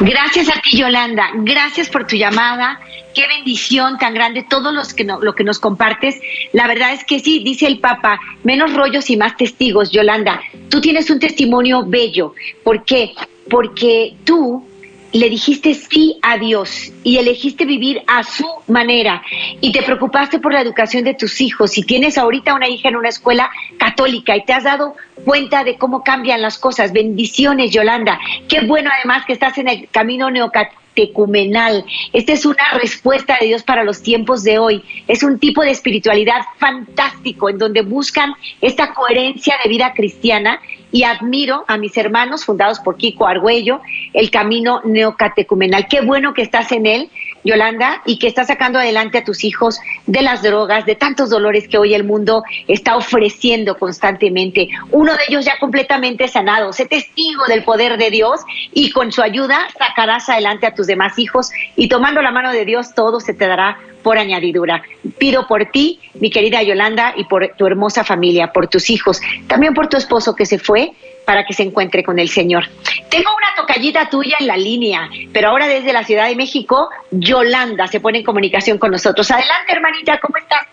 Gracias 0.00 0.48
a 0.48 0.60
ti, 0.60 0.76
Yolanda. 0.76 1.28
Gracias 1.34 1.88
por 1.88 2.04
tu 2.08 2.16
llamada. 2.16 2.80
Qué 3.14 3.28
bendición 3.28 3.98
tan 3.98 4.12
grande 4.12 4.44
todos 4.50 4.74
los 4.74 4.92
que 4.92 5.04
no, 5.04 5.20
lo 5.20 5.36
que 5.36 5.44
nos 5.44 5.60
compartes. 5.60 6.20
La 6.52 6.66
verdad 6.66 6.92
es 6.92 7.04
que 7.04 7.20
sí, 7.20 7.44
dice 7.44 7.68
el 7.68 7.78
Papa, 7.78 8.18
menos 8.42 8.74
rollos 8.74 9.08
y 9.08 9.16
más 9.16 9.36
testigos, 9.36 9.92
Yolanda. 9.92 10.40
Tú 10.68 10.80
tienes 10.80 11.08
un 11.08 11.20
testimonio 11.20 11.84
bello. 11.86 12.34
¿Por 12.64 12.84
qué? 12.84 13.12
Porque 13.48 14.14
tú 14.24 14.66
le 15.12 15.28
dijiste 15.28 15.74
sí 15.74 16.18
a 16.22 16.38
Dios 16.38 16.92
y 17.04 17.18
elegiste 17.18 17.64
vivir 17.64 18.02
a 18.06 18.22
su 18.22 18.46
manera 18.66 19.22
y 19.60 19.72
te 19.72 19.82
preocupaste 19.82 20.38
por 20.38 20.52
la 20.52 20.60
educación 20.60 21.04
de 21.04 21.14
tus 21.14 21.40
hijos 21.40 21.76
y 21.76 21.82
tienes 21.82 22.16
ahorita 22.16 22.54
una 22.54 22.68
hija 22.68 22.88
en 22.88 22.96
una 22.96 23.10
escuela 23.10 23.50
católica 23.78 24.36
y 24.36 24.44
te 24.44 24.54
has 24.54 24.64
dado 24.64 24.96
cuenta 25.24 25.64
de 25.64 25.76
cómo 25.76 26.02
cambian 26.02 26.40
las 26.40 26.58
cosas. 26.58 26.92
Bendiciones, 26.92 27.70
Yolanda. 27.70 28.18
Qué 28.48 28.62
bueno 28.62 28.90
además 28.92 29.24
que 29.26 29.34
estás 29.34 29.58
en 29.58 29.68
el 29.68 29.88
camino 29.90 30.30
neocatecumenal. 30.30 31.84
Esta 32.12 32.32
es 32.32 32.46
una 32.46 32.64
respuesta 32.80 33.36
de 33.38 33.48
Dios 33.48 33.62
para 33.62 33.84
los 33.84 34.02
tiempos 34.02 34.42
de 34.42 34.58
hoy. 34.58 34.82
Es 35.08 35.22
un 35.22 35.38
tipo 35.38 35.62
de 35.62 35.70
espiritualidad 35.70 36.40
fantástico 36.58 37.50
en 37.50 37.58
donde 37.58 37.82
buscan 37.82 38.32
esta 38.60 38.94
coherencia 38.94 39.56
de 39.62 39.68
vida 39.68 39.92
cristiana 39.94 40.60
y 40.92 41.04
admiro 41.04 41.64
a 41.66 41.78
mis 41.78 41.96
hermanos 41.96 42.44
fundados 42.44 42.78
por 42.78 42.96
Kiko 42.96 43.26
Argüello, 43.26 43.80
el 44.12 44.30
camino 44.30 44.82
neocatecumenal. 44.84 45.88
Qué 45.88 46.02
bueno 46.02 46.34
que 46.34 46.42
estás 46.42 46.70
en 46.70 46.86
él, 46.86 47.10
Yolanda, 47.44 48.02
y 48.06 48.18
que 48.18 48.26
estás 48.26 48.46
sacando 48.46 48.78
adelante 48.78 49.18
a 49.18 49.24
tus 49.24 49.44
hijos 49.44 49.80
de 50.06 50.22
las 50.22 50.42
drogas, 50.42 50.86
de 50.86 50.94
tantos 50.94 51.30
dolores 51.30 51.68
que 51.68 51.78
hoy 51.78 51.94
el 51.94 52.04
mundo 52.04 52.42
está 52.68 52.96
ofreciendo 52.96 53.78
constantemente. 53.78 54.68
Uno 54.90 55.12
de 55.14 55.22
ellos 55.28 55.44
ya 55.44 55.58
completamente 55.58 56.28
sanado. 56.28 56.72
Sé 56.72 56.86
testigo 56.86 57.44
del 57.46 57.64
poder 57.64 57.98
de 57.98 58.10
Dios 58.10 58.40
y 58.72 58.90
con 58.90 59.12
su 59.12 59.22
ayuda 59.22 59.66
sacarás 59.78 60.28
adelante 60.28 60.66
a 60.66 60.74
tus 60.74 60.86
demás 60.86 61.18
hijos 61.18 61.50
y 61.76 61.88
tomando 61.88 62.22
la 62.22 62.30
mano 62.30 62.52
de 62.52 62.64
Dios 62.64 62.94
todo 62.94 63.20
se 63.20 63.34
te 63.34 63.46
dará 63.46 63.78
por 64.02 64.18
añadidura. 64.18 64.82
Pido 65.18 65.46
por 65.46 65.66
ti, 65.66 66.00
mi 66.14 66.30
querida 66.30 66.62
Yolanda, 66.62 67.14
y 67.16 67.24
por 67.24 67.52
tu 67.56 67.66
hermosa 67.66 68.04
familia, 68.04 68.52
por 68.52 68.68
tus 68.68 68.90
hijos, 68.90 69.20
también 69.46 69.74
por 69.74 69.88
tu 69.88 69.96
esposo 69.96 70.34
que 70.34 70.46
se 70.46 70.58
fue 70.58 70.92
para 71.24 71.44
que 71.44 71.52
se 71.52 71.62
encuentre 71.62 72.02
con 72.02 72.18
el 72.18 72.28
Señor. 72.28 72.64
Tengo 73.08 73.30
una 73.36 73.54
tocallita 73.56 74.08
tuya 74.08 74.36
en 74.40 74.46
la 74.46 74.56
línea, 74.56 75.08
pero 75.32 75.48
ahora 75.48 75.66
desde 75.66 75.92
la 75.92 76.04
Ciudad 76.04 76.28
de 76.28 76.36
México, 76.36 76.90
Yolanda 77.10 77.86
se 77.86 78.00
pone 78.00 78.18
en 78.18 78.24
comunicación 78.24 78.78
con 78.78 78.90
nosotros. 78.90 79.30
Adelante, 79.30 79.72
hermanita, 79.72 80.18
¿cómo 80.18 80.36
estás? 80.38 80.66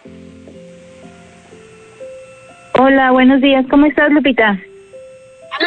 Hola, 2.80 3.12
buenos 3.12 3.42
días. 3.42 3.66
¿Cómo 3.70 3.86
estás, 3.86 4.10
Lupita? 4.12 4.58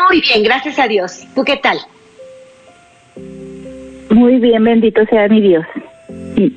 Muy 0.09 0.20
bien, 0.22 0.43
gracias 0.43 0.78
a 0.78 0.89
Dios. 0.89 1.24
¿Tú 1.35 1.45
qué 1.45 1.57
tal? 1.57 1.78
Muy 4.11 4.39
bien, 4.39 4.64
bendito 4.64 5.05
sea 5.07 5.28
mi 5.28 5.41
Dios. 5.41 5.66
Sí. 6.37 6.57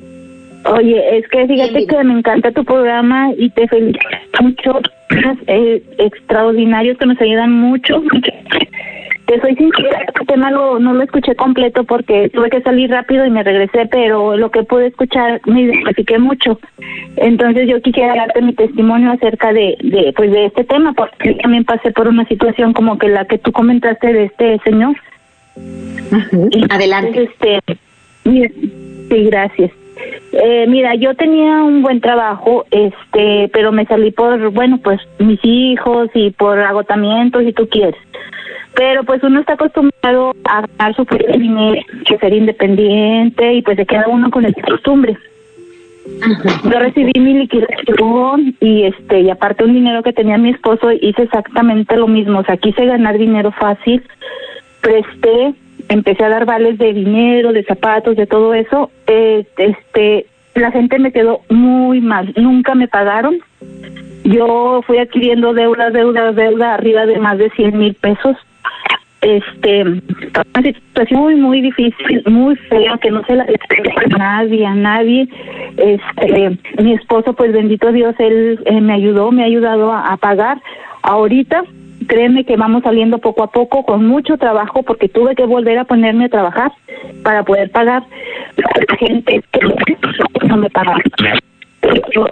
Oye, 0.74 1.18
es 1.18 1.28
que 1.28 1.46
fíjate 1.46 1.86
que 1.86 2.04
me 2.04 2.18
encanta 2.18 2.50
tu 2.50 2.64
programa 2.64 3.30
y 3.36 3.50
te 3.50 3.68
felicito 3.68 4.00
mucho. 4.42 4.80
Eh, 5.46 5.82
extraordinarios 5.98 6.98
que 6.98 7.06
nos 7.06 7.20
ayudan 7.20 7.52
mucho. 7.52 8.02
Te 9.26 9.40
soy 9.40 9.54
sincera, 9.54 10.02
este 10.06 10.24
tema 10.26 10.50
lo, 10.50 10.78
no 10.78 10.94
lo 10.94 11.02
escuché 11.02 11.34
completo 11.36 11.84
porque 11.84 12.28
tuve 12.30 12.50
que 12.50 12.60
salir 12.62 12.90
rápido 12.90 13.24
y 13.24 13.30
me 13.30 13.42
regresé, 13.42 13.86
pero 13.86 14.36
lo 14.36 14.50
que 14.50 14.64
pude 14.64 14.88
escuchar 14.88 15.40
me 15.46 15.62
identifiqué 15.62 16.18
mucho. 16.18 16.58
Entonces 17.16 17.68
yo 17.68 17.80
quisiera 17.80 18.14
darte 18.14 18.42
mi 18.42 18.52
testimonio 18.52 19.12
acerca 19.12 19.52
de, 19.52 19.76
de, 19.80 20.12
pues 20.16 20.30
de 20.32 20.46
este 20.46 20.64
tema, 20.64 20.92
porque 20.92 21.34
también 21.34 21.64
pasé 21.64 21.92
por 21.92 22.08
una 22.08 22.26
situación 22.26 22.72
como 22.72 22.98
que 22.98 23.08
la 23.08 23.24
que 23.24 23.38
tú 23.38 23.52
comentaste 23.52 24.12
de 24.12 24.24
este 24.24 24.58
señor. 24.64 24.96
Adelante. 26.70 27.08
Entonces, 27.08 27.30
este, 27.30 27.78
mira, 28.24 28.50
sí, 29.08 29.24
gracias. 29.24 29.85
Eh, 30.32 30.66
mira, 30.68 30.94
yo 30.94 31.14
tenía 31.14 31.62
un 31.62 31.82
buen 31.82 32.00
trabajo, 32.00 32.66
este, 32.70 33.48
pero 33.52 33.72
me 33.72 33.86
salí 33.86 34.10
por, 34.10 34.50
bueno, 34.50 34.78
pues 34.78 35.00
mis 35.18 35.40
hijos 35.42 36.10
y 36.14 36.30
por 36.30 36.58
agotamientos 36.58 37.42
y 37.42 37.52
tú 37.52 37.68
quieres. 37.68 37.96
Pero 38.74 39.04
pues 39.04 39.22
uno 39.22 39.40
está 39.40 39.54
acostumbrado 39.54 40.32
a 40.44 40.66
ganar 40.66 40.94
su 40.94 41.06
propio 41.06 41.38
dinero, 41.38 41.80
que 42.06 42.18
ser 42.18 42.34
independiente 42.34 43.54
y 43.54 43.62
pues 43.62 43.76
se 43.76 43.86
queda 43.86 44.04
uno 44.08 44.30
con 44.30 44.44
esa 44.44 44.60
costumbre. 44.60 45.16
Yo 46.64 46.78
recibí 46.78 47.12
mi 47.18 47.34
liquidación 47.34 48.54
y 48.60 48.84
este 48.84 49.22
y 49.22 49.30
aparte 49.30 49.64
un 49.64 49.74
dinero 49.74 50.02
que 50.02 50.12
tenía 50.12 50.38
mi 50.38 50.50
esposo 50.50 50.92
hice 50.92 51.22
exactamente 51.22 51.96
lo 51.96 52.06
mismo, 52.06 52.40
o 52.40 52.44
sea, 52.44 52.56
quise 52.56 52.84
ganar 52.84 53.18
dinero 53.18 53.50
fácil, 53.50 54.02
presté 54.80 55.54
empecé 55.88 56.24
a 56.24 56.28
dar 56.28 56.46
vales 56.46 56.78
de 56.78 56.92
dinero, 56.92 57.52
de 57.52 57.64
zapatos, 57.64 58.16
de 58.16 58.26
todo 58.26 58.54
eso, 58.54 58.90
eh, 59.06 59.44
este, 59.58 60.26
la 60.54 60.70
gente 60.70 60.98
me 60.98 61.12
quedó 61.12 61.40
muy 61.48 62.00
mal, 62.00 62.32
nunca 62.36 62.74
me 62.74 62.88
pagaron. 62.88 63.38
Yo 64.24 64.82
fui 64.86 64.98
adquiriendo 64.98 65.52
deuda, 65.52 65.90
deuda, 65.90 66.32
deuda, 66.32 66.74
arriba 66.74 67.06
de 67.06 67.18
más 67.18 67.38
de 67.38 67.50
100 67.50 67.78
mil 67.78 67.94
pesos. 67.94 68.36
Este, 69.20 69.82
una 69.82 70.62
situación 70.62 71.20
muy, 71.20 71.36
muy 71.36 71.60
difícil, 71.60 72.22
muy 72.26 72.56
fea, 72.56 72.98
que 73.00 73.10
no 73.10 73.24
se 73.24 73.36
la 73.36 73.44
a 73.44 74.18
nadie, 74.18 74.66
a 74.66 74.74
nadie. 74.74 75.28
Este, 75.76 76.58
mi 76.82 76.94
esposo, 76.94 77.34
pues 77.34 77.52
bendito 77.52 77.92
Dios, 77.92 78.14
él 78.18 78.60
eh, 78.66 78.80
me 78.80 78.94
ayudó, 78.94 79.30
me 79.30 79.42
ha 79.42 79.46
ayudado 79.46 79.92
a, 79.92 80.12
a 80.12 80.16
pagar. 80.16 80.60
Ahorita 81.02 81.64
créeme 82.06 82.44
que 82.44 82.56
vamos 82.56 82.82
saliendo 82.82 83.18
poco 83.18 83.42
a 83.42 83.50
poco 83.50 83.84
con 83.84 84.06
mucho 84.06 84.38
trabajo 84.38 84.82
porque 84.82 85.08
tuve 85.08 85.34
que 85.34 85.46
volver 85.46 85.78
a 85.78 85.84
ponerme 85.84 86.26
a 86.26 86.28
trabajar 86.28 86.72
para 87.22 87.42
poder 87.42 87.70
pagar 87.70 88.04
la 88.56 88.96
gente 88.96 89.42
que 89.52 90.46
no 90.46 90.56
me 90.56 90.70
pagaba. 90.70 91.00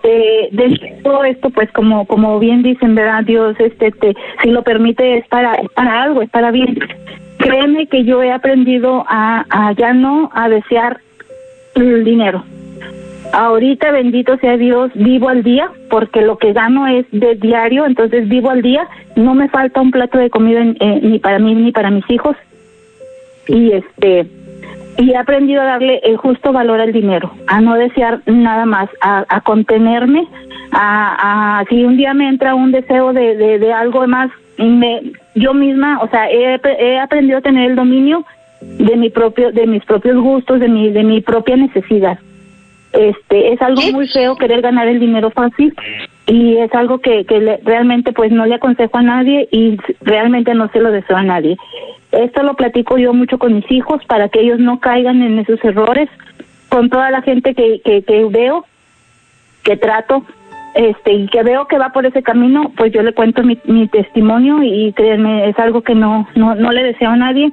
Eh, 0.03 0.49
de 0.51 1.01
todo 1.03 1.25
esto, 1.25 1.51
pues 1.51 1.71
como 1.73 2.07
como 2.07 2.39
bien 2.39 2.63
dicen, 2.63 2.95
verdad, 2.95 3.23
Dios, 3.25 3.55
este, 3.61 3.93
te, 3.93 4.15
si 4.43 4.51
lo 4.51 4.63
permite 4.63 5.19
es 5.19 5.29
para 5.29 5.57
para 5.75 6.03
algo, 6.03 6.23
es 6.23 6.31
para 6.31 6.51
bien. 6.51 6.79
Créeme 7.39 7.87
que 7.87 8.05
yo 8.05 8.23
he 8.23 8.33
aprendido 8.33 9.05
a, 9.09 9.45
a 9.51 9.73
ya 9.73 9.93
no 9.93 10.31
a 10.35 10.49
desear 10.49 10.99
el 11.77 12.05
dinero. 12.05 12.43
Ahorita, 13.37 13.91
bendito 13.91 14.37
sea 14.39 14.57
Dios, 14.57 14.93
vivo 14.95 15.29
al 15.29 15.43
día, 15.43 15.69
porque 15.91 16.23
lo 16.23 16.39
que 16.39 16.53
gano 16.53 16.87
es 16.87 17.05
de 17.11 17.35
diario, 17.35 17.85
entonces 17.85 18.29
vivo 18.29 18.51
al 18.51 18.63
día, 18.63 18.87
no 19.17 19.35
me 19.35 19.49
falta 19.49 19.81
un 19.81 19.91
plato 19.91 20.19
de 20.19 20.31
comida 20.31 20.61
eh, 20.63 21.01
ni 21.03 21.19
para 21.19 21.41
mí 21.41 21.53
ni 21.53 21.73
para 21.73 21.91
mis 21.91 22.09
hijos. 22.09 22.37
Y 23.49 23.73
este 23.73 24.27
y 24.99 25.11
he 25.11 25.17
aprendido 25.17 25.63
a 25.63 25.65
darle 25.65 26.01
el 26.05 26.17
justo 26.17 26.53
valor 26.53 26.81
al 26.81 26.93
dinero, 26.93 27.33
a 27.49 27.61
no 27.61 27.75
desear 27.75 28.21
nada 28.27 28.67
más, 28.67 28.89
a, 29.01 29.41
contenerme, 29.41 30.29
a, 30.71 31.59
a 31.59 31.65
si 31.65 31.85
un 31.85 31.97
día 31.97 32.15
me 32.15 32.29
entra 32.29 32.55
un 32.55 32.71
deseo 32.71 33.13
de, 33.13 33.35
de, 33.35 33.59
de 33.59 33.73
algo 33.73 34.07
más, 34.07 34.31
me, 34.59 35.03
yo 35.35 35.55
misma, 35.55 35.99
o 36.01 36.09
sea, 36.09 36.31
he, 36.31 36.61
he 36.79 37.01
aprendido 37.01 37.39
a 37.39 37.43
tener 37.43 37.73
el 37.73 37.75
dominio 37.75 38.25
de 38.61 38.95
mi 38.97 39.11
propio, 39.11 39.51
de 39.51 39.67
mis 39.67 39.85
propios 39.85 40.23
gustos, 40.23 40.61
de 40.61 40.69
mi, 40.69 40.91
de 40.91 41.03
mi 41.03 41.21
propia 41.21 41.57
necesidad. 41.57 42.21
Este, 42.95 43.53
es 43.53 43.61
algo 43.61 43.83
muy 43.93 44.07
feo 44.07 44.37
querer 44.37 44.63
ganar 44.63 44.87
el 44.87 45.01
dinero 45.01 45.31
fácil 45.31 45.75
y 46.27 46.57
es 46.59 46.73
algo 46.75 47.01
que, 47.01 47.25
que 47.25 47.59
realmente 47.65 48.13
pues 48.13 48.31
no 48.31 48.47
le 48.47 48.55
aconsejo 48.55 48.99
a 48.99 49.03
nadie 49.03 49.49
y 49.51 49.77
realmente 50.01 50.55
no 50.55 50.69
se 50.69 50.79
lo 50.79 50.93
deseo 50.93 51.17
a 51.17 51.25
nadie. 51.25 51.57
Esto 52.13 52.45
lo 52.45 52.55
platico 52.55 52.97
yo 52.97 53.13
mucho 53.13 53.39
con 53.39 53.55
mis 53.55 53.69
hijos 53.71 54.05
para 54.07 54.29
que 54.29 54.41
ellos 54.41 54.61
no 54.61 54.79
caigan 54.79 55.23
en 55.23 55.41
esos 55.41 55.63
errores, 55.65 56.09
con 56.69 56.89
toda 56.89 57.11
la 57.11 57.23
gente 57.23 57.55
que, 57.55 57.81
que, 57.85 58.03
que 58.05 58.25
veo, 58.27 58.65
que 59.65 59.77
trato, 59.77 60.25
este 60.75 61.13
y 61.13 61.27
que 61.29 61.43
veo 61.43 61.67
que 61.67 61.79
va 61.79 61.91
por 61.91 62.07
ese 62.07 62.23
camino, 62.23 62.73
pues 62.77 62.93
yo 62.93 63.03
le 63.03 63.15
cuento 63.15 63.43
mi, 63.43 63.59
mi 63.65 63.89
testimonio 63.89 64.63
y 64.63 64.93
créanme, 64.93 65.49
es 65.49 65.59
algo 65.59 65.83
que 65.83 65.95
no, 65.95 66.29
no, 66.35 66.55
no 66.55 66.73
le 66.73 66.83
deseo 66.83 67.11
a 67.11 67.17
nadie, 67.17 67.53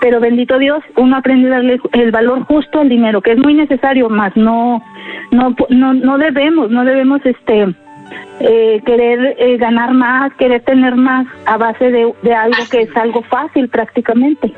pero 0.00 0.20
bendito 0.20 0.58
Dios, 0.58 0.82
uno 0.96 1.16
aprende 1.16 1.48
a 1.48 1.56
darle 1.56 1.80
el 1.92 2.10
valor 2.10 2.44
justo 2.44 2.80
al 2.80 2.88
dinero, 2.88 3.20
que 3.22 3.32
es 3.32 3.38
muy 3.38 3.54
necesario, 3.54 4.08
más 4.08 4.36
no, 4.36 4.82
no, 5.30 5.54
no, 5.70 5.94
no 5.94 6.18
debemos, 6.18 6.70
no 6.70 6.84
debemos 6.84 7.24
este 7.24 7.74
eh, 8.40 8.80
querer 8.86 9.36
eh, 9.38 9.56
ganar 9.56 9.92
más, 9.92 10.32
querer 10.34 10.62
tener 10.62 10.96
más 10.96 11.26
a 11.46 11.56
base 11.56 11.90
de, 11.90 12.12
de 12.22 12.34
algo 12.34 12.62
que 12.70 12.82
es 12.82 12.96
algo 12.96 13.22
fácil 13.22 13.68
prácticamente. 13.68 14.52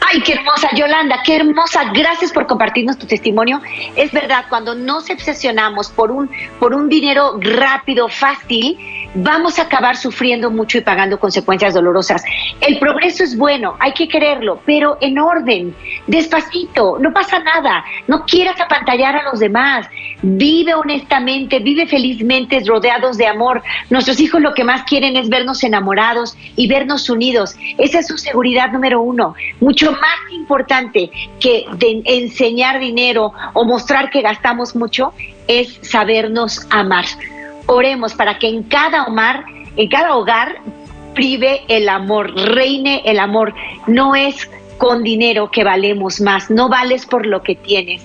Ay, 0.00 0.20
qué 0.22 0.34
hermosa, 0.34 0.68
Yolanda, 0.74 1.20
qué 1.24 1.36
hermosa. 1.36 1.90
Gracias 1.94 2.32
por 2.32 2.46
compartirnos 2.46 2.98
tu 2.98 3.06
testimonio. 3.06 3.60
Es 3.96 4.12
verdad, 4.12 4.44
cuando 4.48 4.74
nos 4.74 5.08
obsesionamos 5.10 5.90
por 5.90 6.10
un, 6.10 6.30
por 6.58 6.74
un 6.74 6.88
dinero 6.88 7.38
rápido, 7.40 8.08
fácil, 8.08 8.78
vamos 9.14 9.58
a 9.58 9.62
acabar 9.62 9.96
sufriendo 9.96 10.50
mucho 10.50 10.78
y 10.78 10.80
pagando 10.80 11.18
consecuencias 11.18 11.74
dolorosas. 11.74 12.22
El 12.60 12.78
progreso 12.78 13.24
es 13.24 13.36
bueno, 13.36 13.76
hay 13.78 13.92
que 13.92 14.08
quererlo, 14.08 14.60
pero 14.64 14.98
en 15.00 15.18
orden, 15.18 15.74
despacito, 16.06 16.98
no 16.98 17.12
pasa 17.12 17.38
nada. 17.38 17.84
No 18.08 18.24
quieras 18.24 18.60
apantallar 18.60 19.16
a 19.16 19.22
los 19.24 19.40
demás. 19.40 19.86
Vive 20.22 20.74
honestamente, 20.74 21.58
vive 21.58 21.86
felizmente, 21.86 22.60
rodeados 22.66 23.18
de 23.18 23.26
amor. 23.26 23.62
Nuestros 23.90 24.20
hijos 24.20 24.40
lo 24.40 24.54
que 24.54 24.64
más 24.64 24.82
quieren 24.84 25.16
es 25.16 25.28
vernos 25.28 25.62
enamorados 25.64 26.36
y 26.56 26.68
vernos 26.68 27.08
unidos. 27.10 27.56
Esa 27.78 28.00
es 28.00 28.06
su 28.06 28.18
seguridad 28.18 28.70
número 28.72 29.00
uno. 29.00 29.34
Mucho 29.72 29.92
más 29.92 30.18
importante 30.30 31.10
que 31.40 31.64
enseñar 32.04 32.78
dinero 32.78 33.32
o 33.54 33.64
mostrar 33.64 34.10
que 34.10 34.20
gastamos 34.20 34.76
mucho 34.76 35.14
es 35.48 35.78
sabernos 35.80 36.66
amar. 36.68 37.06
Oremos 37.64 38.12
para 38.12 38.38
que 38.38 38.48
en 38.48 38.64
cada 38.64 39.04
hogar, 39.04 39.46
en 39.74 39.88
cada 39.88 40.14
hogar 40.14 40.58
prive 41.14 41.62
el 41.68 41.88
amor, 41.88 42.34
reine 42.34 43.00
el 43.06 43.18
amor. 43.18 43.54
No 43.86 44.14
es 44.14 44.50
con 44.76 45.02
dinero 45.02 45.50
que 45.50 45.64
valemos 45.64 46.20
más, 46.20 46.50
no 46.50 46.68
vales 46.68 47.06
por 47.06 47.24
lo 47.24 47.42
que 47.42 47.54
tienes, 47.54 48.02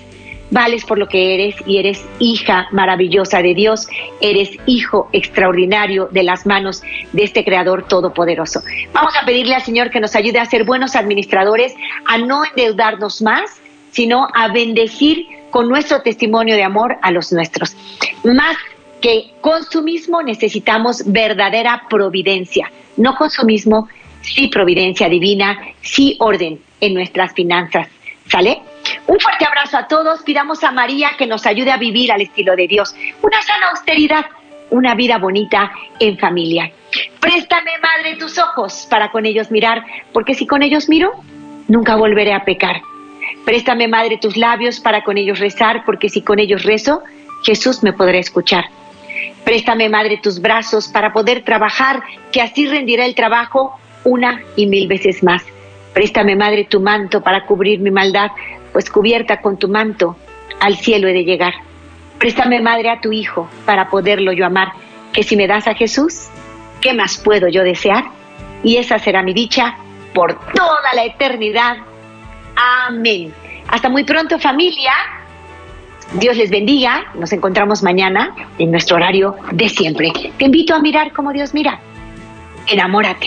vales 0.50 0.84
por 0.84 0.98
lo 0.98 1.08
que 1.08 1.34
eres 1.34 1.56
y 1.66 1.78
eres 1.78 2.04
hija 2.18 2.68
maravillosa 2.72 3.42
de 3.42 3.54
Dios, 3.54 3.88
eres 4.20 4.50
hijo 4.66 5.08
extraordinario 5.12 6.08
de 6.10 6.22
las 6.22 6.46
manos 6.46 6.82
de 7.12 7.24
este 7.24 7.44
Creador 7.44 7.86
Todopoderoso. 7.86 8.62
Vamos 8.92 9.14
a 9.20 9.24
pedirle 9.26 9.54
al 9.54 9.62
Señor 9.62 9.90
que 9.90 10.00
nos 10.00 10.16
ayude 10.16 10.38
a 10.38 10.46
ser 10.46 10.64
buenos 10.64 10.96
administradores, 10.96 11.74
a 12.06 12.18
no 12.18 12.44
endeudarnos 12.44 13.22
más, 13.22 13.60
sino 13.90 14.28
a 14.34 14.48
bendecir 14.48 15.26
con 15.50 15.68
nuestro 15.68 16.02
testimonio 16.02 16.56
de 16.56 16.62
amor 16.62 16.96
a 17.02 17.10
los 17.10 17.32
nuestros. 17.32 17.76
Más 18.24 18.56
que 19.00 19.30
consumismo 19.40 20.22
necesitamos 20.22 21.02
verdadera 21.06 21.82
providencia, 21.88 22.70
no 22.96 23.14
consumismo, 23.14 23.88
sí 24.22 24.48
providencia 24.48 25.08
divina, 25.08 25.58
sí 25.80 26.16
orden 26.20 26.60
en 26.80 26.94
nuestras 26.94 27.32
finanzas. 27.32 27.88
¿Sale? 28.30 28.60
Un 29.08 29.18
fuerte 29.20 29.46
abrazo 29.46 29.78
a 29.78 29.88
todos. 29.88 30.22
Pidamos 30.22 30.62
a 30.62 30.70
María 30.70 31.12
que 31.16 31.26
nos 31.26 31.46
ayude 31.46 31.70
a 31.70 31.78
vivir 31.78 32.12
al 32.12 32.20
estilo 32.20 32.54
de 32.54 32.68
Dios. 32.68 32.94
Una 33.22 33.40
sana 33.40 33.70
austeridad, 33.70 34.26
una 34.68 34.94
vida 34.94 35.16
bonita 35.16 35.72
en 35.98 36.18
familia. 36.18 36.70
Préstame, 37.18 37.70
Madre, 37.82 38.16
tus 38.16 38.38
ojos 38.38 38.86
para 38.90 39.10
con 39.10 39.24
ellos 39.24 39.50
mirar, 39.50 39.82
porque 40.12 40.34
si 40.34 40.46
con 40.46 40.62
ellos 40.62 40.90
miro, 40.90 41.12
nunca 41.68 41.96
volveré 41.96 42.34
a 42.34 42.44
pecar. 42.44 42.82
Préstame, 43.46 43.88
Madre, 43.88 44.18
tus 44.18 44.36
labios 44.36 44.78
para 44.78 45.02
con 45.02 45.16
ellos 45.16 45.38
rezar, 45.38 45.84
porque 45.86 46.10
si 46.10 46.20
con 46.20 46.38
ellos 46.38 46.64
rezo, 46.64 47.02
Jesús 47.44 47.82
me 47.82 47.94
podrá 47.94 48.18
escuchar. 48.18 48.66
Préstame, 49.42 49.88
Madre, 49.88 50.20
tus 50.22 50.38
brazos 50.38 50.86
para 50.86 51.14
poder 51.14 51.44
trabajar, 51.44 52.02
que 52.30 52.42
así 52.42 52.66
rendirá 52.66 53.06
el 53.06 53.14
trabajo 53.14 53.80
una 54.04 54.42
y 54.54 54.66
mil 54.66 54.86
veces 54.86 55.22
más. 55.22 55.42
Préstame, 55.94 56.36
Madre, 56.36 56.64
tu 56.64 56.80
manto 56.80 57.22
para 57.22 57.46
cubrir 57.46 57.80
mi 57.80 57.90
maldad, 57.90 58.30
pues 58.78 58.90
cubierta 58.90 59.40
con 59.40 59.56
tu 59.56 59.66
manto 59.66 60.16
al 60.60 60.76
cielo 60.76 61.08
he 61.08 61.12
de 61.12 61.24
llegar. 61.24 61.52
Préstame, 62.16 62.60
Madre, 62.60 62.90
a 62.90 63.00
tu 63.00 63.10
Hijo 63.10 63.48
para 63.66 63.90
poderlo 63.90 64.30
yo 64.30 64.46
amar, 64.46 64.68
que 65.12 65.24
si 65.24 65.36
me 65.36 65.48
das 65.48 65.66
a 65.66 65.74
Jesús, 65.74 66.28
¿qué 66.80 66.94
más 66.94 67.18
puedo 67.18 67.48
yo 67.48 67.64
desear? 67.64 68.04
Y 68.62 68.76
esa 68.76 69.00
será 69.00 69.24
mi 69.24 69.34
dicha 69.34 69.76
por 70.14 70.38
toda 70.52 70.94
la 70.94 71.06
eternidad. 71.06 71.78
Amén. 72.86 73.34
Hasta 73.66 73.88
muy 73.88 74.04
pronto 74.04 74.38
familia. 74.38 74.92
Dios 76.12 76.36
les 76.36 76.48
bendiga. 76.48 77.06
Nos 77.14 77.32
encontramos 77.32 77.82
mañana 77.82 78.32
en 78.58 78.70
nuestro 78.70 78.94
horario 78.94 79.34
de 79.50 79.68
siempre. 79.68 80.12
Te 80.38 80.44
invito 80.44 80.72
a 80.72 80.78
mirar 80.78 81.12
como 81.12 81.32
Dios 81.32 81.52
mira. 81.52 81.80
Enamórate. 82.68 83.26